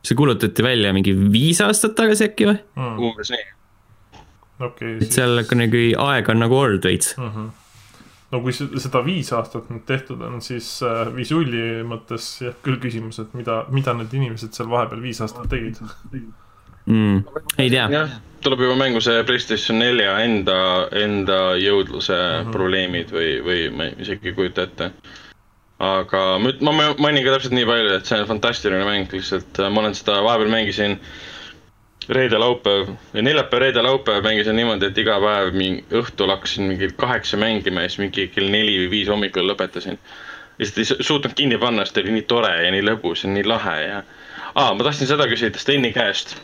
see 0.00 0.16
kuulutati 0.16 0.64
välja 0.64 0.94
mingi 0.96 1.12
viis 1.12 1.60
aastat 1.64 1.96
tagasi 1.98 2.30
äkki 2.30 2.48
või 2.48 2.56
mm.? 2.56 3.00
umbes 3.10 3.32
nii. 3.34 3.48
okei 4.16 4.68
okay,. 4.70 4.94
et 4.96 5.08
siis... 5.08 5.18
seal 5.20 5.42
nagu 5.60 5.82
aega 6.08 6.32
on 6.32 6.46
nagu 6.46 6.62
olnud 6.64 6.88
veits 6.88 7.16
mm. 7.18 7.34
-hmm 7.34 7.59
no 8.30 8.40
kui 8.44 8.54
seda 8.54 9.02
viis 9.06 9.32
aastat 9.34 9.70
nüüd 9.72 9.86
tehtud 9.88 10.20
on, 10.26 10.38
siis 10.44 10.68
äh, 10.86 11.02
visuuli 11.14 11.82
mõttes 11.86 12.32
jah, 12.44 12.56
küll 12.64 12.78
küsimus, 12.82 13.18
et 13.22 13.32
mida, 13.38 13.64
mida 13.74 13.94
need 13.98 14.12
inimesed 14.16 14.54
seal 14.56 14.70
vahepeal 14.70 15.02
viis 15.02 15.20
aastat 15.24 15.50
tegid 15.50 15.80
mm,. 16.86 17.24
ei 17.58 17.72
tea. 17.72 17.88
jah, 17.90 18.14
tuleb 18.44 18.62
juba 18.66 18.76
mängu 18.80 19.02
see 19.04 19.24
Playstation 19.26 19.80
nelja 19.82 20.14
enda, 20.24 20.60
enda 20.96 21.40
jõudluse 21.60 22.14
mm 22.14 22.44
-hmm. 22.44 22.54
probleemid 22.54 23.10
või, 23.16 23.32
või 23.46 23.66
ma 23.74 23.90
isegi 23.98 24.30
ei 24.30 24.38
kujuta 24.38 24.68
ette. 24.68 24.92
aga 25.80 26.22
ma, 26.38 26.52
ma 26.60 26.92
mainin 26.98 27.24
ka 27.24 27.34
täpselt 27.34 27.56
nii 27.56 27.66
palju, 27.66 27.96
et 27.96 28.06
see 28.06 28.20
on 28.20 28.30
fantastiline 28.30 28.86
mäng, 28.86 29.12
lihtsalt 29.12 29.62
ma 29.70 29.82
olen 29.82 29.94
seda 29.96 30.22
vahepeal 30.22 30.52
mängisin 30.52 31.00
reede-laupäev 32.10 32.88
või 33.14 33.22
neljapäev, 33.24 33.62
reede-laupäev 33.64 34.24
mängisin 34.24 34.56
niimoodi, 34.58 34.88
et 34.90 34.98
iga 34.98 35.16
päev 35.22 35.52
mingi 35.56 35.84
õhtul 36.00 36.32
hakkasin 36.34 36.66
mingi 36.70 36.88
kaheksa 36.98 37.38
mängima 37.40 37.84
ja 37.84 37.90
siis 37.92 38.02
mingi 38.02 38.26
kell 38.34 38.50
neli 38.50 38.76
või 38.82 38.90
viis 38.96 39.10
hommikul 39.12 39.46
lõpetasin. 39.50 39.98
lihtsalt 40.58 40.78
ei 40.78 41.04
suutnud 41.06 41.34
kinni 41.38 41.58
panna, 41.58 41.84
sest 41.84 42.00
oli 42.02 42.16
nii 42.16 42.26
tore 42.28 42.50
ja 42.64 42.70
nii 42.74 42.82
lõbus 42.84 43.24
ja 43.24 43.30
nii 43.30 43.46
lahe 43.46 43.76
ja. 43.82 44.02
aa, 44.54 44.74
ma 44.74 44.84
tahtsin 44.84 45.08
seda 45.08 45.28
küsida 45.30 45.58
Steni 45.58 45.92
käest. 45.92 46.34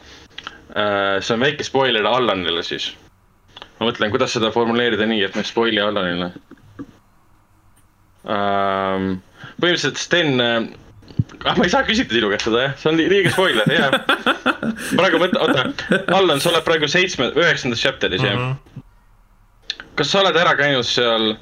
Äh, 0.77 1.19
see 1.21 1.35
on 1.35 1.41
väike 1.43 1.65
spoiler 1.65 2.07
Allanile 2.07 2.63
siis. 2.63 2.93
ma 3.81 3.91
mõtlen, 3.91 4.11
kuidas 4.11 4.33
seda 4.33 4.51
formuleerida 4.55 5.07
nii, 5.07 5.23
et 5.27 5.35
ma 5.35 5.43
ei 5.45 5.51
spoil'i 5.51 5.83
Allanile. 5.83 6.31
Ähm, 8.27 9.19
põhimõtteliselt 9.61 10.01
Sten 10.01 10.41
ah, 11.45 11.57
ma 11.57 11.67
ei 11.67 11.73
saa 11.73 11.85
küsida 11.87 12.17
sinu 12.17 12.31
käest 12.33 12.49
seda 12.49 12.63
jah, 12.65 12.77
see 12.81 12.91
on 12.91 13.01
liiga 13.01 13.33
spoiler, 13.35 13.73
jah. 13.73 13.97
praegu 14.99 15.21
mõtle, 15.23 15.43
oota, 15.43 15.67
Allan, 16.17 16.43
sa 16.43 16.53
oled 16.53 16.65
praegu 16.67 16.89
seitsme, 16.91 17.31
üheksandas 17.37 17.83
chapter'is 17.83 18.23
mm, 18.23 18.29
-hmm. 18.29 18.55
jah? 18.55 19.85
Kas 19.97 20.13
sa 20.13 20.21
oled 20.23 20.37
ära 20.37 20.55
käinud 20.59 20.87
seal, 20.89 21.35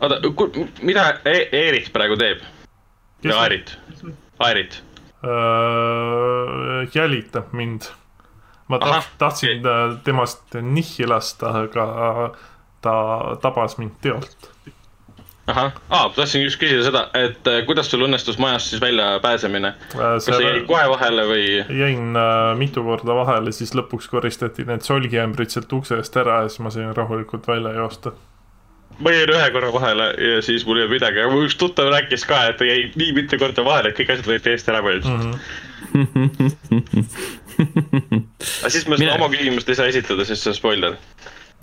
oota, 0.00 0.20
mida 0.82 1.08
e 1.24 1.36
Eerit 1.64 1.92
praegu 1.94 2.18
teeb? 2.20 2.42
ja 3.24 3.40
Airit, 3.40 3.76
Airit 4.38 4.82
uh,? 5.24 6.88
jälitab 6.94 7.52
mind. 7.52 7.88
ma 8.68 8.78
taht, 8.78 9.08
tahtsin 9.18 9.60
okay. 9.60 9.96
temast 10.04 10.54
nihhi 10.54 11.06
lasta, 11.08 11.52
aga 11.64 12.32
ta 12.84 12.96
tabas 13.42 13.78
mind 13.78 13.96
teolt 14.04 14.53
ahah, 15.46 15.72
aa, 15.90 16.08
tahtsin 16.16 16.42
just 16.44 16.58
küsida 16.60 16.84
seda, 16.86 17.02
et 17.18 17.48
äh, 17.50 17.60
kuidas 17.68 17.90
sul 17.92 18.04
õnnestus 18.06 18.38
majast 18.40 18.72
siis 18.72 18.80
välja 18.82 19.18
pääsemine 19.24 19.74
äh,? 19.74 19.96
kas 19.96 20.28
sa 20.30 20.40
jäid 20.40 20.64
kohe 20.68 20.84
vahele 20.88 21.26
või? 21.28 21.48
jäin 21.80 22.16
äh, 22.16 22.52
mitu 22.58 22.84
korda 22.86 23.16
vahele, 23.18 23.52
siis 23.52 23.74
lõpuks 23.76 24.08
koristati 24.12 24.64
need 24.68 24.86
solgiämbrid 24.86 25.52
sealt 25.52 25.72
ukse 25.76 25.98
eest 26.00 26.16
ära 26.20 26.42
ja 26.44 26.52
siis 26.52 26.64
ma 26.64 26.72
sain 26.72 26.94
rahulikult 26.96 27.48
välja 27.48 27.74
joosta. 27.76 28.14
ma 28.98 29.12
jäin 29.12 29.34
ühe 29.36 29.50
korra 29.52 29.72
vahele 29.74 30.08
ja 30.30 30.40
siis 30.46 30.64
mul 30.64 30.80
ei 30.80 30.86
olnud 30.86 30.96
midagi, 30.96 31.20
aga 31.20 31.34
mu 31.34 31.44
üks 31.44 31.58
tuttav 31.60 31.92
rääkis 31.92 32.24
ka, 32.30 32.40
et 32.48 32.60
ta 32.60 32.68
jäi 32.68 32.88
nii 32.96 33.12
mitu 33.20 33.40
korda 33.40 33.66
vahele, 33.68 33.92
et 33.92 34.00
kõik 34.00 34.16
asjad 34.16 34.32
võeti 34.32 34.54
eest 34.54 34.72
ära 34.72 34.80
põhimõtteliselt 34.86 35.24
mm. 35.28 36.08
-hmm. 36.08 36.64
aga 38.64 38.72
siis 38.72 38.88
ma 38.88 38.96
Mine... 38.96 39.12
oma 39.18 39.28
küsimust 39.36 39.68
ei 39.68 39.76
saa 39.76 39.92
esitada, 39.92 40.24
sest 40.24 40.42
see 40.46 40.54
on 40.54 40.62
spoiler 40.62 40.96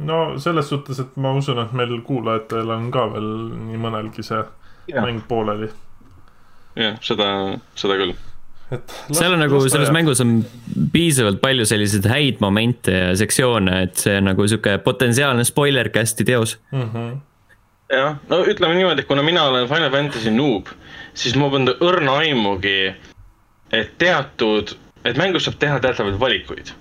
no 0.05 0.39
selles 0.41 0.69
suhtes, 0.69 0.99
et 1.03 1.15
ma 1.21 1.33
usun, 1.37 1.59
et 1.61 1.71
meil 1.77 1.93
kuulajatel 2.05 2.73
on 2.73 2.89
ka 2.93 3.05
veel 3.13 3.29
nii 3.69 3.79
mõnelgi 3.81 4.25
see 4.25 4.41
ja. 4.91 5.03
mäng 5.03 5.23
pooleli. 5.27 5.69
jah, 6.79 6.99
seda, 7.03 7.29
seda 7.79 7.97
küll. 7.99 8.13
et 8.71 8.95
seal 9.11 9.35
on 9.35 9.43
nagu, 9.43 9.59
selles 9.69 9.91
mängus 9.93 10.23
on 10.23 10.39
piisavalt 10.93 11.41
palju 11.43 11.67
selliseid 11.67 12.07
häid 12.11 12.43
momente 12.43 12.95
ja 12.95 13.15
sektsioone, 13.19 13.81
et 13.87 14.05
see 14.05 14.17
on 14.19 14.29
nagu 14.31 14.47
sihuke 14.47 14.77
potentsiaalne 14.85 15.45
spoiler 15.47 15.91
cast'i 15.93 16.27
teos 16.27 16.57
mm. 16.71 16.89
-hmm. 16.89 17.15
jah, 17.95 18.19
no 18.29 18.43
ütleme 18.45 18.77
niimoodi, 18.79 19.03
et 19.05 19.09
kuna 19.09 19.23
mina 19.23 19.47
olen 19.49 19.67
Final 19.69 19.91
Fantasy 19.91 20.31
noob, 20.31 20.71
siis 21.13 21.35
ma 21.35 21.49
polnud 21.49 21.83
õrna 21.83 22.19
aimugi, 22.23 22.93
et 23.71 23.97
teatud, 23.97 24.77
et 25.05 25.17
mängus 25.17 25.47
saab 25.47 25.59
teha 25.59 25.79
teatavaid 25.83 26.19
valikuid 26.19 26.73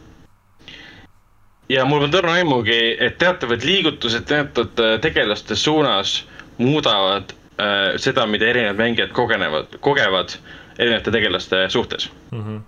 ja 1.70 1.84
mul 1.88 2.06
on 2.06 2.12
tõrna 2.12 2.36
aimugi, 2.40 2.78
et 2.98 3.18
teatavad 3.20 3.64
liigutused 3.66 4.26
teatud 4.28 4.80
äh, 4.82 4.96
tegelaste 5.02 5.56
suunas 5.56 6.20
muudavad 6.58 7.32
äh, 7.32 7.96
seda, 8.02 8.26
mida 8.26 8.48
erinevad 8.50 8.80
mängijad 8.80 9.12
kogenevad, 9.16 9.78
kogevad 9.84 10.34
erinevate 10.78 11.12
tegelaste 11.14 11.66
suhtes 11.68 12.08
mm. 12.30 12.40
-hmm. 12.40 12.62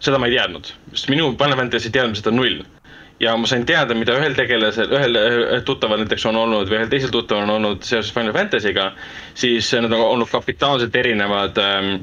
seda 0.00 0.18
ma 0.18 0.28
ei 0.28 0.36
teadnud, 0.36 0.74
sest 0.94 1.08
minu 1.12 1.32
Final 1.38 1.56
Fantasy 1.56 1.90
teadmised 1.90 2.26
on 2.26 2.36
null. 2.36 2.62
ja 3.20 3.36
ma 3.36 3.46
sain 3.46 3.66
teada, 3.66 3.94
mida 3.94 4.14
ühel 4.16 4.34
tegelasel, 4.34 4.92
ühel 4.96 5.18
tuttaval 5.64 5.98
näiteks 6.00 6.24
on 6.26 6.36
olnud 6.40 6.70
või 6.70 6.78
ühel 6.78 6.88
teisel 6.88 7.10
tuttaval 7.12 7.42
on 7.42 7.50
olnud 7.58 7.82
seoses 7.84 8.14
Final 8.14 8.32
Fantasy'ga, 8.32 8.92
siis 9.34 9.72
need 9.72 9.92
on 9.92 10.06
olnud 10.06 10.30
kapitaalselt 10.30 10.96
erinevad 10.96 11.58
ähm, 11.60 11.98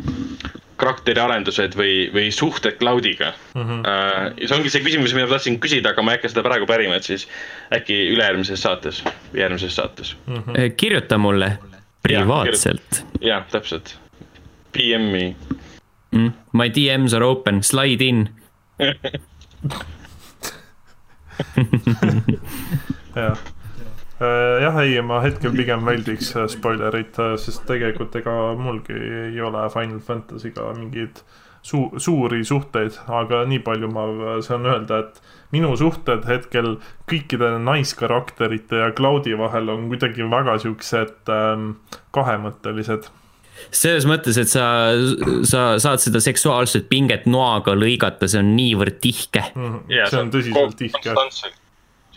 karakteriarendused 0.78 1.75
või, 1.78 2.09
või 2.13 2.32
suhted 2.34 2.78
cloud'iga 2.82 3.32
mm. 3.53 3.63
-hmm. 3.63 3.80
Uh, 3.82 4.47
see 4.47 4.55
ongi 4.57 4.69
see 4.73 4.84
küsimus, 4.86 5.13
mida 5.15 5.25
ma 5.28 5.34
tahtsin 5.36 5.59
küsida, 5.63 5.88
aga 5.93 6.01
ma 6.05 6.11
ei 6.13 6.17
hakka 6.19 6.30
seda 6.34 6.43
praegu 6.45 6.65
pärima, 6.69 6.95
et 6.99 7.05
siis 7.07 7.28
äkki 7.73 7.95
ülejärgmises 8.13 8.61
saates, 8.61 9.03
järgmises 9.34 9.75
saates 9.75 10.15
mm. 10.28 10.36
-hmm. 10.36 10.53
kirjuta 10.78 11.17
mulle 11.17 11.57
privaatselt. 12.03 13.05
jah, 13.21 13.43
täpselt. 13.51 13.97
PM-i 14.71 15.36
mm,. 16.11 16.32
My 16.53 16.69
DMs 16.69 17.13
are 17.13 17.25
open, 17.25 17.63
slide 17.63 18.05
in 18.05 18.30
jah 23.15 23.38
jah, 24.20 24.80
ei, 24.82 24.95
ma 25.05 25.22
hetkel 25.22 25.53
pigem 25.55 25.86
väldiks 25.86 26.32
äh, 26.36 26.47
spoilerit, 26.49 27.20
äh, 27.22 27.36
sest 27.41 27.68
tegelikult 27.70 28.15
ega 28.18 28.38
mulgi 28.57 28.95
ei 29.28 29.41
ole 29.41 29.68
Final 29.74 29.99
Fantasy'ga 30.03 30.72
mingeid 30.78 31.22
su-, 31.61 31.91
suuri 32.01 32.43
suhteid, 32.47 32.97
aga 33.07 33.43
nii 33.49 33.61
palju 33.65 33.91
ma 33.93 34.07
saan 34.45 34.65
öelda, 34.70 35.03
et 35.05 35.22
minu 35.53 35.76
suhted 35.80 36.26
hetkel 36.30 36.76
kõikide 37.09 37.53
naiskarakterite 37.63 38.82
ja 38.82 38.89
Cloudi 38.97 39.38
vahel 39.39 39.70
on 39.74 39.88
kuidagi 39.91 40.26
väga 40.32 40.57
siuksed 40.65 41.32
ähm, 41.34 41.72
kahemõttelised 42.18 43.11
selles 43.74 44.05
mõttes, 44.05 44.38
et 44.38 44.49
sa, 44.51 44.65
sa 45.47 45.61
saad 45.82 46.01
seda 46.03 46.22
seksuaalset 46.22 46.86
pinget 46.91 47.26
noaga 47.30 47.74
lõigata, 47.78 48.30
see 48.30 48.41
on 48.43 48.51
niivõrd 48.57 48.99
tihke 49.01 49.41
mm. 49.53 49.63
-hmm. 49.63 49.80
Yeah, 49.93 50.09
see 50.11 50.22
on 50.22 50.34
tõsiselt 50.34 50.78
tihke. 50.78 51.15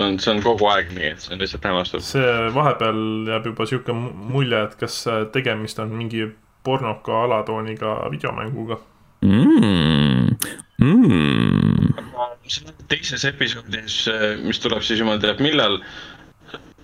See 0.00 0.08
on, 0.08 0.18
see 0.18 0.32
on 0.32 0.42
kogu 0.44 0.68
aeg 0.72 0.92
nii, 0.96 1.12
et 1.14 1.24
see 1.24 1.34
on 1.34 1.42
lihtsalt 1.42 1.66
hämmastav. 1.68 2.04
see 2.04 2.36
vahepeal 2.56 3.02
jääb 3.28 3.50
juba 3.52 3.66
sihuke 3.68 3.96
mulje, 3.96 4.62
et 4.64 4.78
kas 4.80 5.02
tegemist 5.34 5.82
on 5.82 5.92
mingi 5.94 6.30
pornoka 6.64 7.24
alatooniga 7.26 7.98
videomänguga 8.12 8.80
mm.. 9.26 10.36
Mm. 10.80 11.92
teises 12.88 13.24
episoodis, 13.28 14.06
mis 14.46 14.62
tuleb 14.64 14.82
siis 14.86 15.02
jumal 15.02 15.20
teab 15.20 15.42
millal 15.44 15.82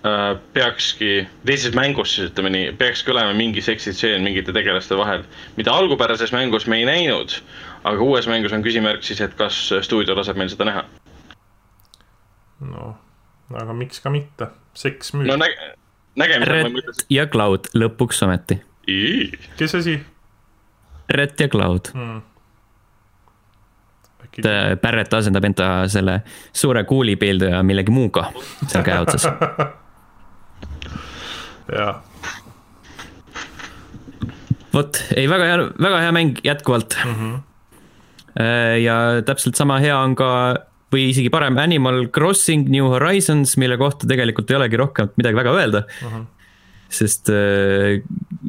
Äh, 0.05 0.37
peakski, 0.53 1.27
teises 1.45 1.73
mängus 1.75 2.11
siis 2.15 2.29
ütleme 2.29 2.51
nii, 2.53 2.67
peakski 2.77 3.11
olema 3.11 3.33
mingi 3.33 3.63
seksitseen 3.65 4.21
mingite 4.21 4.53
tegelaste 4.53 4.97
vahel, 4.97 5.23
mida 5.57 5.73
algupärases 5.73 6.31
mängus 6.35 6.67
me 6.69 6.77
ei 6.77 6.85
näinud. 6.85 7.33
aga 7.83 8.03
uues 8.03 8.27
mängus 8.27 8.53
on 8.53 8.61
küsimärk 8.61 9.01
siis, 9.03 9.21
et 9.25 9.33
kas 9.39 9.57
stuudio 9.81 10.15
laseb 10.15 10.37
meil 10.37 10.51
seda 10.53 10.67
näha. 10.69 10.83
noh, 12.61 12.93
aga 13.53 13.73
miks 13.73 14.01
ka 14.03 14.09
mitte, 14.13 14.49
seks 14.77 15.13
müüb. 15.13 15.29
no 15.31 15.37
näge-, 15.39 15.73
nägemisel 16.19 16.63
ma 16.67 16.73
mõtlesin. 16.75 17.05
ja 17.09 17.27
Cloud 17.31 17.69
lõpuks 17.75 18.23
ometi. 18.27 18.61
kes 19.57 19.75
asi? 19.75 19.99
Red 21.09 21.39
ja 21.39 21.47
Cloud 21.51 21.93
hmm 21.93 22.25
et 24.37 24.81
Barrett 24.81 25.13
asendab 25.13 25.45
enda 25.47 25.87
selle 25.89 26.21
suure 26.53 26.83
kuulipilduja 26.87 27.63
millegi 27.65 27.93
muuga 27.93 28.27
seal 28.67 28.83
käe 28.85 28.99
otsas 29.01 29.25
jah. 31.77 32.01
vot, 34.73 35.01
ei 35.15 35.25
väga 35.29 35.49
hea, 35.49 35.57
väga 35.87 36.01
hea 36.05 36.13
mäng 36.15 36.41
jätkuvalt 36.45 36.97
mm. 37.03 37.15
-hmm. 37.15 37.35
ja 38.83 39.21
täpselt 39.25 39.55
sama 39.55 39.79
hea 39.79 39.97
on 39.97 40.15
ka 40.15 40.29
või 40.93 41.09
isegi 41.11 41.29
parem 41.33 41.57
Animal 41.59 42.07
Crossing 42.15 42.69
New 42.71 42.87
Horizons, 42.93 43.57
mille 43.59 43.77
kohta 43.77 44.07
tegelikult 44.07 44.51
ei 44.51 44.59
olegi 44.59 44.79
rohkem 44.79 45.13
midagi 45.19 45.41
väga 45.43 45.59
öelda 45.59 45.85
mm. 45.87 46.09
-hmm 46.15 46.25
sest 46.87 47.27
äh, 47.29 47.99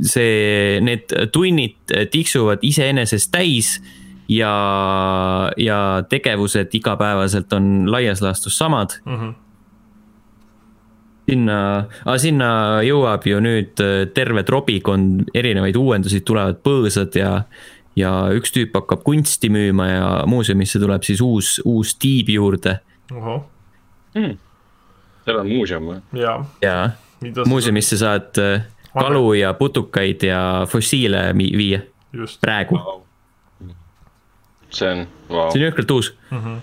see, 0.03 0.79
need 0.81 1.11
tunnid 1.35 1.95
tiksuvad 2.13 2.63
iseenesest 2.63 3.33
täis 3.35 3.73
ja, 4.31 4.53
ja 5.57 5.79
tegevused 6.09 6.75
igapäevaselt 6.79 7.53
on 7.53 7.91
laias 7.91 8.23
laastus 8.23 8.59
samad 8.59 9.01
mm. 9.05 9.17
-hmm 9.17 9.35
sinna, 11.29 11.89
aga 12.07 12.19
sinna 12.19 12.51
jõuab 12.87 13.27
ju 13.29 13.41
nüüd 13.45 13.83
äh, 13.85 14.07
terve 14.17 14.43
trobikond 14.49 15.29
erinevaid 15.37 15.77
uuendusi, 15.77 16.23
tulevad 16.25 16.63
põõsad 16.65 17.19
ja, 17.21 17.43
ja 17.99 18.13
üks 18.35 18.53
tüüp 18.55 18.77
hakkab 18.77 19.05
kunsti 19.07 19.51
müüma 19.53 19.89
ja 19.91 20.07
muuseumisse 20.31 20.81
tuleb 20.83 21.05
siis 21.07 21.23
uus, 21.25 21.59
uus 21.67 21.95
tiib 22.01 22.31
juurde. 22.33 22.79
Hmm. 23.13 24.35
seal 25.25 25.39
on 25.43 25.49
muuseum 25.49 25.87
või? 25.91 26.01
jaa 26.17 26.39
ja. 26.63 26.75
ja., 27.21 27.45
muuseumisse 27.49 27.99
saad 28.01 28.41
äh, 28.41 28.67
kalu 28.95 29.35
ja 29.41 29.53
putukaid 29.57 30.25
ja 30.29 30.41
fossiile 30.69 31.31
viia. 31.37 31.81
praegu 32.41 32.77
wow.. 32.77 33.01
see 34.71 34.91
on 34.91 35.07
wow., 35.29 35.49
see 35.53 35.61
on 35.61 35.65
jõhkralt 35.67 35.95
uus 35.97 36.13
mm. 36.31 36.39
-hmm. 36.39 36.61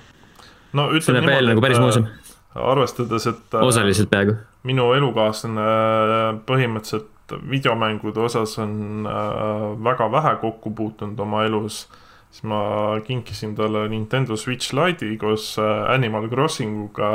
no 0.74 0.88
ütleme 0.98 1.22
niimoodi, 1.22 1.50
nagu 1.54 1.66
päris 1.66 1.82
muuseum 1.82 2.10
arvestades, 2.56 3.28
et. 3.28 3.58
osaliselt 3.62 4.10
peaaegu. 4.10 4.38
minu 4.64 4.92
elukaaslane 4.94 5.62
äh, 5.62 6.40
põhimõtteliselt 6.50 7.10
videomängude 7.50 8.22
osas 8.22 8.58
on 8.62 9.06
äh, 9.10 9.68
väga 9.84 10.10
vähe 10.12 10.36
kokku 10.42 10.72
puutunud 10.76 11.20
oma 11.20 11.44
elus, 11.46 11.86
siis 12.32 12.44
ma 12.44 12.62
kinkisin 13.08 13.56
talle 13.56 13.88
Nintendo 13.90 14.38
Switch 14.38 14.74
Lite'i 14.74 15.18
koos 15.18 15.56
äh, 15.60 15.90
Animal 15.94 16.30
Crossinguga 16.30 17.12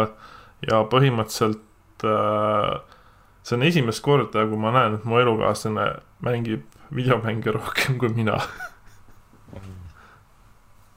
ja 0.67 0.83
põhimõtteliselt 0.93 1.67
see 2.01 3.57
on 3.57 3.63
esimest 3.65 4.01
korda, 4.05 4.47
kui 4.49 4.57
ma 4.61 4.73
näen, 4.73 4.97
et 4.97 5.05
mu 5.05 5.19
elukaaslane 5.21 5.87
mängib 6.25 6.65
videomänge 6.97 7.53
rohkem 7.53 7.99
kui 8.01 8.09
mina 8.17 8.39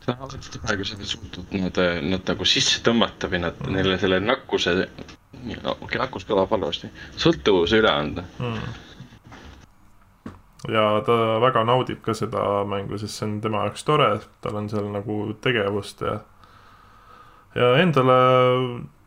seda 0.04 0.18
on 0.20 0.28
alati 0.28 0.60
praegu 0.64 0.86
seda 0.88 1.08
suutnud 1.08 1.54
nad, 1.60 1.78
nad 2.04 2.32
nagu 2.32 2.48
sisse 2.48 2.82
tõmmata 2.86 3.30
või 3.32 3.44
nad 3.46 3.60
mm. 3.62 3.76
neile 3.76 4.00
selle 4.02 4.20
nakkuse, 4.24 4.74
okei 4.84 5.60
okay,, 5.64 6.00
nakkus 6.02 6.28
kõlab 6.28 6.52
halvasti, 6.54 6.90
sõltuvuse 7.20 7.80
üle 7.80 7.92
anda 7.92 8.26
mm. 8.40 8.74
Ja 10.68 11.02
ta 11.06 11.40
väga 11.44 11.64
naudib 11.68 12.02
ka 12.02 12.14
seda 12.16 12.64
mängu, 12.68 12.98
sest 12.98 13.20
see 13.20 13.28
on 13.28 13.40
tema 13.42 13.66
jaoks 13.66 13.84
tore, 13.84 14.10
tal 14.42 14.56
on 14.56 14.70
seal 14.72 14.88
nagu 14.94 15.34
tegevust 15.44 16.02
ja 16.02 16.20
ja 17.56 17.74
endale 17.82 18.16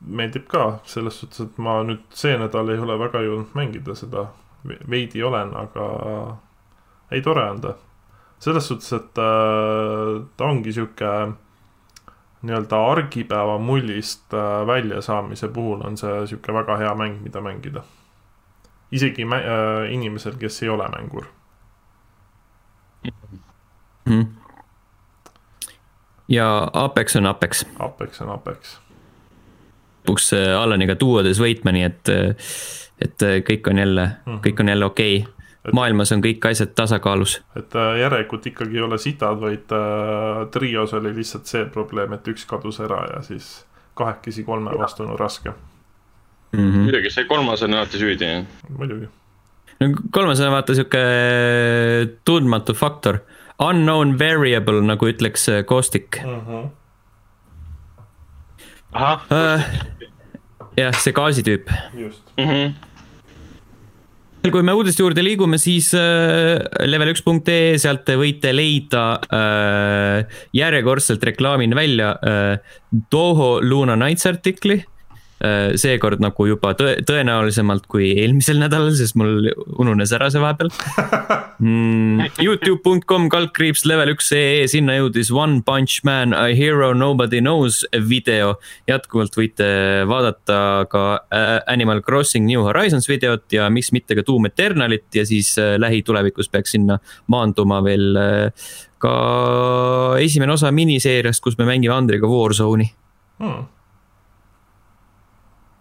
meeldib 0.06 0.46
ka 0.50 0.78
selles 0.86 1.20
suhtes, 1.20 1.40
et 1.46 1.56
ma 1.58 1.80
nüüd 1.86 2.04
see 2.14 2.36
nädal 2.38 2.70
ei 2.70 2.82
ole 2.82 2.98
väga 3.00 3.22
jõudnud 3.24 3.56
mängida 3.58 3.96
seda, 3.98 4.28
veidi 4.90 5.22
olen, 5.24 5.54
aga 5.56 5.88
ei, 7.10 7.22
tore 7.22 7.42
on 7.50 7.60
ta. 7.64 7.74
Selles 8.42 8.68
suhtes, 8.68 8.92
et 8.92 9.18
äh, 9.18 10.22
ta 10.36 10.44
ongi 10.50 10.74
sihuke 10.76 11.12
nii-öelda 12.46 12.80
argipäeva 12.92 13.56
mullist 13.58 14.34
äh, 14.36 14.60
väljasaamise 14.68 15.48
puhul 15.54 15.80
on 15.88 15.96
see 15.98 16.26
sihuke 16.28 16.54
väga 16.54 16.76
hea 16.82 16.92
mäng, 16.94 17.22
mida 17.24 17.40
mängida. 17.40 17.82
isegi 18.92 19.24
mä- 19.24 19.42
äh,, 19.42 19.92
inimesel, 19.92 20.36
kes 20.38 20.62
ei 20.62 20.68
ole 20.68 20.86
mängur 20.88 21.26
mm.. 24.08 24.26
ja 26.28 26.70
Apex 26.72 27.16
on 27.16 27.26
Apex. 27.26 27.64
Apex 27.78 28.20
on 28.20 28.34
Apex. 28.34 28.76
lõpuks 30.06 30.32
äh, 30.36 30.54
Allaniga 30.56 30.94
duodes 31.00 31.40
võitma, 31.42 31.72
nii 31.74 31.86
et, 31.86 32.08
äh, 32.08 32.50
et 33.02 33.22
äh, 33.22 33.38
kõik 33.46 33.70
on 33.70 33.78
jälle 33.78 34.06
mm, 34.06 34.32
-hmm. 34.32 34.42
kõik 34.46 34.60
on 34.60 34.68
jälle 34.68 34.84
okei 34.84 35.16
okay 35.18 35.32
et, 35.66 35.72
maailmas 35.74 36.12
on 36.12 36.22
kõik 36.22 36.50
asjad 36.50 36.74
tasakaalus. 36.74 37.42
et 37.56 37.74
järelikult 38.00 38.46
ikkagi 38.46 38.76
ei 38.76 38.82
ole 38.82 38.98
sitad, 38.98 39.40
vaid 39.40 39.72
äh, 39.72 40.48
trios 40.50 40.94
oli 40.94 41.14
lihtsalt 41.14 41.46
see 41.46 41.64
probleem, 41.64 42.12
et 42.12 42.28
üks 42.28 42.46
kadus 42.46 42.80
ära 42.80 43.06
ja 43.14 43.22
siis 43.22 43.66
kahekesi 43.94 44.44
kolme 44.44 44.70
vastu 44.78 45.02
on 45.02 45.18
raske 45.18 45.50
mm 45.50 46.58
-hmm.. 46.58 46.84
muidugi, 46.86 47.10
see 47.10 47.24
kolmas 47.24 47.62
on 47.62 47.74
alati 47.74 47.98
süüdi. 47.98 48.44
muidugi. 48.78 49.08
No 49.80 49.90
kolmas 50.14 50.40
on 50.40 50.54
vaata 50.54 50.76
sihuke 50.76 51.02
tundmatu 52.26 52.76
faktor, 52.76 53.20
unknown 53.62 54.16
variable, 54.20 54.80
nagu 54.84 55.10
ütleks 55.10 55.48
äh, 55.52 55.62
mm. 55.62 56.40
-hmm. 56.46 56.66
ahah 58.92 59.20
uh,. 59.30 59.62
jah, 60.76 60.92
see 60.94 61.12
gaasitüüp. 61.12 61.70
just 61.94 62.22
mm. 62.38 62.44
-hmm 62.48 62.74
kui 64.46 64.62
me 64.62 64.72
uudiste 64.72 65.02
juurde 65.02 65.24
liigume, 65.24 65.58
siis 65.58 65.88
äh, 65.94 66.62
level1.ee, 66.86 67.78
sealt 67.82 68.04
te 68.06 68.14
võite 68.14 68.52
leida 68.54 69.18
äh, 69.26 70.36
järjekordselt 70.54 71.24
reklaamin 71.24 71.74
välja 71.74 72.12
äh, 72.22 72.58
Toho 73.10 73.58
Luna 73.60 73.96
Nights 73.96 74.26
artikli 74.26 74.76
Äh, 74.78 74.95
seekord 75.36 76.22
nagu 76.24 76.46
juba 76.48 76.72
tõe, 76.78 76.94
tõenäolisemalt 77.04 77.84
kui 77.92 78.08
eelmisel 78.22 78.56
nädalal, 78.60 78.94
sest 78.96 79.18
mul 79.20 79.50
ununes 79.76 80.12
ära 80.16 80.30
see 80.32 80.40
vahepeal 80.40 80.70
mm,. 81.60 82.40
Youtube.com 82.40 83.28
kaldkriips 83.32 83.84
level 83.88 84.14
üks 84.14 84.30
ee, 84.36 84.64
sinna 84.70 84.96
jõudis 84.96 85.28
One 85.34 85.60
Punch 85.66 86.06
Man 86.08 86.32
A 86.36 86.48
Hero 86.56 86.92
Nobody 86.96 87.42
Knows 87.44 87.82
video. 88.08 88.54
jätkuvalt 88.88 89.36
võite 89.36 89.68
vaadata 90.08 90.58
ka 90.90 91.04
äh, 91.28 91.52
Animal 91.72 92.00
Crossing 92.06 92.48
New 92.48 92.64
Horizons 92.64 93.08
videot 93.10 93.44
ja 93.52 93.68
miks 93.72 93.92
mitte 93.92 94.16
ka 94.16 94.24
Doom 94.26 94.48
Eternalit 94.48 95.20
ja 95.20 95.26
siis 95.28 95.52
äh, 95.60 95.76
lähitulevikus 95.82 96.48
peaks 96.48 96.76
sinna 96.78 96.96
maanduma 97.32 97.82
veel 97.84 98.16
ka 98.96 99.14
esimene 100.22 100.56
osa 100.56 100.72
miniseeriast, 100.72 101.44
kus 101.44 101.58
me 101.60 101.68
mängime 101.68 101.92
Andriga 101.92 102.28
Warzone'i 102.30 102.88
hmm 103.36 103.75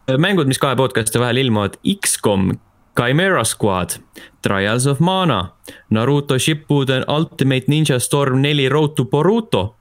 mängud, 0.07 0.47
mis 0.47 0.59
kahe 0.61 0.75
podcast'i 0.77 1.19
vahel 1.19 1.41
ilmuvad, 1.41 1.79
X-kom, 1.97 2.51
Chimera 2.95 3.43
Squad, 3.43 3.97
Trials 4.41 4.85
of 4.87 4.99
Mana, 4.99 5.51
Naruto 5.89 6.37
Shippuden 6.39 7.05
Ultimate 7.09 7.65
Ninja 7.67 7.99
Storm 7.99 8.41
neli 8.41 8.69
Road 8.69 8.95
to 8.95 9.05
Boruto, 9.05 9.75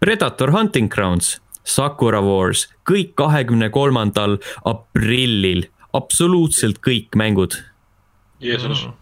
Predator 0.00 0.52
Hunting 0.52 0.90
Grounds, 0.92 1.40
Sakura 1.64 2.22
Wars, 2.22 2.66
kõik 2.88 3.14
kahekümne 3.14 3.70
kolmandal 3.70 4.38
aprillil, 4.64 5.64
absoluutselt 5.94 6.82
kõik 6.82 7.16
mängud. 7.16 7.56
Jeesus. 8.40 8.86
Mm.. 8.86 8.92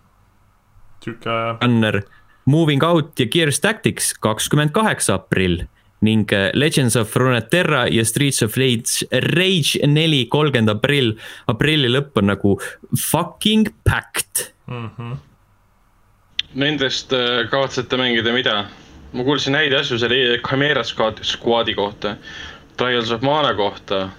sihuke. 1.04 1.36
Runner, 1.62 2.02
Moving 2.44 2.84
Out 2.84 3.20
ja 3.20 3.26
Gears 3.26 3.60
Tactics 3.60 4.12
kakskümmend 4.20 4.72
kaheksa 4.76 5.14
aprill 5.20 5.64
ning 6.00 6.32
äh, 6.32 6.50
Legends 6.54 6.96
of 6.96 7.16
Runeterra 7.16 7.86
ja 7.88 8.04
Streets 8.04 8.42
of 8.42 8.56
Rage, 8.56 9.06
Rage 9.10 9.86
neli, 9.86 10.24
kolmkümmend 10.32 10.72
aprill, 10.72 11.14
aprilli 11.50 11.90
lõpp 11.92 12.20
on 12.20 12.30
nagu 12.32 12.54
fucking 12.96 13.68
packed 13.84 14.52
mm. 14.66 14.90
-hmm. 14.96 15.16
nendest 16.54 17.12
äh, 17.12 17.48
kavatsete 17.50 17.96
mängida 18.00 18.32
mida? 18.32 18.66
ma 19.12 19.24
kuulsin 19.26 19.54
häid 19.58 19.74
asju 19.74 19.98
selle 19.98 20.38
Chimera 20.46 20.84
Squadi 20.84 21.74
kohta, 21.74 22.16
Trials 22.76 23.10
of 23.10 23.22
Mana 23.22 23.54
kohta 23.54 24.10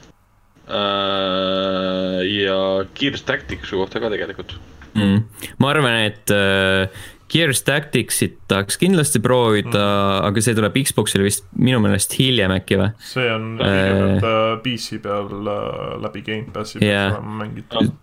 äh, 0.68 2.20
ja 2.28 2.86
Gears 2.94 3.24
Tacticsu 3.24 3.78
kohta 3.78 4.00
ka 4.00 4.10
tegelikult 4.10 4.60
mm.. 4.96 5.48
ma 5.60 5.74
arvan, 5.74 5.98
et 6.10 6.34
äh, 6.36 7.02
Gears 7.32 7.64
Tacticsit 7.64 8.40
tahaks 8.52 8.78
kindlasti 8.82 9.22
proovida 9.24 9.80
mm., 9.80 10.28
aga 10.28 10.44
see 10.44 10.58
tuleb 10.58 10.78
Xbox'ile 10.84 11.26
vist 11.26 11.48
minu 11.56 11.80
meelest 11.84 12.16
hiljem 12.20 12.54
äkki 12.58 12.80
või? 12.82 12.92
see 13.12 13.28
on 13.32 13.52
äh, 13.64 14.30
PC 14.64 15.02
peal 15.04 15.32
äh, 15.32 15.98
läbi 16.04 16.24
Gamepassi 16.28 16.82
yeah. 16.84 17.20
mängitud 17.22 17.94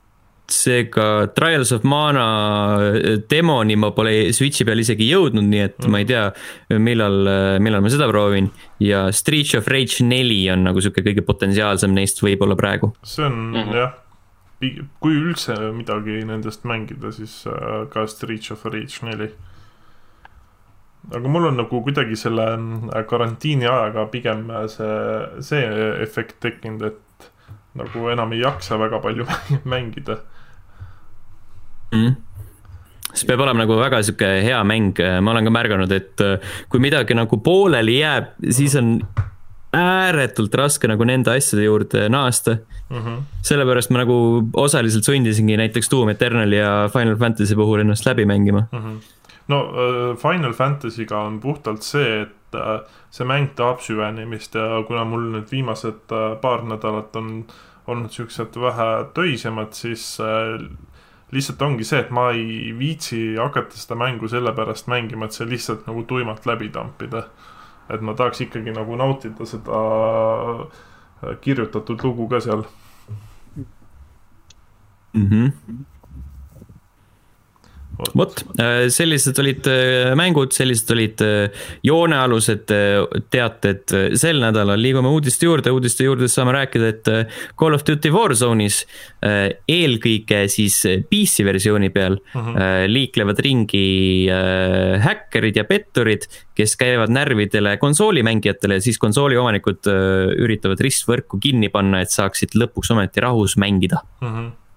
seega 0.49 1.28
Trials 1.36 1.74
of 1.76 1.84
Mana 1.84 2.24
äh, 2.80 3.18
demoni 3.28 3.76
ma 3.76 3.93
pole 3.97 4.32
Switchi 4.32 4.64
peal 4.64 4.80
isegi 4.80 5.11
jõudnud, 5.11 5.45
nii 5.45 5.64
et 5.66 5.78
mm. 5.82 5.93
ma 5.93 6.01
ei 6.01 6.09
tea, 6.09 6.24
millal, 6.80 7.20
millal 7.61 7.84
ma 7.84 7.93
seda 7.93 8.09
proovin. 8.09 8.49
ja 8.80 9.09
Streets 9.12 9.59
of 9.61 9.68
Rage 9.68 10.07
neli 10.09 10.47
on 10.55 10.64
nagu 10.70 10.80
sihuke 10.80 11.05
kõige 11.05 11.26
potentsiaalsem 11.26 11.93
neist 11.93 12.24
võib-olla 12.24 12.57
praegu. 12.57 12.95
see 13.05 13.28
on 13.28 13.43
mm 13.53 13.59
-hmm. 13.61 13.80
jah 13.82 13.97
kui 14.59 15.14
üldse 15.14 15.54
midagi 15.74 16.22
nendest 16.26 16.64
mängida, 16.66 17.12
siis 17.14 17.44
äh, 17.46 17.84
ka 17.92 18.06
Street 18.11 18.50
of 18.50 18.64
Rage 18.66 19.06
neli. 19.06 19.30
aga 21.14 21.28
mul 21.30 21.46
on 21.48 21.56
nagu 21.56 21.82
kuidagi 21.84 22.16
selle 22.18 22.46
äh, 22.52 23.04
karantiini 23.09 23.68
ajaga 23.70 24.09
pigem 24.12 24.50
äh, 24.50 24.66
see, 24.68 25.42
see 25.46 25.62
efekt 26.02 26.40
tekkinud, 26.42 26.82
et 26.82 27.28
nagu 27.78 28.09
enam 28.11 28.32
ei 28.34 28.42
jaksa 28.42 28.78
väga 28.80 28.98
palju 29.04 29.28
mängida 29.74 30.22
mm 31.92 32.16
see 33.09 33.24
peab 33.26 33.40
olema 33.40 33.62
nagu 33.62 33.78
väga 33.78 34.02
sihuke 34.04 34.26
hea 34.44 34.59
mäng, 34.68 34.98
ma 35.24 35.32
olen 35.32 35.46
ka 35.48 35.50
märganud, 35.50 35.92
et 35.96 36.20
kui 36.68 36.82
midagi 36.82 37.16
nagu 37.16 37.38
pooleli 37.42 37.96
jääb, 38.02 38.34
siis 38.52 38.76
on 38.78 38.98
ääretult 39.74 40.54
raske 40.61 40.90
nagu 40.90 41.06
nende 41.09 41.32
asjade 41.32 41.64
juurde 41.64 42.04
naasta 42.12 42.59
mm. 42.59 42.78
-hmm. 42.91 43.22
sellepärast 43.43 43.91
ma 43.91 43.99
nagu 43.99 44.16
osaliselt 44.53 45.05
sundisingi 45.05 45.57
näiteks 45.57 45.91
Doom 45.91 46.09
Eternali 46.09 46.57
ja 46.57 46.89
Final 46.93 47.16
Fantasy 47.16 47.55
puhul 47.55 47.80
ennast 47.80 48.07
läbi 48.07 48.24
mängima 48.24 48.66
mm. 48.72 48.78
-hmm. 48.78 48.99
no 49.49 49.61
äh, 49.61 50.16
Final 50.16 50.53
Fantasy'ga 50.53 51.18
on 51.18 51.41
puhtalt 51.41 51.82
see, 51.82 52.22
et 52.22 52.55
äh, 52.55 52.80
see 53.11 53.26
mäng 53.26 53.49
tahab 53.55 53.80
süvenemist 53.80 54.55
ja 54.55 54.82
kuna 54.86 55.05
mul 55.05 55.30
nüüd 55.32 55.51
viimased 55.51 56.12
äh, 56.12 56.41
paar 56.41 56.62
nädalat 56.62 57.16
on 57.16 57.45
olnud 57.86 58.11
siuksed 58.11 58.61
vähe 58.61 59.05
töisemad, 59.14 59.72
siis 59.72 60.18
lihtsalt 61.32 61.62
ongi 61.62 61.84
see, 61.84 62.01
et 62.01 62.11
ma 62.11 62.30
ei 62.30 62.74
viitsi 62.78 63.36
hakata 63.36 63.76
seda 63.76 63.95
mängu 63.95 64.28
sellepärast 64.28 64.86
mängima, 64.86 65.24
et 65.24 65.32
see 65.32 65.49
lihtsalt 65.49 65.86
nagu 65.86 66.03
tuimalt 66.03 66.47
läbi 66.47 66.68
tampida 66.68 67.22
et 67.89 68.05
ma 68.05 68.14
tahaks 68.14 68.43
ikkagi 68.45 68.72
nagu 68.76 68.97
nautida 69.01 69.47
seda 69.49 69.78
kirjutatud 71.43 72.05
lugu 72.05 72.28
ka 72.30 72.41
seal 72.45 72.64
mm. 75.19 75.29
-hmm 75.31 75.85
vot, 78.14 78.43
äh, 78.61 78.87
sellised 78.93 79.39
olid 79.43 79.66
äh, 79.71 80.12
mängud, 80.19 80.53
sellised 80.55 80.91
olid 80.95 81.23
äh, 81.25 81.64
joonealused 81.87 82.71
teated 83.33 83.95
sel 84.19 84.43
nädalal, 84.43 84.79
liigume 84.81 85.11
uudiste 85.12 85.49
juurde, 85.49 85.73
uudiste 85.75 86.07
juurde 86.07 86.29
saame 86.31 86.55
rääkida, 86.55 86.91
et 86.93 87.11
Call 87.59 87.77
of 87.77 87.85
Duty 87.87 88.12
Warzone'is 88.14 88.83
eelkõige 89.69 90.45
siis 90.53 90.79
PC 91.11 91.47
versiooni 91.47 91.91
peal 91.95 92.19
uh 92.19 92.39
mhm. 92.41 92.55
-huh. 92.55 92.87
liiklevad 92.91 93.41
ringi 93.45 94.29
häkkerid 95.03 95.59
ja 95.59 95.64
petturid, 95.64 96.29
kes 96.55 96.77
käivad 96.77 97.12
närvidele 97.14 97.77
konsoolimängijatele 97.79 98.79
ja 98.79 98.85
siis 98.85 98.99
konsooli 98.99 99.37
omanikud 99.37 99.91
üritavad 100.39 100.81
ristvõrku 100.81 101.41
kinni 101.43 101.69
panna, 101.69 102.03
et 102.03 102.14
saaksid 102.14 102.55
lõpuks 102.55 102.93
ometi 102.95 103.21
rahus 103.21 103.57
mängida 103.57 104.03
uh. 104.23 104.29
Mhm. 104.29 104.47
-huh 104.47 104.68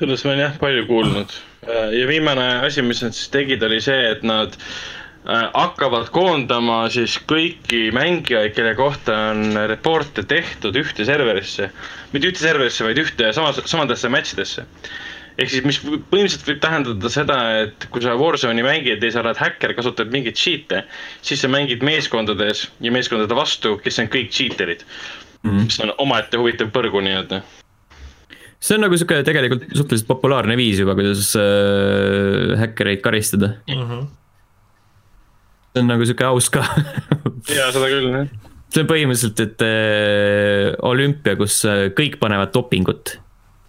sellest 0.00 0.24
ma 0.24 0.32
olen 0.32 0.46
jah 0.46 0.56
palju 0.60 0.86
kuulnud 0.88 1.34
äh, 1.68 1.92
ja 1.98 2.06
viimane 2.08 2.46
asi, 2.64 2.82
mis 2.84 3.02
nad 3.04 3.16
siis 3.16 3.28
tegid, 3.32 3.62
oli 3.66 3.80
see, 3.84 3.98
et 4.14 4.24
nad 4.26 4.56
äh, 4.56 5.44
hakkavad 5.52 6.08
koondama 6.14 6.82
siis 6.92 7.18
kõiki 7.28 7.90
mängijaid, 7.96 8.54
kelle 8.56 8.72
kohta 8.78 9.18
on 9.34 9.60
report'e 9.68 10.24
tehtud 10.30 10.78
ühte 10.80 11.04
serverisse. 11.08 11.70
mitte 12.14 12.32
ühte 12.32 12.44
serverisse, 12.46 12.86
vaid 12.86 13.02
ühte 13.04 13.32
samas, 13.36 13.60
samadesse 13.68 14.12
match 14.12 14.38
idesse. 14.38 14.64
ehk 15.36 15.52
siis, 15.52 15.64
mis 15.68 15.78
põhimõtteliselt 15.84 16.48
võib 16.48 16.64
tähendada 16.64 17.12
seda, 17.12 17.38
et 17.66 17.88
kui 17.92 18.02
sa 18.04 18.16
Warzone'i 18.16 18.64
mängid 18.64 19.04
ja 19.04 19.12
sa 19.12 19.22
oled 19.22 19.38
häkker, 19.40 19.76
kasutad 19.76 20.12
mingeid 20.12 20.40
cheat'e, 20.40 20.84
siis 21.20 21.44
sa 21.44 21.48
mängid 21.48 21.84
meeskondades 21.84 22.70
ja 22.80 22.92
meeskondade 22.92 23.36
vastu, 23.36 23.76
kes 23.84 24.00
on 24.00 24.08
kõik 24.12 24.32
cheater'id 24.32 24.84
mm. 24.84 25.50
-hmm. 25.50 25.64
mis 25.68 25.80
on 25.84 25.94
omaette 25.98 26.40
huvitav 26.40 26.72
põrgu 26.72 27.04
nii-öelda 27.04 27.44
see 28.60 28.76
on 28.76 28.84
nagu 28.84 28.98
sihuke 28.98 29.22
tegelikult 29.26 29.68
suhteliselt 29.72 30.08
populaarne 30.10 30.56
viis 30.60 30.80
juba, 30.82 30.96
kuidas 30.98 31.32
äh, 31.40 32.56
häkkereid 32.60 33.02
karistada 33.04 33.54
mm. 33.68 33.84
-hmm. 33.84 34.08
see 35.72 35.84
on 35.84 35.92
nagu 35.94 36.08
sihuke 36.08 36.28
aus 36.28 36.50
ka 36.52 36.64
jaa, 37.58 37.70
seda 37.72 37.86
küll, 37.88 38.10
jah. 38.12 38.26
see 38.70 38.84
on 38.84 38.90
põhimõtteliselt, 38.90 39.46
et 39.46 39.64
äh, 39.68 40.74
olümpia, 40.92 41.38
kus 41.40 41.62
äh, 41.64 41.88
kõik 41.96 42.20
panevad 42.20 42.52
dopingut. 42.54 43.16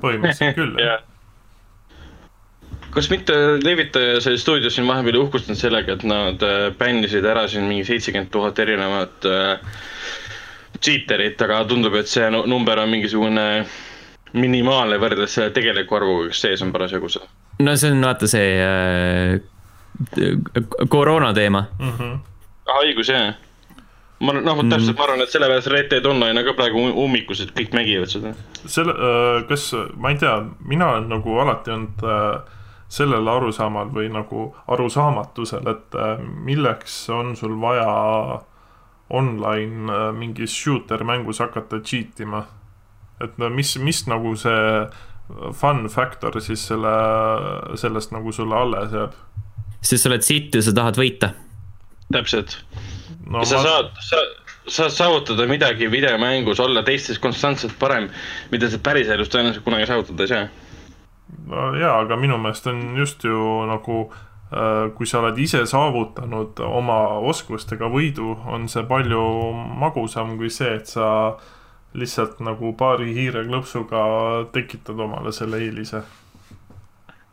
põhimõtteliselt 0.03 0.59
küll, 0.59 0.75
jah 0.81 0.99
kas 2.91 3.07
mitte 3.11 3.35
levitaja 3.63 4.19
sai 4.23 4.37
stuudios 4.39 4.75
siin 4.75 4.87
vahepeal 4.89 5.21
uhkustanud 5.21 5.59
sellega, 5.59 5.95
et 5.95 6.03
nad 6.07 6.43
äh, 6.43 6.67
bännisid 6.77 7.25
ära 7.25 7.47
siin 7.47 7.69
mingi 7.69 7.85
seitsekümmend 7.87 8.31
tuhat 8.33 8.59
erinevat 8.59 9.27
äh, 9.29 9.79
cheater'it, 10.81 11.39
aga 11.45 11.63
tundub, 11.69 11.95
et 11.95 12.11
see 12.11 12.27
number 12.31 12.81
on 12.81 12.91
mingisugune 12.91 13.45
minimaalne 14.33 14.97
võrreldes 15.01 15.33
selle 15.35 15.51
tegeliku 15.55 15.97
arvuga, 15.97 16.29
kes 16.31 16.41
sees 16.45 16.61
on 16.65 16.71
parasjagu 16.75 17.09
seal? 17.11 17.27
no 17.59 17.75
see 17.77 17.91
on 17.93 18.03
vaata 18.05 18.29
see 18.31 18.51
äh, 18.65 19.39
koroona 20.89 21.33
teema 21.33 21.65
mm. 21.79 21.91
-hmm. 21.97 22.19
haigus 22.75 23.09
jah. 23.09 23.33
ma 24.19 24.33
noh, 24.33 24.55
vot 24.57 24.69
täpselt, 24.69 24.97
ma 24.97 25.03
arvan, 25.03 25.21
et 25.21 25.33
sellepärast 25.33 25.67
Red 25.67 25.91
Dead 25.91 26.05
Online 26.05 26.39
on 26.39 26.45
ka 26.45 26.53
praegu 26.53 26.87
ummikus, 27.03 27.41
et 27.41 27.51
kõik 27.57 27.73
mängivad 27.73 28.09
seda. 28.09 28.33
selle 28.65 28.93
äh,, 28.93 29.47
kas, 29.49 29.71
ma 29.95 30.09
ei 30.09 30.17
tea, 30.21 30.35
mina 30.65 30.91
olen 30.93 31.09
nagu 31.09 31.37
alati 31.39 31.71
olnud 31.71 32.03
äh, 32.03 32.59
sellel 32.91 33.27
arusaamal 33.27 33.91
või 33.95 34.09
nagu 34.11 34.55
arusaamatusel, 34.67 35.67
et 35.67 35.95
äh, 35.95 36.17
milleks 36.19 37.09
on 37.09 37.35
sul 37.35 37.55
vaja 37.61 38.41
online 39.09 39.91
äh, 39.91 40.09
mingis 40.15 40.55
shooter 40.63 41.03
mängus 41.03 41.39
hakata 41.39 41.79
cheat 41.79 42.19
ima 42.19 42.45
et 43.23 43.37
no 43.41 43.49
mis, 43.53 43.75
mis 43.81 44.05
nagu 44.09 44.35
see 44.39 44.61
fun 45.57 45.87
factor 45.89 46.39
siis 46.43 46.63
selle, 46.71 46.93
sellest 47.79 48.13
nagu 48.15 48.31
sulle 48.35 48.55
alles 48.57 48.95
jääb? 48.95 49.17
sest 49.81 50.03
sa 50.03 50.11
oled 50.11 50.25
sitt 50.25 50.55
ja 50.55 50.61
sa 50.61 50.73
tahad 50.77 50.99
võita. 50.99 51.31
täpselt 52.13 52.57
no,. 53.25 53.43
sa 53.45 53.61
ma... 53.61 53.63
saad, 53.65 53.93
sa, 54.05 54.23
saad 54.67 54.95
saavutada 54.95 55.47
midagi 55.49 55.89
videomängus, 55.91 56.59
olla 56.59 56.83
teistest 56.87 57.21
konstantselt 57.23 57.77
parem, 57.79 58.09
mida 58.51 58.69
sa 58.69 58.81
päriselus 58.83 59.31
tõenäoliselt 59.31 59.65
kunagi 59.65 59.87
saavutada 59.89 60.27
ei 60.27 60.33
saa. 60.33 60.49
no 61.53 61.71
jaa, 61.79 61.95
aga 62.03 62.19
minu 62.19 62.37
meelest 62.41 62.67
on 62.71 62.83
just 62.99 63.25
ju 63.25 63.63
nagu 63.69 64.03
äh, 64.11 64.91
kui 64.97 65.09
sa 65.09 65.23
oled 65.23 65.39
ise 65.41 65.63
saavutanud 65.69 66.61
oma 66.67 67.01
oskustega 67.31 67.89
võidu, 67.89 68.35
on 68.51 68.69
see 68.69 68.85
palju 68.89 69.25
magusam 69.81 70.37
kui 70.37 70.53
see, 70.53 70.75
et 70.77 70.93
sa 70.93 71.07
äh, 71.31 71.49
lihtsalt 71.93 72.39
nagu 72.39 72.73
paari 72.79 73.11
hiireklõpsuga 73.15 74.01
tekitad 74.55 74.99
omale 74.99 75.33
selle 75.35 75.59
eelise 75.59 76.03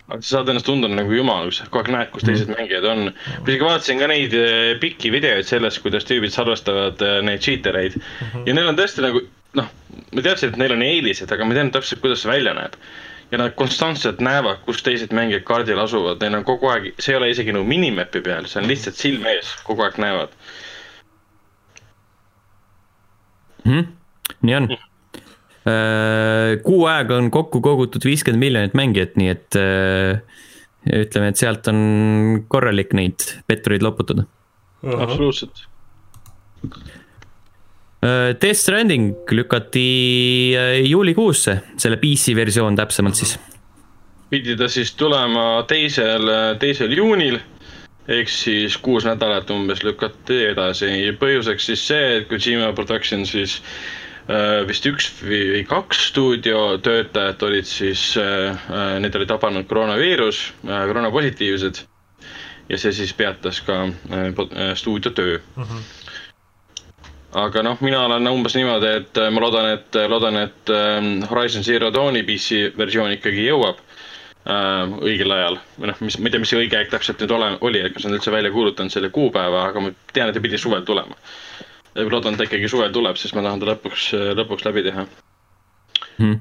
aga 0.09 0.23
sa 0.23 0.39
saad 0.39 0.49
ennast 0.49 0.67
tunda 0.67 0.89
nagu 0.89 1.13
jumal, 1.13 1.49
kui 1.49 1.57
sa 1.57 1.67
kogu 1.69 1.83
aeg 1.83 1.91
näed, 1.93 2.11
kus 2.15 2.25
teised 2.25 2.49
mm. 2.49 2.57
mängijad 2.57 2.87
on. 2.89 3.11
ma 3.13 3.51
isegi 3.51 3.67
vaatasin 3.67 4.01
ka 4.01 4.09
neid 4.11 4.37
eh, 4.37 4.71
pikki 4.81 5.13
videoid 5.13 5.49
sellest, 5.49 5.83
kuidas 5.85 6.09
tüübid 6.09 6.33
salvestavad 6.33 7.05
eh, 7.05 7.19
neid 7.27 7.45
cheater 7.45 7.77
eid 7.77 7.99
mm. 7.99 8.31
-hmm. 8.31 8.47
ja 8.49 8.57
neil 8.57 8.71
on 8.73 8.79
tõesti 8.79 9.05
nagu 9.05 9.23
noh, 9.61 9.69
ma 10.15 10.25
teadsin, 10.25 10.55
et 10.55 10.63
neil 10.63 10.75
on 10.77 10.87
eelised, 10.87 11.29
aga 11.33 11.45
ma 11.45 11.53
ei 11.53 11.61
teadnud 11.61 11.77
täpselt, 11.77 12.01
kuidas 12.05 12.25
see 12.25 12.33
välja 12.33 12.57
näeb. 12.57 12.81
ja 13.29 13.39
nad 13.39 13.53
konstantselt 13.53 14.23
näevad, 14.25 14.63
kus 14.65 14.81
teised 14.83 15.13
mängijad 15.13 15.45
kaardil 15.45 15.79
asuvad, 15.83 16.23
neil 16.25 16.39
on 16.41 16.49
kogu 16.49 16.71
aeg, 16.73 16.95
see 16.97 17.13
ei 17.13 17.19
ole 17.19 17.29
isegi 17.31 17.53
nagu 17.53 17.69
minimapi 17.69 18.25
peal, 18.25 18.49
see 18.49 18.63
on 18.63 18.69
lihtsalt 18.69 18.97
silme 18.97 19.37
ees, 19.37 19.53
kogu 19.69 19.85
aeg 19.85 20.01
näevad 20.01 20.33
mm. 23.65 23.73
-hmm 23.73 23.98
nii 24.47 24.57
on. 24.59 24.69
Äh, 25.69 26.59
kuu 26.65 26.87
aega 26.89 27.19
on 27.19 27.31
kokku 27.35 27.61
kogutud 27.65 28.05
viiskümmend 28.07 28.41
miljonit 28.41 28.77
mängijat, 28.79 29.17
nii 29.21 29.33
et 29.33 29.59
äh, 29.59 30.21
ütleme, 31.03 31.33
et 31.33 31.41
sealt 31.41 31.67
on 31.71 31.81
korralik 32.49 32.95
neid 32.97 33.27
pettureid 33.51 33.85
loputada. 33.85 34.25
absoluutselt. 34.87 35.67
Äh, 36.65 38.33
Death 38.41 38.61
Stranding 38.63 39.13
lükati 39.35 40.55
juulikuusse, 40.87 41.59
selle 41.77 41.99
PC 42.01 42.37
versioon 42.39 42.79
täpsemalt 42.79 43.19
siis. 43.19 43.39
pidi 44.31 44.57
ta 44.57 44.69
siis 44.69 44.95
tulema 44.95 45.65
teisel, 45.69 46.31
teisel 46.61 46.93
juunil 46.93 47.39
ehk 48.09 48.29
siis 48.29 48.77
kuus 48.81 49.05
nädalat 49.05 49.51
umbes 49.51 49.83
lükati 49.85 50.45
edasi. 50.53 50.91
põhjuseks 51.21 51.73
siis 51.73 51.87
see, 51.89 52.17
et 52.19 52.29
Kojima 52.29 52.73
Production 52.73 53.27
siis 53.27 53.63
vist 54.69 54.85
üks 54.85 55.07
või 55.25 55.63
kaks 55.69 56.03
stuudiotöötajat 56.11 57.43
olid 57.47 57.65
siis 57.69 58.03
äh,, 58.21 58.59
äh 58.69 58.99
neid 59.01 59.15
oli 59.17 59.27
tabanud 59.27 59.65
koroonaviirus 59.71 60.43
äh,, 60.69 60.83
koroonapositiivsed. 60.91 61.81
ja 62.69 62.79
see 62.79 62.93
siis 62.93 63.15
peatas 63.17 63.61
ka 63.65 63.85
äh, 63.85 64.27
äh 64.29 64.75
stuudiotöö 64.77 65.39
mm. 65.57 65.63
-hmm 65.63 65.87
aga 67.39 67.63
noh, 67.63 67.81
mina 67.81 68.05
olen 68.05 68.29
umbes 68.29 68.55
niimoodi, 68.57 68.87
et 69.01 69.17
äh, 69.17 69.31
ma 69.31 69.41
loodan, 69.41 69.67
et, 69.73 69.97
loodan, 70.09 70.37
et 70.37 70.71
Horizon 71.31 71.65
Zero 71.65 71.91
Dawni 71.93 72.23
PC 72.23 72.73
versioon 72.79 73.13
ikkagi 73.13 73.45
jõuab 73.49 73.81
äh, 74.49 74.95
õigel 75.05 75.33
ajal 75.33 75.59
või 75.79 75.91
noh, 75.91 76.01
mis, 76.05 76.17
ma 76.19 76.29
ei 76.29 76.33
tea, 76.35 76.41
mis 76.41 76.53
see 76.53 76.61
õige 76.63 76.79
aeg 76.79 76.91
täpselt 76.93 77.21
nüüd 77.21 77.35
ole, 77.37 77.51
oli, 77.61 77.81
et 77.85 77.95
kas 77.95 78.07
nad 78.07 78.17
üldse 78.17 78.33
välja 78.33 78.53
kuulutanud 78.55 78.93
selle 78.95 79.11
kuupäeva, 79.15 79.67
aga 79.71 79.81
ma 79.85 79.93
tean, 80.13 80.29
et 80.31 80.37
ta 80.37 80.45
pidi 80.45 80.61
suvel 80.61 80.85
tulema. 80.89 81.17
Loodan, 82.07 82.37
et 82.37 82.43
ta 82.43 82.47
ikkagi 82.49 82.71
suvel 82.71 82.93
tuleb, 82.95 83.19
sest 83.21 83.37
ma 83.37 83.45
tahan 83.47 83.63
ta 83.63 83.73
lõpuks, 83.73 84.13
lõpuks 84.39 84.69
läbi 84.69 84.85
teha 84.87 85.07
hmm.. 86.19 86.39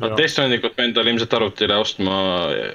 aga 0.00 0.14
Death 0.16 0.34
Strandingut 0.34 0.78
ma 0.78 0.88
endale 0.88 1.14
ilmselt 1.14 1.38
arvutile 1.38 1.78
ostma 1.82 2.16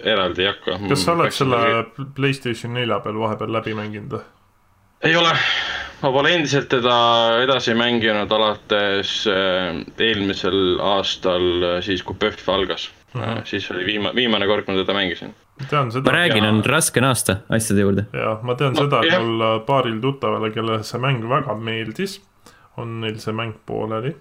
eraldi 0.03 0.45
ei 0.45 0.51
hakka. 0.51 0.79
kas 0.89 1.05
sa 1.05 1.17
oled 1.17 1.35
selle 1.35 2.07
Playstation 2.17 2.77
nelja 2.77 3.01
peal 3.05 3.19
vahepeal 3.23 3.53
läbi 3.59 3.75
mänginud 3.77 4.17
või? 4.19 4.25
ei 5.07 5.15
ole 5.17 5.33
ma 6.01 6.11
pole 6.13 6.33
endiselt 6.35 6.69
teda 6.71 6.95
edasi 7.43 7.73
mänginud 7.77 8.31
alates 8.33 9.23
äh, 9.31 9.81
eelmisel 10.03 10.77
aastal, 10.83 11.47
äh, 11.63 11.79
siis 11.85 12.03
kui 12.05 12.17
PÖFF 12.19 12.49
algas 12.53 12.89
mm. 13.13 13.21
-hmm. 13.21 13.43
siis 13.45 13.71
oli 13.71 13.85
viima-, 13.85 14.13
viimane 14.15 14.47
kord, 14.47 14.65
kui 14.65 14.75
ma 14.75 14.81
teda 14.83 14.93
mängisin. 14.97 15.35
Ma 16.03 16.11
räägin 16.11 16.45
on 16.45 16.61
raske 16.65 17.01
naasta 17.01 17.39
asjade 17.49 17.81
juurde. 17.81 18.05
jah, 18.13 18.43
ma 18.43 18.55
tean 18.55 18.75
no, 18.75 18.85
seda, 18.85 19.01
et 19.05 19.23
mul 19.23 19.43
paaril 19.67 19.99
tuttavale, 20.03 20.51
kellele 20.53 20.83
see 20.87 21.01
mäng 21.01 21.25
väga 21.29 21.57
meeldis, 21.57 22.19
on 22.77 22.99
neil 23.01 23.17
see 23.23 23.33
mäng 23.33 23.57
pooleli. 23.65 24.13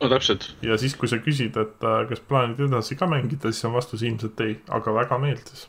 no 0.00 0.12
täpselt. 0.12 0.52
ja 0.62 0.78
siis, 0.78 0.94
kui 0.96 1.10
sa 1.10 1.18
küsid, 1.22 1.58
et 1.60 1.90
kas 2.12 2.22
plaanid 2.28 2.60
edasi 2.68 2.96
ka 2.96 3.10
mängida, 3.10 3.50
siis 3.50 3.66
on 3.68 3.76
vastus 3.76 4.06
ilmselt 4.06 4.40
ei, 4.46 4.56
aga 4.70 4.94
väga 5.02 5.18
meeldis 5.18 5.68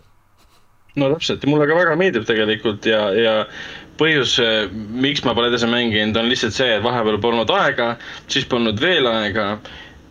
no 0.99 1.08
täpselt 1.14 1.43
ja 1.43 1.49
mulle 1.49 1.68
ka 1.70 1.78
väga 1.78 1.95
meeldib 1.99 2.28
tegelikult 2.28 2.86
ja, 2.89 3.02
ja 3.16 3.36
põhjus, 3.99 4.38
miks 4.74 5.24
ma 5.26 5.36
pole 5.38 5.52
edasi 5.52 5.70
mänginud, 5.72 6.18
on 6.20 6.30
lihtsalt 6.32 6.56
see, 6.56 6.70
et 6.78 6.84
vahepeal 6.84 7.20
polnud 7.22 7.52
aega, 7.56 7.95
siis 8.32 8.47
polnud 8.49 8.80
veel 8.82 9.08
aega. 9.08 9.54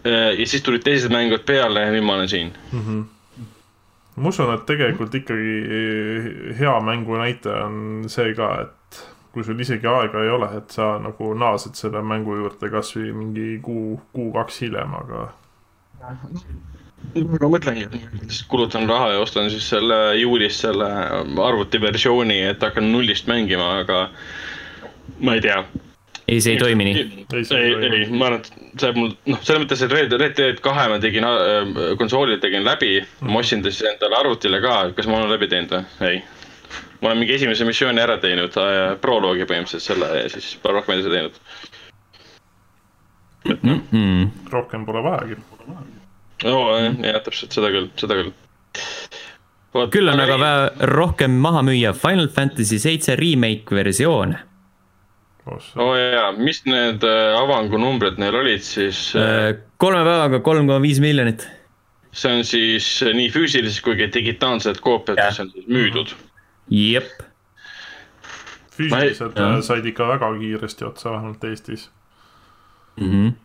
Äh, 0.00 0.30
ja 0.38 0.46
siis 0.48 0.62
tulid 0.64 0.84
teised 0.86 1.12
mängud 1.12 1.42
peale 1.44 1.82
ja 1.84 1.90
nüüd 1.92 2.06
ma 2.06 2.14
olen 2.16 2.30
siin 2.30 2.54
mm. 2.72 2.84
-hmm 2.84 3.08
ma 4.20 4.28
usun, 4.28 4.52
et 4.54 4.66
tegelikult 4.68 5.14
ikkagi 5.16 6.54
hea 6.58 6.74
mängu 6.84 7.16
näitaja 7.20 7.64
on 7.66 8.08
see 8.12 8.34
ka, 8.36 8.50
et 8.66 9.00
kui 9.32 9.44
sul 9.46 9.60
isegi 9.62 9.86
aega 9.86 10.24
ei 10.24 10.32
ole, 10.34 10.48
et 10.58 10.74
sa 10.74 10.92
nagu 11.02 11.32
naased 11.38 11.78
selle 11.78 12.02
mängu 12.04 12.36
juurde 12.40 12.70
kasvõi 12.72 13.12
mingi 13.14 13.46
kuu, 13.64 13.94
kuu-kaks 14.16 14.60
hiljem, 14.64 14.96
aga 14.98 15.28
ma 16.00 17.50
mõtlengi, 17.50 17.86
et 17.86 18.40
kulutan 18.50 18.88
raha 18.90 19.14
ja 19.14 19.20
ostan 19.22 19.50
siis 19.52 19.68
selle 19.72 19.98
juulis 20.20 20.58
selle 20.64 20.88
arvutiversiooni, 21.46 22.40
et 22.50 22.66
hakkan 22.66 22.90
nullist 22.92 23.30
mängima, 23.30 23.70
aga 23.84 24.02
ma 25.24 25.38
ei 25.38 25.46
tea. 25.46 25.62
Ei, 26.30 26.40
see 26.40 26.54
ei 26.54 26.60
toimi 26.60 26.86
nii. 26.88 27.04
ei, 27.34 27.44
ei, 27.58 27.72
ei, 27.90 28.02
ma 28.14 28.30
arvan, 28.30 28.40
et 28.40 28.80
see 28.80 28.92
mul, 28.96 29.12
noh, 29.30 29.40
selles 29.44 29.64
mõttes, 29.64 29.84
et 29.86 29.94
Red, 29.94 30.16
Red 30.22 30.36
Dead 30.38 30.60
kahe 30.64 30.86
ma 30.92 30.98
tegin 31.02 31.26
äh, 31.26 31.72
konsoolil 32.00 32.40
tegin 32.42 32.66
läbi 32.66 32.98
mm., 33.02 33.30
ma 33.32 33.42
ostsin 33.42 33.64
ta 33.64 33.72
siis 33.72 33.88
endale 33.92 34.20
arvutile 34.20 34.62
ka, 34.64 34.76
kas 34.96 35.10
ma 35.10 35.20
olen 35.20 35.34
läbi 35.34 35.50
teinud 35.50 35.76
või? 35.76 36.10
ei. 36.10 36.22
ma 37.00 37.10
olen 37.12 37.22
mingi 37.24 37.36
esimese 37.38 37.68
missiooni 37.68 38.02
ära 38.02 38.20
teinud 38.22 38.58
äh,, 38.62 38.80
proloogi 39.02 39.48
põhimõtteliselt 39.50 39.88
selle 39.90 40.12
ja 40.22 40.26
siis 40.32 40.52
pole 40.62 40.78
rohkem 40.78 40.96
edasi 40.96 41.14
teinud. 41.16 41.40
et 43.50 43.64
noh 43.64 43.80
mm 43.80 43.88
-hmm., 43.92 44.52
rohkem 44.54 44.86
pole 44.88 45.02
vajagi 45.06 45.40
jah, 46.44 46.94
jah, 47.04 47.22
täpselt, 47.24 47.54
seda 47.54 47.72
küll, 47.72 47.90
seda 48.00 48.18
küll. 48.20 48.32
Vaat, 49.74 49.90
küll 49.94 50.10
on 50.10 50.18
aga 50.18 50.36
vaja 50.40 50.86
rohkem 50.90 51.36
maha 51.42 51.62
müüa 51.66 51.92
Final 51.94 52.30
Fantasy 52.34 52.80
seitse 52.82 53.14
remake 53.18 53.74
versioone. 53.74 54.40
Oo 55.50 55.86
oh, 55.88 55.96
jaa, 55.98 56.30
mis 56.38 56.62
need 56.68 57.04
äh, 57.06 57.38
avangunumbrid 57.38 58.20
neil 58.22 58.36
olid 58.42 58.64
siis 58.64 59.10
äh,? 59.18 59.54
kolme 59.82 60.04
päevaga 60.06 60.42
kolm 60.46 60.68
koma 60.70 60.80
viis 60.82 61.00
miljonit. 61.02 61.46
see 62.12 62.38
on 62.38 62.46
siis 62.46 62.88
äh, 63.06 63.14
nii 63.16 63.30
füüsilised 63.34 63.82
kui 63.86 63.98
ka 63.98 64.10
digitaalsed 64.14 64.80
koopiad, 64.84 65.20
mis 65.20 65.42
on 65.44 65.52
siis 65.54 65.68
müüdud. 65.70 66.16
jep. 66.70 67.12
füüsilised 68.76 69.36
ei... 69.36 69.46
Äh, 69.46 69.60
said 69.66 69.86
ikka 69.92 70.08
väga 70.14 70.32
kiiresti 70.38 70.90
otsa, 70.90 71.14
vähemalt 71.16 71.46
Eestis 71.50 71.88
mm. 72.96 73.12
-hmm 73.12 73.38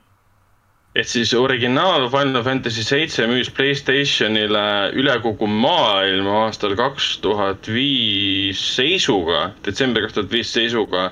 et 0.95 1.07
siis 1.11 1.33
originaal 1.35 2.07
Final 2.07 2.43
Fantasy 2.43 2.83
seitse 2.87 3.25
müüs 3.27 3.49
Playstationile 3.51 4.93
üle 4.95 5.15
kogu 5.23 5.47
maailma 5.51 6.45
aastal 6.45 6.75
kaks 6.79 7.17
tuhat 7.23 7.67
viis 7.67 8.61
seisuga, 8.77 9.49
detsembri 9.65 10.05
kaks 10.05 10.15
tuhat 10.15 10.31
viis 10.31 10.53
seisuga 10.55 11.09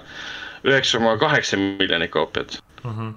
üheksa 0.63 0.99
koma 0.99 1.17
kaheksa 1.17 1.57
miljonit 1.57 2.11
koopiat. 2.11 2.59
Mhm. 2.83 2.99
-huh. 2.99 3.13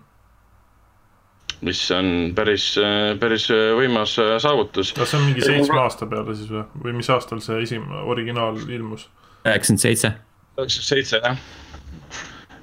mis 1.61 1.91
on 1.91 2.33
päris, 2.35 2.75
päris 3.21 3.49
võimas 3.51 4.17
saavutus. 4.39 4.93
kas 4.93 5.11
see 5.11 5.21
on 5.21 5.25
mingi 5.25 5.41
seitsme 5.41 5.81
aasta 5.81 6.07
peale 6.07 6.35
siis 6.35 6.51
või, 6.51 6.65
või 6.85 6.93
mis 6.99 7.11
aastal 7.11 7.41
see 7.41 7.63
esimene 7.63 8.03
originaal 8.05 8.59
ilmus? 8.69 9.09
üheksakümmend 9.47 9.81
seitse. 9.81 10.13
üheksakümmend 10.59 10.91
seitse 10.91 11.23
jah 11.23 11.39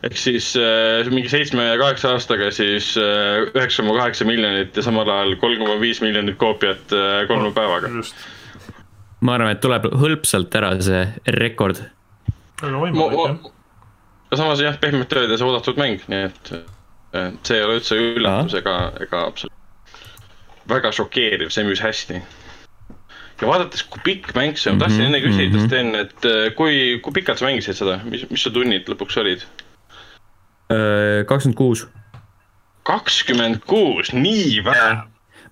ehk 0.04 0.20
siis 0.20 0.52
äh, 0.60 1.08
mingi 1.14 1.32
seitsme 1.32 1.66
ja 1.70 1.78
kaheksa 1.80 2.14
aastaga 2.18 2.50
siis 2.56 2.92
äh, 3.00 3.46
üheksa 3.54 3.84
koma 3.84 3.96
kaheksa 4.02 4.28
miljonit 4.28 4.76
ja 4.76 4.84
samal 4.84 5.10
ajal 5.10 5.36
kolm 5.42 5.64
koma 5.64 5.80
viis 5.82 6.02
miljonit 6.04 6.38
koopiat 6.42 6.96
äh, 6.96 7.24
kolme 7.30 7.50
no, 7.50 7.56
päevaga. 7.56 7.92
ma 9.24 9.38
arvan, 9.38 9.54
et 9.56 9.64
tuleb 9.64 9.88
hõlpsalt 10.02 10.56
ära 10.60 10.74
see 10.84 11.06
rekord. 11.40 11.86
väga 12.62 12.84
võimalik 12.84 13.22
jah. 13.22 13.52
Ja 14.34 14.40
samas 14.40 14.62
jah, 14.64 14.78
pehmelt 14.82 15.14
öeldes 15.14 15.44
oodatud 15.46 15.78
mäng, 15.80 16.02
nii 16.10 16.30
et 16.30 16.54
see 17.46 17.60
ei 17.60 17.66
ole 17.66 17.78
üldse 17.78 17.98
üllatus 18.00 18.58
ega, 18.58 18.78
ega 19.04 19.28
absoluutselt 19.30 19.62
väga 20.70 20.94
šokeeriv, 20.96 21.52
see 21.54 21.66
müüs 21.68 21.82
hästi. 21.84 22.22
ja 23.42 23.50
vaadates, 23.50 23.84
kui 23.92 24.02
pikk 24.06 24.32
mäng 24.38 24.58
see 24.60 24.72
on, 24.72 24.80
tahtsin 24.82 25.10
enne 25.10 25.20
küsida, 25.24 25.58
mhm, 25.58 25.68
Sten, 25.68 25.96
et 26.00 26.56
kui, 26.58 27.00
kui 27.04 27.18
pikalt 27.20 27.42
sa 27.42 27.50
mängisid 27.50 27.78
seda, 27.78 28.00
mis, 28.08 28.26
mis 28.32 28.44
su 28.44 28.54
tunnid 28.54 28.90
lõpuks 28.92 29.20
olid? 29.22 29.46
kakskümmend 31.28 31.58
kuus. 31.60 31.88
kakskümmend 32.88 33.66
kuus, 33.70 34.14
nii 34.16 34.62
vähe? 34.66 34.94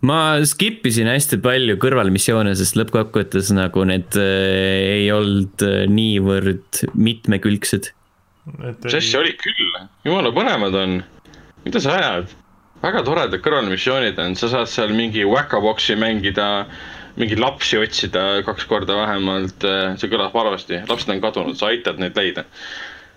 ma 0.07 0.19
skip 0.47 0.85
isin 0.89 1.09
hästi 1.11 1.37
palju 1.43 1.77
kõrvalmissioone, 1.81 2.53
sest 2.57 2.77
lõppkokkuvõttes 2.79 3.51
nagu 3.55 3.85
need 3.89 4.17
äh, 4.19 5.01
ei 5.01 5.09
olnud 5.13 5.65
äh, 5.65 5.83
niivõrd 5.91 6.85
mitmekülgsed. 6.97 7.91
Mis 8.45 8.95
asja 8.97 9.21
oli 9.21 9.33
küll, 9.39 9.81
jumala 10.05 10.31
põnevad 10.35 10.77
on. 10.83 11.01
mida 11.65 11.81
sa 11.83 11.97
ajad? 11.97 12.37
väga 12.81 13.03
toredad 13.05 13.43
kõrvalmissioonid 13.45 14.17
on, 14.23 14.35
sa 14.39 14.49
saad 14.49 14.69
seal 14.69 14.93
mingi 14.97 15.21
whack-a-box'i 15.27 15.93
mängida, 16.01 16.65
mingi 17.21 17.37
lapsi 17.37 17.77
otsida 17.77 18.41
kaks 18.47 18.65
korda 18.65 18.97
vähemalt, 18.97 19.61
äh, 19.67 19.91
see 20.01 20.09
kõlab 20.09 20.33
halvasti, 20.33 20.81
lapsed 20.89 21.13
on 21.13 21.21
kadunud, 21.21 21.59
sa 21.59 21.69
aitad 21.69 22.01
neid 22.01 22.17
leida. 22.17 22.47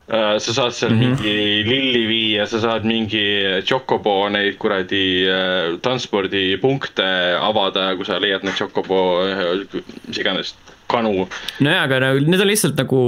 Äh, 0.05 0.37
sa 0.37 0.53
saad 0.53 0.75
seal 0.77 0.93
mm 0.93 1.01
-hmm. 1.01 1.17
mingi 1.17 1.65
lilli 1.65 2.05
viia, 2.07 2.47
sa 2.47 2.61
saad 2.61 2.85
mingi 2.85 3.25
Chocobo 3.65 4.29
neid 4.29 4.59
kuradi 4.61 5.25
äh, 5.25 5.81
transpordipunkte 5.81 7.09
avada, 7.41 7.97
kui 7.97 8.05
sa 8.05 8.21
leiad 8.21 8.45
neid 8.45 8.57
Chocobo, 8.59 9.25
äh, 9.25 9.65
mis 10.09 10.19
iganes, 10.19 10.55
kanu. 10.91 11.29
nojah, 11.65 11.87
aga 11.87 12.01
nagu 12.07 12.21
need 12.25 12.45
on 12.45 12.51
lihtsalt 12.51 12.77
nagu 12.79 13.01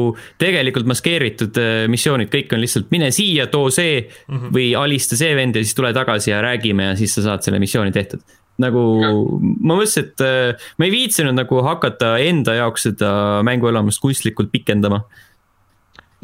tegelikult 0.42 0.88
maskeeritud 0.90 1.60
missioonid, 1.92 2.32
kõik 2.32 2.56
on 2.56 2.64
lihtsalt 2.64 2.90
mine 2.94 3.10
siia, 3.14 3.46
too 3.52 3.70
see 3.70 4.00
mm 4.00 4.38
-hmm. 4.38 4.56
või 4.56 4.72
alista 4.78 5.18
see 5.18 5.34
vend 5.36 5.56
ja 5.56 5.64
siis 5.64 5.76
tule 5.76 5.92
tagasi 5.96 6.30
ja 6.30 6.42
räägime 6.42 6.90
ja 6.90 6.96
siis 6.96 7.14
sa 7.14 7.22
saad 7.22 7.46
selle 7.46 7.58
missiooni 7.62 7.92
tehtud 7.92 8.20
nagu 8.58 8.82
ja. 9.02 9.12
ma 9.60 9.76
mõtlesin, 9.76 10.06
et 10.08 10.20
ma 10.78 10.84
ei 10.86 10.90
viitsinud 10.90 11.36
nagu 11.36 11.62
hakata 11.62 12.16
enda 12.18 12.54
jaoks 12.56 12.88
seda 12.88 13.42
mänguelamust 13.44 14.00
kunstlikult 14.00 14.52
pikendama 14.52 15.02
mm 15.04 15.25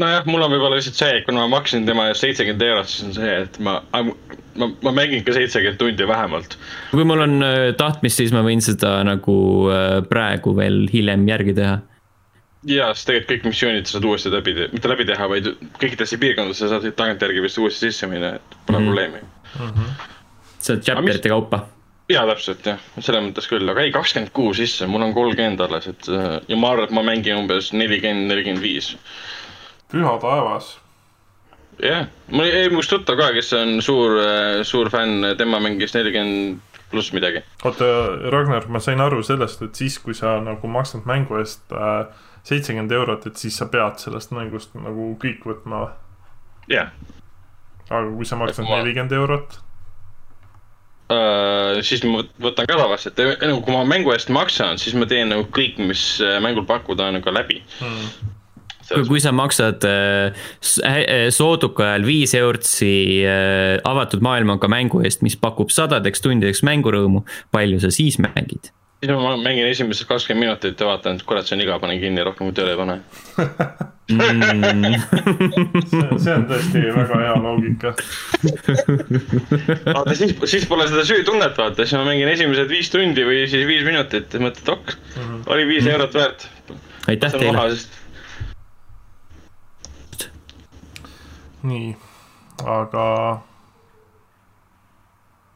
nojah, 0.03 0.27
mul 0.29 0.45
on 0.45 0.53
võib-olla 0.53 0.79
lihtsalt 0.79 0.99
see, 0.99 1.15
et 1.19 1.27
kuna 1.27 1.45
ma 1.45 1.59
maksin 1.59 1.87
tema 1.89 2.09
eest 2.11 2.25
seitsekümmend 2.25 2.65
eurot, 2.67 2.91
siis 2.91 3.07
on 3.09 3.17
see, 3.17 3.33
et 3.45 3.59
ma, 3.65 3.79
ma, 3.95 4.69
ma 4.85 4.95
mängin 4.95 5.25
ka 5.27 5.35
seitsekümmend 5.37 5.81
tundi 5.81 6.09
vähemalt. 6.09 6.59
kui 6.91 7.07
mul 7.09 7.25
on 7.25 7.47
äh, 7.47 7.63
tahtmist, 7.79 8.21
siis 8.21 8.35
ma 8.35 8.45
võin 8.47 8.63
seda 8.65 8.99
nagu 9.07 9.37
äh, 9.73 9.99
praegu 10.09 10.57
veel 10.59 10.85
hiljem 10.93 11.27
järgi 11.31 11.57
teha. 11.59 11.77
ja, 12.69 12.93
sest 12.95 13.11
tegelikult 13.11 13.33
kõik 13.33 13.51
missioonid 13.51 13.91
saad 13.91 14.09
uuesti 14.09 14.33
läbi, 14.35 14.57
mitte 14.73 14.91
läbi 14.91 15.07
teha, 15.09 15.29
vaid 15.31 15.53
kõikidesse 15.83 16.19
piirkondadesse 16.23 16.73
saad 16.73 16.89
tagantjärgi 16.99 17.45
vist 17.45 17.63
uuesti 17.63 17.89
sisse 17.91 18.11
minna, 18.11 18.37
et 18.41 18.59
pole 18.67 18.79
mm 18.79 18.83
-hmm. 18.83 18.91
probleemi 18.91 19.23
mm. 19.23 19.71
-hmm. 19.71 20.11
saad 20.59 20.85
chapter'ite 20.89 21.33
kaupa 21.33 21.67
jaa, 22.13 22.25
täpselt 22.29 22.67
jah, 22.67 22.81
selles 22.99 23.25
mõttes 23.25 23.49
küll, 23.51 23.69
aga 23.71 23.85
ei, 23.85 23.93
kakskümmend 23.95 24.33
kuus 24.37 24.59
sisse, 24.61 24.87
mul 24.91 25.05
on 25.07 25.15
kolmkümmend 25.15 25.61
alles, 25.65 25.87
et 25.87 26.09
ja 26.49 26.57
ma 26.59 26.73
arvan, 26.75 26.89
et 26.89 26.97
ma 26.97 27.05
mängin 27.07 27.39
umbes 27.39 27.73
nelikümmend, 27.73 28.29
nelikümmend 28.33 28.65
viis. 28.65 28.97
Püha 29.93 30.17
taevas. 30.23 30.75
jah 31.79 32.03
yeah., 32.03 32.11
mul 32.33 32.51
jäi 32.51 32.69
must 32.73 32.93
tuttav 32.93 33.21
ka, 33.21 33.31
kes 33.37 33.53
on 33.57 33.79
suur, 33.85 34.19
suur 34.69 34.91
fänn, 34.93 35.33
tema 35.39 35.61
mängis 35.63 35.95
nelikümmend 35.97 36.61
pluss 36.93 37.13
midagi. 37.13 37.43
oota, 37.65 37.85
Ragnar, 38.31 38.69
ma 38.69 38.81
sain 38.81 39.01
aru 39.01 39.23
sellest, 39.27 39.65
et 39.65 39.81
siis, 39.81 39.99
kui 40.03 40.15
sa 40.17 40.37
nagu 40.45 40.69
maksad 40.71 41.09
mängu 41.09 41.41
eest 41.41 41.73
äh, 41.73 42.05
seitsekümmend 42.49 42.93
äh, 42.93 43.01
eurot, 43.01 43.27
et 43.31 43.41
siis 43.41 43.57
sa 43.59 43.69
pead 43.73 44.01
sellest 44.03 44.35
mängust 44.37 44.77
nagu 44.79 45.13
kõik 45.23 45.47
võtma 45.49 45.85
või? 45.87 45.93
jah 46.77 46.93
yeah.. 46.93 47.13
aga 47.89 48.09
kui 48.13 48.29
sa 48.29 48.39
maksad 48.41 48.69
nelikümmend 48.69 49.17
ma... 49.17 49.23
eurot 49.23 49.57
uh,? 51.17 51.81
siis 51.87 52.05
ma 52.07 52.23
võtan 52.45 52.69
ka 52.69 52.79
tavaliselt, 52.85 53.25
nagu 53.41 53.65
kui 53.65 53.75
ma 53.75 53.83
mängu 53.89 54.13
eest 54.15 54.31
maksan, 54.35 54.79
siis 54.83 54.95
ma 54.99 55.09
teen 55.11 55.33
nagu 55.33 55.49
kõik, 55.57 55.81
mis 55.81 56.05
äh, 56.25 56.39
mängul 56.45 56.69
pakkuda 56.69 57.09
on, 57.09 57.21
nagu 57.21 57.37
läbi 57.41 57.63
hmm 57.81 58.39
kui, 58.89 59.07
kui 59.09 59.23
sa 59.23 59.33
maksad 59.37 59.87
äh, 59.89 60.45
äh 60.89 61.31
sooduka 61.31 61.93
ajal 61.93 62.07
viis 62.07 62.35
eurtsi 62.39 62.93
äh, 63.25 63.79
avatud 63.85 64.25
maailmaga 64.25 64.71
mängu 64.71 65.03
eest, 65.07 65.23
mis 65.23 65.37
pakub 65.37 65.71
sadadeks 65.71 66.25
tundideks 66.25 66.63
mängurõõmu, 66.67 67.27
palju 67.55 67.83
sa 67.83 67.93
siis 67.95 68.19
mängid? 68.23 68.73
siis 69.03 69.19
ma 69.19 69.37
mängin 69.37 69.67
esimesed 69.67 70.07
kakskümmend 70.07 70.47
minutit 70.47 70.81
ja 70.81 70.87
vaatan, 70.87 71.17
et 71.19 71.27
kurat, 71.27 71.47
see 71.47 71.57
on 71.57 71.65
igav, 71.65 71.81
panen 71.83 71.99
kinni, 71.99 72.23
rohkem 72.23 72.53
tööle 72.55 72.77
ei 72.77 72.79
pane 72.79 73.01
mm. 74.13 74.95
see, 75.91 76.19
see 76.23 76.35
on 76.37 76.45
tõesti 76.51 76.83
väga 76.95 77.19
hea 77.25 77.33
loogika. 77.43 77.95
vaata 79.89 80.15
siis, 80.19 80.37
siis 80.55 80.69
pole 80.71 80.87
seda 80.91 81.03
süütunnet, 81.09 81.59
vaata, 81.59 81.83
siis 81.83 81.97
ma 81.99 82.05
mängin 82.13 82.31
esimesed 82.31 82.71
viis 82.71 82.93
tundi 82.95 83.27
või 83.27 83.43
siis 83.51 83.67
viis 83.67 83.83
minutit 83.87 84.39
ja 84.39 84.43
mõtled, 84.45 84.71
ok 84.77 84.95
mm, 84.95 85.25
-hmm. 85.25 85.43
oli 85.57 85.67
viis 85.73 85.91
eurot 85.91 86.15
väärt. 86.21 86.47
aitäh 87.11 87.35
teile. 87.35 87.67
Nii, 91.69 91.93
aga 92.65 93.07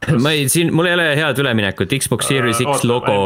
ma 0.23 0.33
ei, 0.35 0.49
siin, 0.53 0.73
mul 0.75 0.91
ei 0.91 0.97
ole 0.97 1.07
head 1.19 1.43
üleminekut, 1.43 1.95
Xbox 2.03 2.31
Series 2.31 2.63
X 2.63 2.83
äh, 2.85 2.89
logo 2.89 3.17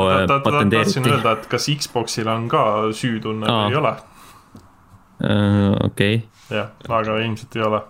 patenteeriti. 0.44 0.94
tahtsin 0.94 1.10
öelda, 1.12 1.36
et 1.38 1.48
kas 1.50 1.68
Xboxil 1.82 2.30
on 2.30 2.48
ka 2.52 2.64
süütunne 2.96 3.48
või 3.48 3.74
ei 3.74 3.80
ole 3.80 3.94
uh,. 3.96 5.74
okei 5.90 6.22
jah, 6.50 6.72
aga 6.88 7.18
ilmselt 7.24 7.58
ei 7.58 7.66
ole 7.66 7.82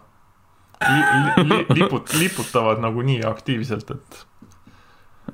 li,. 0.80 1.05
Li, 1.05 1.45
li, 1.45 1.61
liput-, 1.82 2.16
liputavad 2.18 2.82
nagunii 2.82 3.22
aktiivselt, 3.28 3.95
et. 3.97 4.26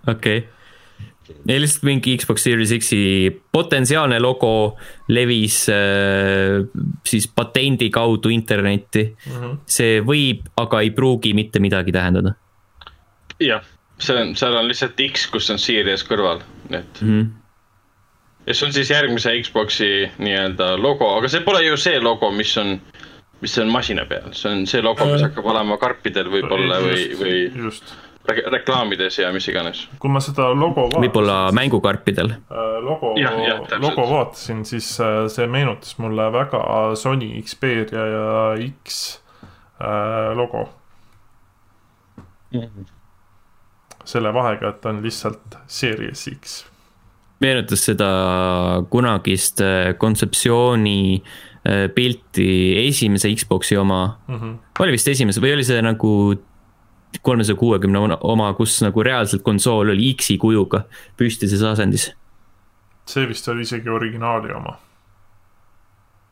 okei 0.06 0.38
okay 0.44 0.55
ja 1.28 1.60
lihtsalt 1.60 1.86
mingi 1.88 2.16
Xbox 2.18 2.46
Series 2.46 2.72
X-i 2.78 3.30
potentsiaalne 3.52 4.18
logo 4.22 4.76
levis 5.08 5.64
äh, 5.72 6.64
siis 7.06 7.28
patendi 7.28 7.90
kaudu 7.90 8.28
internetti 8.28 9.08
mm. 9.12 9.32
-hmm. 9.32 9.56
see 9.66 10.00
võib, 10.00 10.46
aga 10.56 10.80
ei 10.80 10.90
pruugi 10.90 11.34
mitte 11.34 11.62
midagi 11.62 11.92
tähendada 11.92 12.36
jah, 13.40 13.64
see 13.98 14.16
on, 14.20 14.36
seal 14.36 14.56
on 14.56 14.68
lihtsalt 14.70 15.00
X, 15.08 15.26
kus 15.32 15.50
on 15.52 15.60
Series 15.60 16.04
kõrval, 16.06 16.42
et 16.70 17.02
mm. 17.02 17.08
-hmm. 17.08 17.28
ja 18.46 18.54
see 18.54 18.68
on 18.68 18.72
siis 18.72 18.90
järgmise 18.90 19.34
Xbox'i 19.42 19.90
nii-öelda 20.18 20.76
logo, 20.80 21.10
aga 21.18 21.28
see 21.28 21.44
pole 21.44 21.64
ju 21.66 21.76
see 21.76 22.00
logo, 22.00 22.30
mis 22.30 22.56
on, 22.62 22.76
mis 23.40 23.58
on 23.58 23.72
masina 23.72 24.06
peal, 24.08 24.32
see 24.32 24.52
on 24.52 24.66
see 24.66 24.82
logo, 24.82 25.04
mis 25.12 25.20
äh. 25.20 25.28
hakkab 25.28 25.52
olema 25.52 25.78
karpidel 25.78 26.30
võib-olla 26.32 26.80
või, 26.84 27.06
või 27.20 27.38
just. 27.66 27.94
Re 28.26 28.42
reklaamides 28.50 29.18
ja 29.18 29.32
mis 29.32 29.46
iganes. 29.48 29.84
kui 30.02 30.10
ma 30.10 30.20
seda 30.20 30.48
logo 30.54 30.86
vaatasin. 30.86 31.04
võib-olla 31.04 31.36
mängukarpidel 31.54 32.32
äh,. 32.32 32.64
logo, 32.82 33.14
logo 33.82 34.08
vaatasin, 34.10 34.64
siis 34.64 34.88
äh, 35.00 35.26
see 35.32 35.46
meenutas 35.46 35.98
mulle 36.02 36.26
väga 36.32 36.64
Sony 36.98 37.30
Xperia 37.42 38.06
ja 38.10 38.26
X 38.66 39.20
äh, 39.80 40.34
logo 40.36 40.68
mm. 42.52 42.60
-hmm 42.60 42.92
selle 44.06 44.30
vahega, 44.34 44.70
et 44.70 44.86
on 44.86 45.02
lihtsalt 45.02 45.58
Series 45.66 46.28
X. 46.30 46.64
meenutas 47.40 47.82
seda 47.84 48.06
kunagist 48.90 49.60
kontseptsiooni 49.98 51.22
pilti 51.94 52.46
esimese 52.86 53.32
Xbox'i 53.34 53.76
oma 53.76 54.18
mm, 54.28 54.36
-hmm. 54.36 54.54
oli 54.78 54.94
vist 54.94 55.08
esimese 55.08 55.42
või 55.42 55.56
oli 55.56 55.64
see 55.66 55.82
nagu 55.82 56.12
kolmesaja 57.22 57.56
kuuekümne 57.58 58.18
oma, 58.20 58.52
kus 58.54 58.78
nagu 58.84 59.02
reaalselt 59.02 59.42
konsool 59.42 59.94
oli 59.94 60.12
X-i 60.14 60.38
kujuga 60.38 60.84
püstises 61.16 61.62
asendis. 61.62 62.10
see 63.06 63.28
vist 63.28 63.48
oli 63.48 63.62
isegi 63.62 63.88
originaali 63.88 64.52
oma 64.52 64.76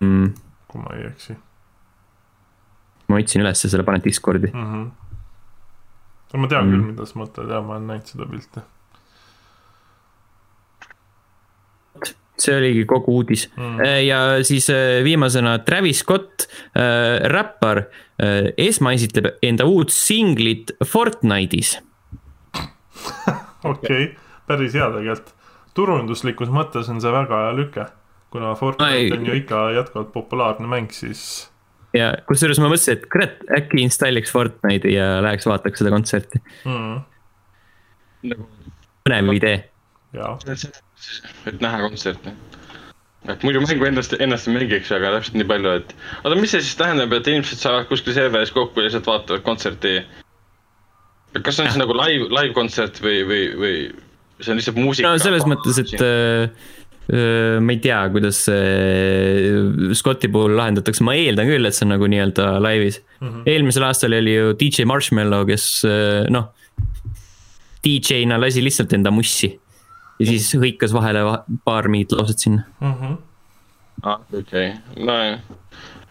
mm.. 0.01 0.35
kui 0.69 0.83
ma 0.83 0.97
ei 0.99 1.07
eksi. 1.07 1.37
ma 3.09 3.23
otsin 3.23 3.43
ülesse 3.43 3.69
selle, 3.69 3.85
panen 3.85 4.05
Discordi 4.05 4.51
mm. 4.53 4.69
-hmm 4.73 4.93
ma 6.39 6.49
tean 6.51 6.67
mm. 6.67 6.73
küll, 6.73 6.87
mida 6.91 7.07
sa 7.07 7.19
mõtled 7.21 7.51
ja 7.51 7.61
ma 7.63 7.77
olen 7.77 7.91
näinud 7.93 8.11
seda 8.11 8.27
pilti. 8.31 8.63
See 12.39 12.57
oligi 12.57 12.85
kogu 12.91 13.19
uudis 13.21 13.47
mm. 13.57 13.81
Äh, 13.85 14.01
ja 14.09 14.21
siis 14.45 14.69
äh, 14.73 15.03
viimasena 15.05 15.59
Travis 15.67 16.03
Scott 16.03 16.47
äh,, 16.75 17.23
räppar 17.31 17.85
äh,, 18.19 18.51
esmaesitleb 18.57 19.39
enda 19.43 19.67
uut 19.71 19.95
singlit 19.95 20.75
Fortnite'is 20.85 21.77
okei 23.65 24.05
okay., 24.05 24.13
päris 24.47 24.75
hea 24.75 24.91
tegelikult. 24.97 25.35
turunduslikus 25.75 26.53
mõttes 26.53 26.91
on 26.93 27.01
see 27.03 27.13
väga 27.13 27.47
hea 27.47 27.57
lüke, 27.57 27.89
kuna 28.35 28.55
Fortnite 28.59 29.19
on 29.19 29.27
ju 29.27 29.41
ikka 29.41 29.67
jätkuvalt 29.79 30.13
populaarne 30.15 30.71
mäng, 30.71 30.93
siis 30.95 31.49
ja 31.95 32.11
kusjuures 32.29 32.61
ma 32.63 32.71
mõtlesin, 32.71 32.99
et 32.99 33.09
kurat, 33.13 33.43
äkki 33.59 33.83
installiks 33.85 34.33
Fortnite'i 34.35 34.97
ja 34.97 35.19
läheks 35.25 35.47
vaataks 35.49 35.83
seda 35.83 35.93
kontserti 35.95 36.41
mm.. 36.67 38.35
põnev 39.07 39.35
idee. 39.39 39.59
Et 41.49 41.63
näha 41.63 41.81
kontserti. 41.87 42.35
et 43.33 43.47
muidu 43.47 43.63
mängu 43.65 43.89
endast, 43.89 44.15
ennast 44.21 44.49
ei 44.49 44.57
mängiks, 44.59 44.93
aga 44.93 45.15
täpselt 45.17 45.39
nii 45.41 45.49
palju, 45.49 45.79
et. 45.81 45.97
oota, 46.23 46.37
mis 46.41 46.53
see 46.55 46.63
siis 46.65 46.77
tähendab, 46.81 47.15
et 47.17 47.33
inimesed 47.33 47.63
saavad 47.63 47.89
kuskil 47.89 48.17
serveris 48.17 48.53
kokku 48.55 48.81
ja 48.81 48.89
lihtsalt 48.89 49.09
vaatavad 49.11 49.45
kontserti? 49.47 49.99
kas 51.35 51.57
see 51.57 51.65
on 51.65 51.73
siis 51.73 51.81
nagu 51.81 51.97
live, 51.99 52.29
live 52.31 52.55
kontsert 52.55 53.01
või, 53.03 53.25
või, 53.27 53.43
või 53.59 53.77
see 54.41 54.55
on 54.55 54.61
lihtsalt 54.61 54.81
muusika? 54.81 55.13
no 55.13 55.23
selles 55.23 55.47
mõttes, 55.51 55.81
et 55.83 56.05
äh, 56.05 57.61
ma 57.61 57.75
ei 57.75 57.81
tea, 57.85 58.01
kuidas 58.13 58.45
see 58.47 59.95
Scotti 59.97 60.31
puhul 60.33 60.55
lahendatakse, 60.57 61.05
ma 61.05 61.17
eeldan 61.19 61.49
küll, 61.49 61.69
et 61.69 61.77
see 61.77 61.89
on 61.89 61.95
nagu 61.97 62.09
nii-öelda 62.09 62.53
laivis 62.65 63.01
mm. 63.01 63.27
-hmm. 63.27 63.49
eelmisel 63.55 63.89
aastal 63.89 64.17
oli 64.21 64.37
ju 64.37 64.53
DJ 64.61 64.87
Marshmallow, 64.89 65.49
kes 65.49 65.67
noh, 66.33 66.53
DJ-na 67.85 68.39
lasi 68.41 68.63
lihtsalt 68.65 68.93
enda 68.97 69.13
mussi. 69.15 69.53
Ja 70.19 70.27
siis 70.27 70.51
hõikas 70.55 70.95
vahele 70.95 71.25
paar 71.65 71.89
mingit 71.89 72.13
lauset 72.13 72.39
sinna 72.39 72.63
mm. 72.81 72.95
-hmm. 72.95 73.17
ah, 74.03 74.21
okei 74.33 74.71
okay., 74.71 75.05
nojah 75.05 75.41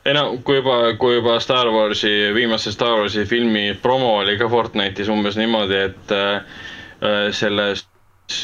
ei 0.05 0.13
no 0.17 0.23
kui 0.43 0.59
juba, 0.59 0.77
kui 0.99 1.15
juba 1.15 1.37
Star 1.39 1.69
Warsi, 1.71 2.11
viimase 2.35 2.71
Star 2.75 2.97
Warsi 2.99 3.25
filmi 3.25 3.71
promo 3.81 4.17
oli 4.19 4.35
ka 4.39 4.49
Fortnite'is 4.51 5.11
umbes 5.11 5.37
niimoodi, 5.39 5.79
et 5.89 6.11
äh, 6.11 7.31
selles 7.31 7.85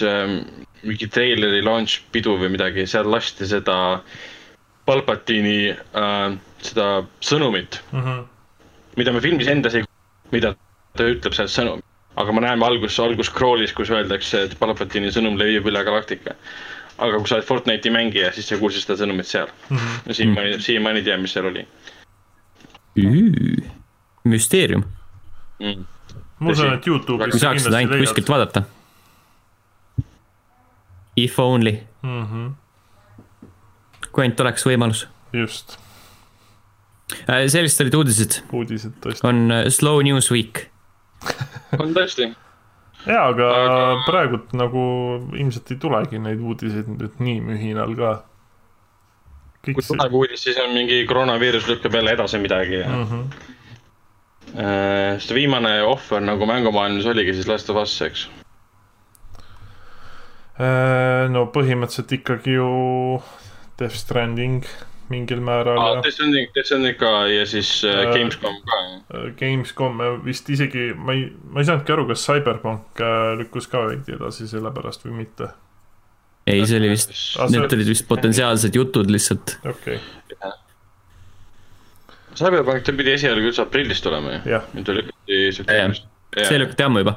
äh, 0.07 0.37
mingi 0.83 1.09
treileri 1.11 1.61
launch 1.65 1.99
pidu 2.13 2.37
või 2.39 2.53
midagi, 2.55 2.87
seal 2.87 3.11
lasti 3.11 3.47
seda 3.49 3.99
Palpatiini 4.87 5.73
äh, 5.73 6.39
seda 6.63 6.87
sõnumit 7.23 7.81
mm. 7.91 7.99
-hmm. 7.99 8.23
mida 8.97 9.11
me 9.15 9.21
filmis 9.21 9.51
endas 9.51 9.75
ei, 9.75 9.83
mida 10.31 10.55
ta 10.95 11.11
ütleb 11.11 11.35
seal 11.35 11.51
sõnum, 11.51 11.83
aga 12.19 12.35
me 12.35 12.43
näeme 12.43 12.65
algus, 12.67 12.97
algus 12.99 13.31
scroll'is, 13.31 13.73
kus 13.75 13.91
öeldakse, 13.95 14.43
et 14.47 14.57
Palpatiini 14.59 15.11
sõnum 15.15 15.37
levib 15.39 15.69
üle 15.71 15.83
galaktika. 15.87 16.35
aga 16.99 17.19
kui 17.19 17.31
sa 17.31 17.37
oled 17.37 17.47
Fortnite'i 17.47 17.91
mängija, 17.95 18.31
siis 18.35 18.49
sa 18.51 18.57
kuulsid 18.59 18.83
seda 18.83 18.97
sõnumit 19.03 19.27
seal 19.27 19.47
mm. 19.47 19.77
-hmm. 19.77 20.13
siiamaani, 20.17 20.61
siiamaani 20.61 20.99
ei 20.99 21.05
tea, 21.05 21.17
mis 21.17 21.33
seal 21.33 21.47
oli. 21.47 21.65
müsteerium 24.23 24.83
mm.. 25.59 25.85
ma 26.39 26.51
usun, 26.51 26.73
et 26.73 26.87
Youtube'is. 26.87 27.31
kui 27.31 27.39
saaks 27.39 27.63
seda 27.63 27.77
ainult 27.77 28.03
kuskilt 28.03 28.29
vaadata 28.29 28.63
If 31.15 31.39
only 31.39 31.79
mm. 32.03 32.25
-hmm. 32.25 32.51
kui 34.11 34.23
ainult 34.23 34.39
oleks 34.39 34.65
võimalus. 34.65 35.07
just. 35.33 35.77
Äh, 37.29 37.47
sellised 37.47 37.81
olid 37.81 37.93
uudised. 37.93 38.43
uudised 38.51 38.91
tõesti. 39.05 39.23
on 39.23 39.51
äh, 39.51 39.69
slow 39.69 40.03
news 40.03 40.31
week 40.31 40.67
on 41.77 41.93
tõesti. 41.95 42.31
ja, 43.05 43.27
aga, 43.27 43.51
aga 43.65 43.83
praegult 44.07 44.55
nagu 44.57 44.81
ilmselt 45.37 45.71
ei 45.71 45.79
tulegi 45.81 46.23
neid 46.23 46.41
uudiseid 46.41 46.89
nüüd 46.95 47.21
nii 47.21 47.37
mühinal 47.51 47.95
ka. 47.99 48.15
kui 49.67 49.77
tuleb 49.77 50.09
see... 50.09 50.17
uudis, 50.23 50.43
siis 50.47 50.59
on 50.63 50.73
mingi 50.73 51.03
koroonaviirus 51.07 51.69
lükkab 51.69 51.99
jälle 51.99 52.17
edasi 52.17 52.41
midagi 52.41 52.81
ja 52.81 52.89
mm. 52.89 53.07
-hmm. 53.07 53.55
Uh, 54.49 55.19
sest 55.21 55.29
viimane 55.37 55.83
ohver 55.85 56.23
nagu 56.25 56.45
mängumaailmas 56.49 57.05
oligi 57.05 57.35
siis 57.37 57.47
Last 57.47 57.69
of 57.69 57.77
Us, 57.77 58.01
eks 58.01 58.23
no 61.29 61.45
põhimõtteliselt 61.53 62.11
ikkagi 62.17 62.57
ju 62.57 62.69
Death 63.79 63.95
Stranding 63.95 64.65
mingil 65.09 65.41
määral 65.45 65.79
ah,. 65.79 65.95
Death 66.03 66.15
Stranding, 66.17 66.51
Death 66.55 66.69
Stranding 66.69 66.99
ka 66.99 67.13
ja 67.31 67.45
siis 67.49 67.71
äh, 67.87 68.03
Gamescom 68.13 68.59
ka. 68.67 68.81
Gamescom 69.39 70.03
vist 70.25 70.49
isegi, 70.53 70.91
ma 70.93 71.17
ei, 71.17 71.25
ma 71.49 71.63
ei 71.63 71.69
saanudki 71.69 71.95
aru, 71.95 72.05
kas 72.11 72.27
Cyberpunk 72.27 73.03
lükkus 73.41 73.69
ka 73.71 73.87
veidi 73.87 74.17
edasi 74.17 74.47
selle 74.51 74.71
pärast 74.75 75.05
või 75.07 75.23
mitte. 75.23 75.51
ei, 76.49 76.63
see 76.65 76.79
oli 76.81 76.93
vist, 76.93 77.13
need 77.53 77.77
olid 77.77 77.93
vist 77.93 78.07
potentsiaalsed 78.09 78.77
jutud 78.77 79.11
lihtsalt. 79.11 79.59
okei 79.65 79.99
okay 79.99 80.57
Cyberpunk 82.39 82.85
ta 82.85 82.93
pidi 82.95 83.13
esialgu 83.17 83.49
üldse 83.49 83.63
aprillis 83.65 84.01
tulema 84.03 84.37
ju. 84.37 84.61
nüüd 84.75 84.85
ta 84.87 84.95
lükati 84.95 85.39
septembris. 85.55 86.03
see 86.37 86.61
lükati 86.61 86.85
ammu 86.85 87.03
juba, 87.03 87.15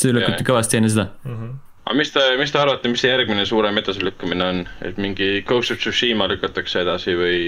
see 0.00 0.14
lükati 0.16 0.46
kõvasti 0.48 0.80
enne 0.80 0.90
seda 0.90 1.06
mm. 1.22 1.36
-hmm. 1.36 1.52
Aga 1.84 1.96
mis 1.98 2.12
te, 2.14 2.24
mis 2.40 2.52
te 2.52 2.60
arvate, 2.60 2.90
mis 2.92 3.04
see 3.04 3.12
järgmine 3.12 3.44
suurem 3.48 3.78
edasilükkamine 3.80 4.48
on, 4.50 4.64
et 4.84 4.98
mingi 5.00 5.44
Ghost 5.48 5.74
of 5.74 5.80
Tsushima 5.82 6.28
lükatakse 6.30 6.82
edasi 6.84 7.16
või? 7.18 7.38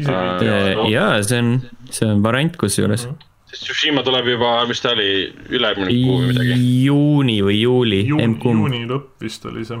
Uh, 0.00 0.86
jaa, 0.88 1.18
see 1.26 1.40
on, 1.42 1.56
see 1.90 2.06
on 2.08 2.22
variant 2.24 2.56
kusjuures 2.60 3.08
mm. 3.08 3.16
-hmm 3.16 3.26
sest 3.50 3.64
Tsushima 3.66 4.04
tuleb 4.06 4.28
juba, 4.30 4.50
mis 4.70 4.78
ta 4.78 4.92
oli, 4.94 5.24
üle-eelmine 5.50 5.90
kuu 5.90 6.18
või 6.20 6.26
midagi. 6.28 6.58
juuni 6.84 7.40
või 7.42 7.56
juuli 7.58 7.98
Ju,. 8.06 8.20
juuni 8.22 8.84
lõpp 8.86 9.24
vist 9.26 9.42
oli 9.50 9.64
see. 9.66 9.80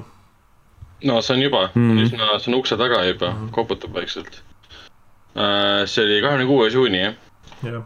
no 1.06 1.20
see 1.22 1.36
on 1.36 1.44
juba 1.44 1.60
mm., 1.68 2.00
üsna, 2.02 2.32
see 2.42 2.50
on 2.50 2.58
ukse 2.58 2.74
taga 2.80 3.04
juba 3.06 3.28
mm, 3.30 3.36
-hmm. 3.44 3.52
koputab 3.54 3.94
vaikselt 3.94 4.40
Äh, 5.36 5.86
see 5.86 6.02
oli 6.04 6.22
kahekümne 6.24 6.46
kuues 6.48 6.74
juuni, 6.74 6.98
jah 7.04 7.14
yeah.? 7.62 7.84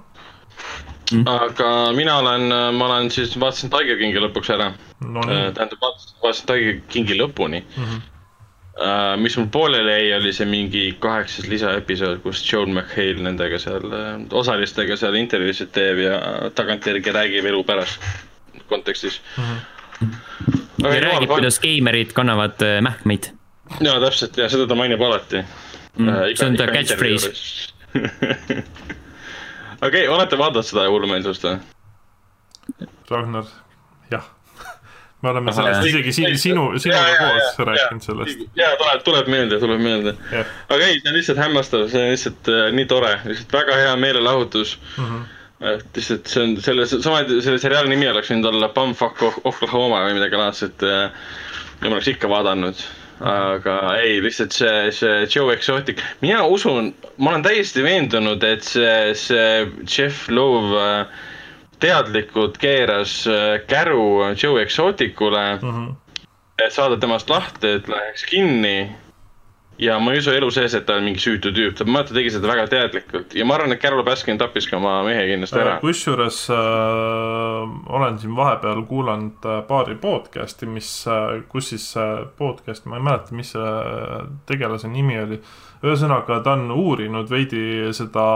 Mm. 1.15 1.29
aga 1.31 1.93
mina 1.95 2.17
olen, 2.19 2.49
ma 2.75 2.89
olen 2.89 3.11
siis, 3.11 3.37
vaatasin 3.41 3.71
Tiger 3.71 3.99
Kingi 4.01 4.23
lõpuks 4.23 4.51
ära 4.55 4.73
no,. 5.05 5.23
Äh, 5.23 5.47
tähendab, 5.55 5.79
vaatasin, 6.23 6.49
Tiger 6.49 6.81
Kingi 6.91 7.21
lõpuni 7.21 7.63
mm. 7.63 7.85
-hmm. 7.85 8.11
Uh, 8.75 9.13
mis 9.23 9.37
mul 9.39 9.47
pooleli 9.55 9.93
jäi, 9.93 10.07
oli 10.17 10.33
see 10.35 10.47
mingi 10.51 10.81
kaheksas 10.99 11.47
lisaepisood, 11.47 12.17
kus 12.25 12.41
Joel 12.43 12.73
McHale 12.73 13.23
nendega 13.23 13.61
seal, 13.63 13.85
osalistega 14.35 14.97
seal 14.99 15.15
intervjuusid 15.15 15.71
teeb 15.71 16.01
ja 16.03 16.17
tagantjärgi 16.59 17.15
räägib 17.15 17.47
elu 17.53 17.61
pärast 17.69 18.03
kontekstis 18.67 19.21
mm. 19.37 19.45
-hmm. 20.01 20.59
ja 20.83 21.01
räägib, 21.07 21.31
kuidas 21.31 21.61
geimerid 21.63 22.17
kannavad 22.19 22.67
mähkmeid. 22.81 23.31
ja 23.81 24.01
täpselt 24.01 24.37
ja 24.43 24.49
seda 24.49 24.67
ta 24.67 24.75
mainib 24.75 25.03
alati 25.03 25.45
mm,. 25.97 26.09
Äh, 26.09 26.35
see 26.35 26.47
on 26.49 26.57
ta 26.57 26.67
catchphrase. 26.67 27.31
okei, 29.85 30.07
olete 30.09 30.39
vaadanud 30.41 30.69
seda 30.69 30.89
hullumeelsust 30.91 31.49
või? 31.49 31.59
Ragnar, 33.11 33.51
jah 34.13 34.31
me 35.25 35.31
oleme 35.31 35.51
Aha, 35.51 35.57
sellest 35.57 35.87
isegi 35.89 36.13
siin 36.13 36.35
sinu, 36.39 36.65
sinuga 36.79 37.05
ja, 37.09 37.21
koos 37.21 37.59
ja, 37.59 37.65
rääkinud 37.69 38.03
ja, 38.03 38.07
sellest. 38.07 38.43
ja 38.61 38.73
tuleb, 38.81 39.05
tuleb 39.07 39.31
meelde, 39.33 39.61
tuleb 39.63 39.81
meelde. 39.81 40.13
aga 40.35 40.81
ei, 40.85 40.99
see 40.99 41.13
on 41.13 41.17
lihtsalt 41.17 41.41
hämmastav, 41.41 41.87
see 41.93 42.03
on 42.03 42.13
lihtsalt 42.13 42.51
äh, 42.53 42.67
nii 42.77 42.89
tore, 42.91 43.15
lihtsalt 43.31 43.57
väga 43.57 43.79
hea 43.81 43.95
meelelahutus 44.05 44.77
mm. 44.97 45.07
-hmm 45.07 45.33
et 45.65 45.97
lihtsalt 45.97 46.27
see 46.29 46.43
on 46.43 46.51
selle, 46.61 46.85
sama, 46.91 47.23
selle 47.25 47.61
seriaali 47.63 47.89
nimi 47.89 48.09
oleks 48.11 48.29
võinud 48.29 48.51
olla 48.51 48.69
Bumfuck 48.75 49.23
Oklahoma 49.47 50.03
või 50.05 50.19
midagi 50.19 50.37
laadset 50.37 50.83
äh,. 50.85 51.07
ja 51.81 51.89
ma 51.89 51.95
oleks 51.95 52.11
ikka 52.11 52.29
vaadanud 52.29 52.83
aga 53.21 53.77
ei, 54.01 54.19
lihtsalt 54.23 54.53
see, 54.53 54.91
see 54.93 55.27
Joe 55.31 55.53
Exotic, 55.55 56.01
mina 56.21 56.43
usun, 56.47 56.95
ma 57.19 57.31
olen 57.31 57.45
täiesti 57.47 57.85
veendunud, 57.85 58.43
et 58.43 58.67
see, 58.67 59.15
see 59.15 59.67
Jeff 59.87 60.29
Lowe 60.29 60.81
äh, 60.81 61.07
teadlikult 61.85 62.59
keeras 62.63 63.27
äh, 63.31 63.61
käru 63.71 64.25
Joe 64.43 64.63
Exoticule 64.63 65.59
mm, 65.63 65.71
-hmm. 65.71 65.95
et 66.59 66.73
saada 66.73 66.97
temast 66.97 67.31
lahti, 67.31 67.77
et 67.79 67.89
läheks 67.89 68.25
kinni 68.25 68.93
ja 69.79 69.99
ma 69.99 70.13
ei 70.15 70.21
usu 70.23 70.33
elu 70.35 70.51
sees, 70.55 70.75
et 70.77 70.87
ta 70.87 70.99
on 70.99 71.07
mingi 71.07 71.23
süütu 71.23 71.51
tüüp, 71.55 71.75
ta, 71.79 71.87
ma 71.87 72.01
arvan, 72.01 72.09
ta 72.11 72.17
tegi 72.19 72.33
seda 72.35 72.51
väga 72.51 72.67
teadlikult 72.71 73.35
ja 73.35 73.47
ma 73.49 73.57
arvan, 73.59 73.75
et 73.75 73.83
Carol 73.83 74.05
Baskin 74.07 74.39
tappis 74.41 74.69
ka 74.71 74.79
oma 74.79 74.97
mehe 75.07 75.25
kindlasti 75.31 75.61
ära. 75.61 75.77
Äh, 75.77 75.83
kusjuures 75.83 76.41
äh, 76.55 77.75
olen 77.99 78.19
siin 78.23 78.37
vahepeal 78.37 78.85
kuulanud 78.89 79.49
äh, 79.51 79.63
paari 79.69 79.97
podcast'i, 80.01 80.69
mis 80.71 80.91
äh,, 81.11 81.41
kus 81.51 81.73
siis 81.75 81.89
podcast, 82.39 82.87
ma 82.91 83.01
ei 83.01 83.07
mäleta, 83.09 83.35
mis 83.35 83.55
selle 83.55 84.27
tegelase 84.49 84.91
nimi 84.91 85.19
oli. 85.21 85.41
ühesõnaga, 85.85 86.39
ta 86.45 86.55
on 86.57 86.71
uurinud 86.73 87.29
veidi 87.31 87.91
seda 87.93 88.29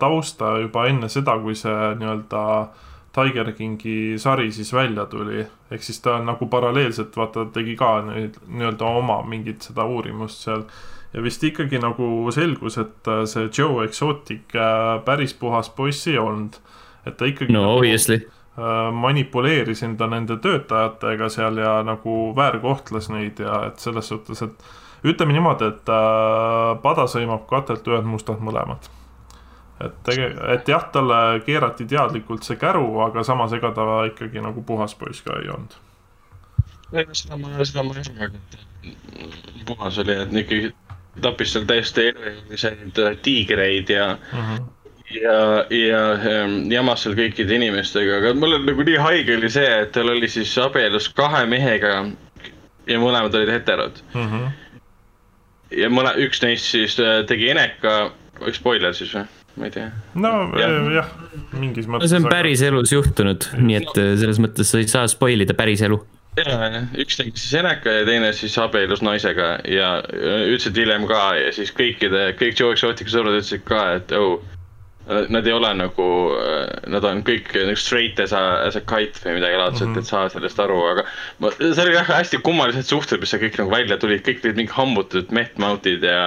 tausta 0.00 0.56
juba 0.64 0.88
enne 0.90 1.08
seda, 1.12 1.36
kui 1.42 1.54
see 1.58 1.92
nii-öelda 2.00 2.46
äh, 2.62 2.88
Tiger 3.12 3.52
Kingi 3.52 4.18
sari 4.18 4.52
siis 4.52 4.72
välja 4.72 5.04
tuli, 5.06 5.44
ehk 5.70 5.82
siis 5.84 6.00
ta 6.00 6.16
nagu 6.24 6.46
paralleelselt 6.48 7.16
vaata 7.16 7.44
tegi 7.52 7.74
ka 7.76 7.98
nüüd 8.06 8.38
nii-öelda 8.46 8.88
oma 8.88 9.18
mingit 9.28 9.68
seda 9.68 9.84
uurimust 9.84 10.46
seal. 10.46 10.64
ja 11.12 11.22
vist 11.22 11.42
ikkagi 11.44 11.76
nagu 11.78 12.30
selgus, 12.32 12.78
et 12.80 13.08
äh, 13.08 13.24
see 13.28 13.50
Joe 13.58 13.84
Exotic 13.84 14.54
äh, 14.56 15.02
päris 15.04 15.34
puhas 15.34 15.68
poiss 15.70 16.06
ei 16.08 16.18
olnud. 16.18 16.56
et 17.06 17.16
ta 17.16 17.28
ikkagi 17.28 17.52
no, 17.52 17.66
nagu, 17.66 18.16
äh, 18.16 18.92
manipuleeris 18.92 19.82
enda 19.82 20.08
nende 20.08 20.38
töötajatega 20.40 21.28
seal 21.28 21.60
ja 21.60 21.82
nagu 21.84 22.32
väärkohtles 22.36 23.10
neid 23.12 23.44
ja 23.44 23.66
et 23.66 23.78
selles 23.78 24.08
suhtes, 24.08 24.42
et 24.42 25.04
ütleme 25.04 25.36
niimoodi, 25.36 25.68
et 25.68 25.94
pada 26.82 27.08
sõimab 27.10 27.44
katelt 27.50 27.88
ühed 27.92 28.08
mustad 28.08 28.40
mõlemad 28.40 28.88
et 29.80 29.94
tege-, 30.06 30.34
et 30.54 30.68
jah, 30.68 30.84
talle 30.94 31.40
keerati 31.46 31.86
teadlikult 31.90 32.44
see 32.46 32.58
käru, 32.60 32.84
aga 33.06 33.24
samas 33.26 33.54
ega 33.56 33.72
ta 33.76 33.86
ikkagi 34.10 34.42
nagu 34.44 34.62
puhas 34.66 34.94
poiss 34.98 35.24
ka 35.24 35.38
ei 35.40 35.48
olnud. 35.52 35.78
ei 36.92 37.06
seda 37.16 37.38
ma, 37.40 37.56
seda 37.64 37.86
ma 37.86 37.96
ei 37.96 38.04
arva, 38.12 38.28
et 38.36 39.66
puhas 39.66 39.98
oli, 40.02 40.18
et 40.26 40.38
ikkagi 40.44 40.72
tappis 41.20 41.52
seal 41.54 41.66
täiesti 41.68 42.08
elujõuliseid 42.12 43.00
tiigreid 43.24 43.90
ja 43.92 44.06
mm, 44.16 44.38
-hmm. 44.38 44.64
ja, 45.20 45.36
ja 45.76 46.02
ähm, 46.16 46.56
jamas 46.72 47.04
seal 47.04 47.16
kõikide 47.18 47.58
inimestega, 47.58 48.20
aga 48.20 48.34
mul 48.38 48.56
on 48.58 48.66
nagu 48.68 48.86
nii 48.88 48.96
haige 48.96 49.36
oli 49.36 49.50
see, 49.52 49.68
et 49.82 49.92
tal 49.92 50.12
oli 50.14 50.28
siis 50.28 50.54
abielus 50.58 51.08
kahe 51.16 51.44
mehega 51.46 51.94
ja 52.86 52.98
mõlemad 52.98 53.34
olid 53.34 53.52
heterod 53.52 54.00
mm. 54.14 54.30
-hmm. 54.30 54.50
ja 55.82 55.92
mõne, 55.92 56.16
üks 56.26 56.42
neist 56.42 56.72
siis 56.72 56.98
äh, 57.00 57.24
tegi 57.28 57.50
eneka, 57.52 58.12
spoiler 58.52 58.94
siis 58.94 59.14
või? 59.14 59.26
Ma 59.56 59.68
ei 59.68 59.74
tea. 59.74 59.90
no 60.14 60.32
jah 60.56 60.72
ja,, 60.94 61.04
mingis 61.58 61.88
mõttes. 61.90 62.12
see 62.12 62.22
on 62.22 62.28
päris 62.32 62.62
elus 62.64 62.94
juhtunud, 62.94 63.50
nii 63.60 63.78
et 63.82 63.90
no. 63.90 64.08
selles 64.22 64.40
mõttes 64.42 64.72
sa 64.72 64.80
ei 64.80 64.88
saa 64.90 65.10
spoil 65.10 65.44
ida 65.44 65.56
päris 65.58 65.84
elu. 65.84 65.98
ja, 66.40 66.56
ja 66.76 66.82
üks 67.04 67.20
tegi 67.20 67.34
siis 67.36 67.58
eneka 67.60 67.98
ja 67.98 68.06
teine 68.08 68.32
siis 68.36 68.56
abielus 68.62 69.04
naisega 69.04 69.54
ja 69.68 69.92
ütlesid 70.06 70.80
hiljem 70.80 71.04
ka 71.10 71.26
ja 71.40 71.52
siis 71.56 71.74
kõikide, 71.76 72.30
kõik 72.40 72.56
Joe 72.58 72.76
Exotica 72.76 73.12
sõbrad 73.12 73.40
ütlesid 73.40 73.68
ka, 73.68 73.84
et 74.00 74.16
oh. 74.18 74.40
Nad 75.02 75.48
ei 75.50 75.50
ole 75.50 75.66
nagu, 75.74 76.04
nad 76.86 77.04
on 77.08 77.24
kõik 77.26 77.48
nagu 77.56 77.74
straight 77.74 78.20
as 78.22 78.30
a, 78.38 78.62
as 78.68 78.76
a 78.78 78.82
kite 78.86 79.18
või 79.24 79.40
midagi 79.40 79.56
laadset 79.58 79.88
mm, 79.88 79.96
-hmm. 79.96 80.04
et 80.06 80.06
saa 80.06 80.28
sellest 80.30 80.60
aru, 80.62 80.76
aga. 80.92 81.02
see 81.58 81.82
oli 81.82 81.96
jah 81.96 82.06
hästi 82.06 82.38
kummalised 82.46 82.86
suhted, 82.86 83.18
mis 83.18 83.34
seal 83.34 83.42
kõik 83.42 83.58
nagu 83.58 83.74
välja 83.74 83.98
tulid, 83.98 84.22
kõik 84.22 84.46
olid 84.46 84.60
mingi 84.62 84.76
hambutatud 84.76 85.34
mehtmautid 85.34 86.06
ja 86.06 86.20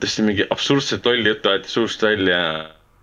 tõesti 0.00 0.24
mingi 0.26 0.46
absurdselt 0.50 1.06
lolli 1.06 1.28
juttu 1.32 1.52
aeti 1.52 1.70
suust 1.72 2.02
välja. 2.02 2.40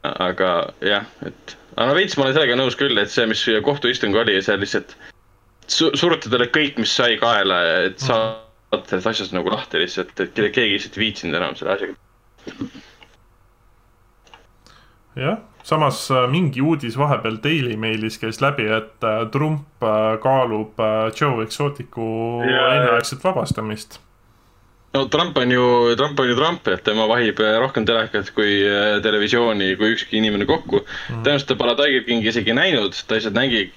aga 0.08 0.50
jah, 0.86 1.04
et, 1.26 1.58
aga 1.76 1.96
veits 1.98 2.16
ma 2.16 2.24
olen 2.24 2.36
sellega 2.38 2.56
nõus 2.56 2.78
küll, 2.80 2.96
et 3.02 3.12
see, 3.12 3.26
mis 3.28 3.42
kohtuistung 3.66 4.16
oli, 4.16 4.38
see 4.46 4.56
lihtsalt 4.62 4.94
su 5.68 5.92
suruti 6.00 6.32
talle 6.32 6.48
kõik, 6.54 6.80
mis 6.82 6.94
sai 6.96 7.18
kaela, 7.22 7.60
et 7.88 8.00
saada 8.04 8.84
sellest 8.88 9.12
asjast 9.12 9.36
nagu 9.36 9.52
lahti 9.52 9.82
lihtsalt, 9.82 10.16
et 10.24 10.34
keegi 10.38 10.78
lihtsalt 10.78 10.98
ei 10.98 11.04
viitsinud 11.04 11.40
enam 11.40 11.58
selle 11.60 11.76
asjaga. 11.76 11.98
jah, 15.18 15.40
samas 15.68 16.06
äh, 16.14 16.26
mingi 16.32 16.64
uudis 16.64 16.98
vahepeal 17.00 17.42
Daily 17.44 17.76
Mailis 17.80 18.20
käis 18.22 18.40
läbi, 18.42 18.70
et 18.72 19.04
äh, 19.04 19.24
Trump 19.34 19.84
äh, 19.84 20.16
kaalub 20.24 20.80
Joe 21.20 21.44
Exoticu 21.44 22.08
enneaegset 22.48 23.24
vabastamist 23.24 24.00
no 24.98 25.06
Trump 25.14 25.38
on 25.38 25.52
ju, 25.52 25.96
Trump 25.96 26.20
on 26.20 26.30
ju 26.30 26.36
Trump, 26.36 26.68
et 26.68 26.84
tema 26.84 27.08
vahib 27.10 27.42
eh, 27.44 27.58
rohkem 27.62 27.86
telekat 27.86 28.32
kui 28.36 28.62
eh, 28.66 28.98
televisiooni, 29.06 29.74
kui 29.80 29.94
ükski 29.96 30.22
inimene 30.22 30.48
kokku. 30.50 30.84
Mm.. 30.84 31.26
tõenäoliselt 31.26 31.54
ta 31.54 31.60
pole 31.60 31.76
Tiger 31.80 32.08
Kingi 32.08 32.32
isegi 32.34 32.56
näinud, 32.58 32.98
ta 33.06 33.18
lihtsalt 33.18 33.38
nägi 33.38 33.68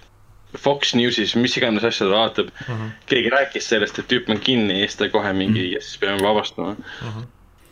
Fox 0.59 0.97
Newsis, 0.99 1.37
mis 1.39 1.55
iganes 1.61 1.85
asja 1.87 2.09
ta 2.09 2.15
vaatab. 2.15 2.55
Mm. 2.67 2.75
-hmm. 2.75 2.95
keegi 3.11 3.35
rääkis 3.37 3.69
sellest, 3.69 3.99
et 3.99 4.09
tüüp 4.11 4.33
on 4.33 4.41
kinni 4.41 4.81
ja 4.81 4.89
siis 4.89 5.03
ta 5.03 5.09
kohe 5.09 5.33
mingi 5.33 5.61
mm, 5.61 5.75
jess, 5.75 5.99
peame 5.99 6.23
vabastama. 6.23 6.77
Mm. 6.79 7.13
-hmm 7.13 7.29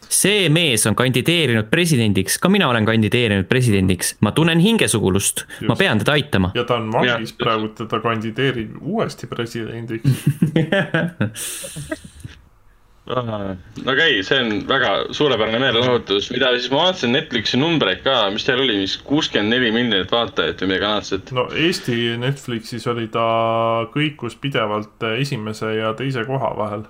see 0.09 0.49
mees 0.49 0.87
on 0.87 0.95
kandideerinud 0.97 1.67
presidendiks, 1.71 2.39
ka 2.39 2.49
mina 2.49 2.69
olen 2.69 2.87
kandideerinud 2.89 3.45
presidendiks, 3.45 4.15
ma 4.25 4.33
tunnen 4.33 4.59
hingesugulust, 4.59 5.45
ma 5.69 5.77
pean 5.77 5.99
teda 5.99 6.15
aitama. 6.17 6.51
ja 6.55 6.65
ta 6.65 6.79
on 6.81 6.89
vangis 6.93 7.35
praegu, 7.37 7.69
ta 7.69 8.01
kandideerib 8.01 8.81
uuesti 8.81 9.27
presidendiks 9.27 10.09
aga 13.09 14.05
ei, 14.05 14.21
see 14.27 14.39
on 14.43 14.51
väga 14.69 14.91
suurepärane 15.17 15.61
meelelahutus, 15.63 16.29
mida 16.35 16.51
siis 16.57 16.69
ma 16.73 16.85
vaatasin 16.85 17.15
Netflixi 17.17 17.61
numbreid 17.61 18.03
ka, 18.05 18.17
mis 18.35 18.45
teil 18.47 18.63
oli, 18.65 18.81
vist 18.83 19.03
kuuskümmend 19.09 19.55
neli 19.55 19.71
miljonit 19.75 20.13
vaatajat 20.13 20.63
või 20.63 20.73
midagi 20.73 20.85
kanadset. 20.85 21.33
no 21.37 21.47
Eesti 21.67 21.99
Netflixis 22.21 22.87
oli 22.91 23.09
ta 23.13 23.27
kõikus 23.95 24.37
pidevalt 24.41 25.09
esimese 25.17 25.75
ja 25.79 25.95
teise 25.99 26.25
koha 26.29 26.53
vahel. 26.59 26.85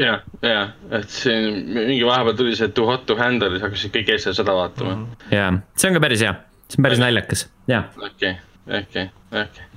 ja, 0.00 0.18
ja, 0.44 0.66
et 0.92 1.08
siin 1.12 1.62
mingi 1.72 2.04
vahepeal 2.04 2.36
tuli 2.36 2.56
see 2.58 2.68
Too 2.76 2.88
hot 2.88 3.06
to 3.08 3.16
handle, 3.16 3.50
siis 3.54 3.64
hakkasid 3.64 3.94
kõik 3.94 4.12
eestlased 4.12 4.42
seda 4.42 4.58
vaatama 4.58 4.94
mm. 4.94 5.06
-hmm. 5.06 5.32
ja, 5.36 5.48
see 5.76 5.90
on 5.90 5.96
ka 5.96 6.04
päris 6.08 6.26
hea, 6.26 6.36
see 6.68 6.80
on 6.80 6.90
päris 6.90 7.00
naljakas, 7.00 7.48
jaa. 7.72 7.86
okei, 8.10 8.36
okei, 8.68 9.08
okei 9.32 9.75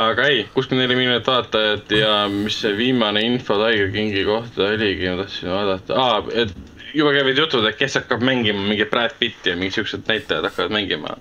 aga 0.00 0.26
ei, 0.32 0.42
kuuskümmend 0.54 0.86
neli 0.86 0.98
miljonit 0.98 1.26
vaatajat 1.26 1.94
ja 1.94 2.16
mis 2.32 2.60
see 2.62 2.74
viimane 2.78 3.22
info 3.26 3.58
Tiger 3.60 3.92
Kingi 3.94 4.24
kohta 4.28 4.68
oligi, 4.72 5.08
ma 5.08 5.22
tahtsin 5.22 5.52
vaadata 5.52 6.00
ah,, 6.00 6.18
et 6.34 6.54
juba 6.94 7.12
käivad 7.14 7.38
jutud, 7.38 7.66
et 7.68 7.78
kes 7.78 7.98
hakkab 8.00 8.22
mängima 8.26 8.62
mingit 8.66 8.90
Brad 8.90 9.16
Pitti 9.18 9.52
ja 9.52 9.56
mingid 9.58 9.78
siuksed 9.78 10.06
näitlejad 10.08 10.48
hakkavad 10.48 10.74
mängima 10.74 11.16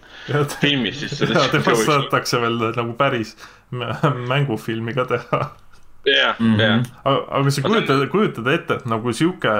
filmis 0.59 0.99
siis. 1.03 1.21
ja 1.21 1.47
temast 1.51 1.85
tahetakse 1.85 2.41
veel 2.41 2.59
nagu 2.67 2.93
päris 2.97 3.35
mängufilmi 4.31 4.95
ka 4.97 5.05
teha 5.09 5.41
jah, 6.07 6.37
jah. 6.39 6.83
aga, 7.03 7.23
aga 7.39 7.53
sa 7.53 7.63
kujutad, 7.65 8.03
kujutad 8.11 8.51
ette, 8.53 8.79
et 8.79 8.89
nagu 8.89 9.13
sihuke 9.13 9.55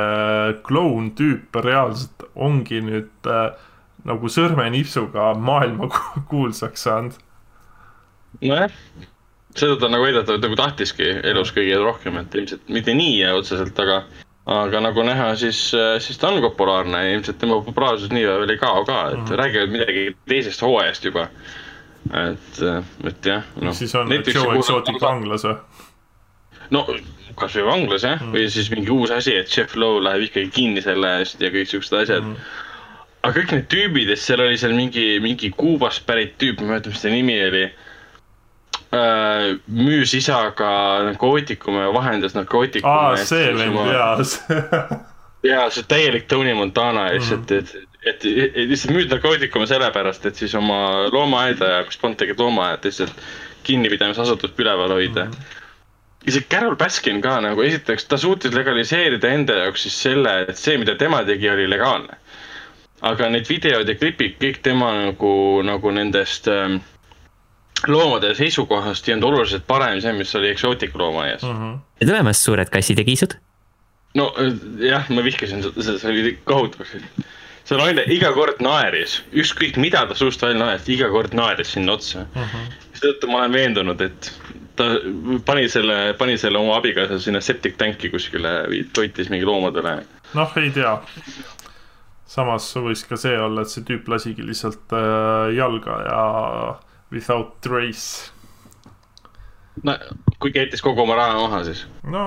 kloun 0.66 1.12
tüüp 1.18 1.60
reaalselt 1.64 2.26
ongi 2.36 2.82
nüüd 2.86 3.30
äh, 3.30 3.52
nagu 4.08 4.32
sõrmenipsuga 4.32 5.34
maailma 5.38 5.92
kuulsaks 6.32 6.88
saanud 6.88 7.20
nojah, 8.42 8.72
seda 9.60 9.78
ta 9.80 9.90
nagu 9.92 10.06
väidetavalt 10.08 10.46
nagu 10.46 10.58
tahtiski 10.60 11.12
elus 11.32 11.54
kõige 11.56 11.78
rohkem, 11.82 12.18
et 12.22 12.36
ilmselt 12.36 12.74
mitte 12.74 12.96
nii 12.98 13.22
otseselt, 13.34 13.80
aga, 13.84 14.02
aga 14.60 14.84
nagu 14.88 15.06
näha, 15.08 15.32
siis, 15.40 15.62
siis 16.04 16.22
ta 16.22 16.32
on 16.32 16.42
populaarne 16.46 17.04
ja 17.06 17.18
ilmselt 17.18 17.40
tema 17.42 17.60
populaarsus 17.66 18.14
nii 18.14 18.28
veel 18.28 18.56
ei 18.56 18.62
kao 18.62 18.86
ka, 18.86 19.02
et 19.12 19.18
mm 19.18 19.26
-hmm. 19.26 19.42
räägivad 19.44 19.76
midagi 19.76 20.06
teisest 20.28 20.62
hooajast 20.66 21.06
juba. 21.06 21.30
et, 22.16 22.62
et 23.08 23.26
jah 23.26 23.44
no.. 23.62 23.74
siis 23.74 23.96
on 23.96 24.12
Joe 24.12 24.56
Exotic 24.56 25.02
vanglas 25.02 25.44
või? 25.44 25.58
no 26.70 26.86
kasvõi 27.40 27.66
vanglas 27.66 28.04
jah 28.04 28.22
mm., 28.22 28.34
või 28.34 28.48
siis 28.50 28.70
mingi 28.72 28.92
uus 28.94 29.12
asi, 29.12 29.36
et 29.36 29.58
Jeff 29.58 29.76
Lowe 29.76 30.04
läheb 30.04 30.28
ikkagi 30.28 30.50
kinni 30.54 30.82
selle 30.82 31.20
eest 31.20 31.42
ja 31.42 31.52
kõik 31.54 31.70
siuksed 31.72 31.98
asjad 32.02 32.24
mm. 32.24 32.36
aga 33.22 33.34
kõik 33.40 33.54
need 33.56 33.68
tüübid, 33.74 34.10
et 34.14 34.22
seal 34.22 34.44
oli 34.46 34.58
seal 34.58 34.76
mingi, 34.78 35.20
mingi 35.24 35.52
Kuubast 35.52 36.06
pärit 36.08 36.38
tüüp, 36.42 36.60
ma 36.60 36.66
ei 36.66 36.72
mäleta, 36.74 36.94
mis 36.94 37.04
ta 37.04 37.14
nimi 37.14 37.38
oli 37.48 37.66
müüs 38.92 40.16
isaga 40.18 40.70
narkootikume 41.06 41.84
ja 41.84 41.94
vahendas 41.94 42.34
narkootikume. 42.34 42.94
aa, 42.94 43.26
see 43.30 43.52
vend, 43.58 43.78
jaa. 43.94 44.16
jaa, 45.52 45.68
see 45.70 45.86
täielik 45.88 46.26
Tony 46.32 46.54
Montana 46.58 47.10
lihtsalt 47.14 47.52
mm, 47.52 47.58
-hmm. 47.58 47.86
et, 48.10 48.26
et, 48.26 48.26
et, 48.26 48.66
lihtsalt 48.72 48.96
müüd 48.96 49.14
narkootikume 49.14 49.68
sellepärast, 49.70 50.26
et 50.26 50.42
siis 50.42 50.56
oma 50.56 50.82
loomaaeda 51.14 51.70
ja, 51.76 51.86
mis 51.86 52.02
polnud 52.02 52.18
tegelikult 52.18 52.48
loomaaed, 52.48 52.90
lihtsalt 52.90 53.24
kinnipidamisasutust 53.64 54.60
üleval 54.60 54.98
hoida 54.98 55.26
mm. 55.26 55.32
-hmm 55.32 55.58
isegi 56.28 56.48
Carol 56.50 56.76
Baskin 56.76 57.22
ka 57.22 57.40
nagu 57.42 57.64
esiteks, 57.64 58.06
ta 58.10 58.18
suutis 58.18 58.54
legaliseerida 58.56 59.32
enda 59.34 59.56
jaoks 59.64 59.86
siis 59.88 60.02
selle, 60.04 60.34
et 60.50 60.58
see, 60.60 60.78
mida 60.82 60.96
tema 61.00 61.24
tegi, 61.28 61.50
oli 61.50 61.70
legaalne. 61.70 62.18
aga 63.02 63.30
need 63.32 63.48
videod 63.48 63.88
ja 63.88 63.96
klipid, 63.96 64.34
kõik 64.42 64.58
tema 64.64 64.90
nagu, 65.06 65.32
nagu 65.64 65.92
nendest 65.96 66.50
ähm, 66.52 66.82
loomade 67.88 68.34
seisukohast 68.38 69.08
ei 69.08 69.16
olnud 69.16 69.30
oluliselt 69.30 69.68
parem 69.68 70.02
see, 70.02 70.14
mis 70.18 70.36
oli 70.36 70.50
eksootikloomaias 70.54 71.44
mm. 71.44 71.58
-hmm. 71.58 71.78
ja 72.02 72.08
tulemast 72.08 72.46
suured 72.46 72.70
kassid 72.74 72.98
ja 72.98 73.04
kiisud. 73.04 73.36
no 74.16 74.34
jah, 74.80 75.10
ma 75.10 75.24
vihkasin 75.24 75.64
seda, 75.64 75.98
see 76.00 76.12
oli 76.12 76.38
kohutav. 76.44 76.86
see 77.64 77.78
naine 77.78 78.04
iga 78.08 78.32
kord 78.34 78.62
naeris, 78.66 79.22
ükskõik 79.34 79.78
mida 79.78 80.06
ta 80.10 80.16
suust 80.16 80.42
välja 80.42 80.60
naeris, 80.60 80.90
iga 80.90 81.10
kord 81.10 81.34
naeris 81.38 81.74
sinna 81.78 81.94
otsa 81.98 82.26
mm 82.26 82.42
-hmm.. 82.42 82.74
seetõttu 82.94 83.32
ma 83.32 83.44
olen 83.44 83.54
veendunud, 83.54 84.02
et 84.02 84.32
ta 84.76 84.90
pani 85.46 85.70
selle, 85.70 86.14
pani 86.18 86.38
selle 86.38 86.58
oma 86.58 86.78
abikaasa 86.80 87.20
sinna 87.20 87.42
septic 87.42 87.78
tank'i 87.78 88.10
kuskile, 88.10 88.64
toitis 88.94 89.30
mingi 89.30 89.46
loomadele. 89.46 90.04
noh, 90.34 90.58
ei 90.58 90.72
tea 90.72 91.00
samas 92.30 92.70
võis 92.78 93.04
ka 93.10 93.18
see 93.18 93.38
olla, 93.40 93.64
et 93.64 93.74
see 93.74 93.86
tüüp 93.88 94.08
lasigi 94.12 94.46
lihtsalt 94.46 94.94
äh, 94.94 95.56
jalga 95.58 95.98
ja 96.06 96.22
without 97.12 97.62
trace. 97.62 98.32
no 99.84 99.96
kui 100.40 100.52
jättis 100.56 100.82
kogu 100.82 101.02
oma 101.02 101.16
raha 101.16 101.40
maha, 101.40 101.64
siis? 101.64 101.86
no 102.04 102.26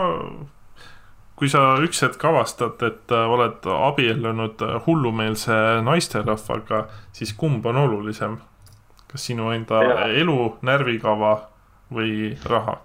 kui 1.36 1.50
sa 1.50 1.74
üks 1.82 2.04
hetk 2.04 2.22
avastad, 2.28 2.82
et 2.86 3.12
äh, 3.12 3.34
oled 3.34 3.66
abiellunud 3.66 4.62
äh, 4.62 4.76
hullumeelse 4.86 5.56
naisterahvaga, 5.82 6.86
siis 7.12 7.34
kumb 7.38 7.66
on 7.66 7.80
olulisem? 7.86 8.38
kas 9.12 9.26
sinu 9.28 9.50
enda 9.52 9.82
ja. 9.84 10.04
elu, 10.22 10.36
närvikava 10.64 11.34
või 11.92 12.32
raha? 12.48 12.78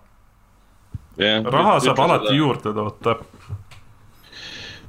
raha 1.17 1.77
saab 1.85 2.01
alati 2.03 2.27
seda... 2.27 2.35
juurde 2.35 2.73
toota. 2.75 3.15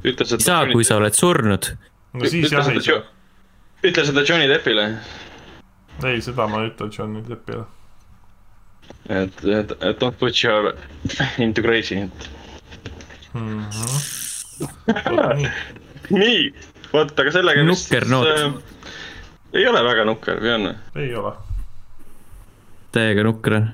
seda. 0.02 0.40
saa, 0.42 0.66
kui 0.72 0.84
sa 0.84 0.98
oled 0.98 1.14
surnud. 1.14 1.70
no 2.18 2.32
siis 2.32 2.52
jah 2.52 2.72
ei 2.72 2.82
saa. 2.82 3.04
ütle 3.86 4.04
seda 4.10 4.26
Johnny 4.26 4.50
Deppile 4.50 4.88
ei, 6.04 6.20
seda 6.22 6.46
ma 6.50 6.62
ei 6.62 6.70
ütle 6.70 6.88
Johnny 6.94 7.22
Deppile. 7.28 7.64
et, 9.08 9.44
et, 9.44 9.72
et 9.82 10.00
don't 10.02 10.18
put 10.18 10.44
your 10.44 10.72
into 11.38 11.62
crazy 11.62 12.08
mm. 13.34 13.64
-hmm. 13.64 15.48
nii, 16.20 16.54
vot, 16.92 17.20
aga 17.20 17.32
sellega. 17.32 17.62
nukker 17.62 18.08
noot 18.08 18.28
äh,. 18.28 18.52
ei 19.52 19.66
ole 19.66 19.84
väga 19.84 20.04
nukker, 20.04 20.40
või 20.40 20.54
on? 20.54 20.74
ei 20.96 21.14
ole. 21.14 21.32
täiega 22.92 23.22
nukker 23.22 23.54
on. 23.54 23.70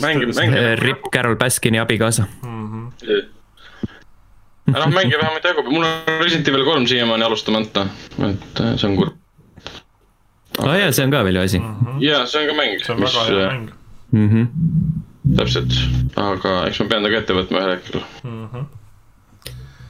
mängime, 0.00 0.32
mängime. 0.34 0.76
Rip 0.76 1.10
Carol 1.12 1.36
Baskini 1.36 1.78
abikaasa 1.78 2.24
mm. 2.42 2.68
-hmm 2.68 3.36
noh, 4.66 4.88
mängige 4.90 5.18
vähemalt 5.18 5.44
jagu, 5.44 5.62
mul 5.70 5.84
on 5.84 6.18
Resident 6.20 6.48
Evil 6.48 6.64
kolm 6.64 6.86
siiamaani 6.86 7.24
alustamata, 7.24 7.86
et 8.18 8.60
äh, 8.60 8.74
see 8.76 8.90
on 8.90 8.96
kurb 8.96 9.25
aa 10.58 10.70
oh, 10.70 10.76
jaa, 10.78 10.92
see 10.92 11.04
on 11.06 11.14
ka 11.14 11.24
veel 11.26 11.38
ju 11.40 11.42
asi 11.42 11.58
mm. 11.58 11.74
-hmm. 11.74 12.00
jaa, 12.04 12.22
see 12.26 12.42
on 12.42 12.48
ka 12.50 12.56
mäng. 12.60 12.78
see 12.84 12.94
on 12.94 13.00
mis, 13.00 13.14
väga 13.14 13.40
hea 13.40 13.50
mäng 13.50 13.68
mm. 14.12 14.28
-hmm. 14.30 15.36
täpselt, 15.36 15.76
aga 16.16 16.56
eks 16.70 16.80
ma 16.80 16.88
pean 16.92 17.06
ta 17.06 17.12
ka 17.12 17.22
ette 17.22 17.38
võtma 17.40 17.62
ühel 17.62 17.74
hetkel 17.76 18.00
mm. 18.24 18.48
-hmm. 18.52 18.64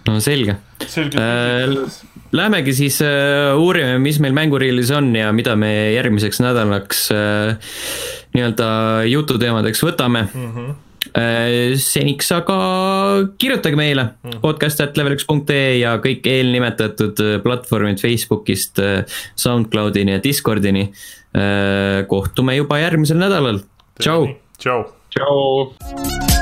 no 0.09 0.21
selge, 0.21 0.61
selge 0.87 1.19
äh,. 1.19 2.03
Lähemegi 2.37 2.73
siis 2.75 2.97
äh, 3.07 3.55
uurime, 3.57 4.01
mis 4.03 4.19
meil 4.21 4.35
mänguriilis 4.35 4.91
on 4.91 5.15
ja 5.17 5.31
mida 5.33 5.55
me 5.57 5.93
järgmiseks 5.95 6.41
nädalaks 6.43 7.05
äh, 7.15 7.55
nii-öelda 8.35 8.67
jututeemadeks 9.07 9.85
võtame 9.87 10.27
mm. 10.35 10.51
-hmm 10.57 10.75
Äh, 10.75 10.86
seniks 11.81 12.31
aga 12.35 12.57
kirjutage 13.41 13.79
meile 13.79 14.09
mm. 14.25 14.39
podcast.level1.ee 14.45 15.79
ja 15.81 15.97
kõik 16.03 16.27
eelnimetatud 16.31 17.23
äh, 17.25 17.37
platvormid 17.45 18.03
Facebookist 18.03 18.81
äh, 18.83 19.03
SoundCloudini 19.37 20.17
ja 20.19 20.25
Discordini. 20.25 20.91
kohtume 22.09 22.55
juba 22.57 22.79
järgmisel 22.81 23.19
nädalal, 23.21 23.59
tšau. 24.01 24.25
tšau. 24.57 24.81
tšau. 25.13 26.36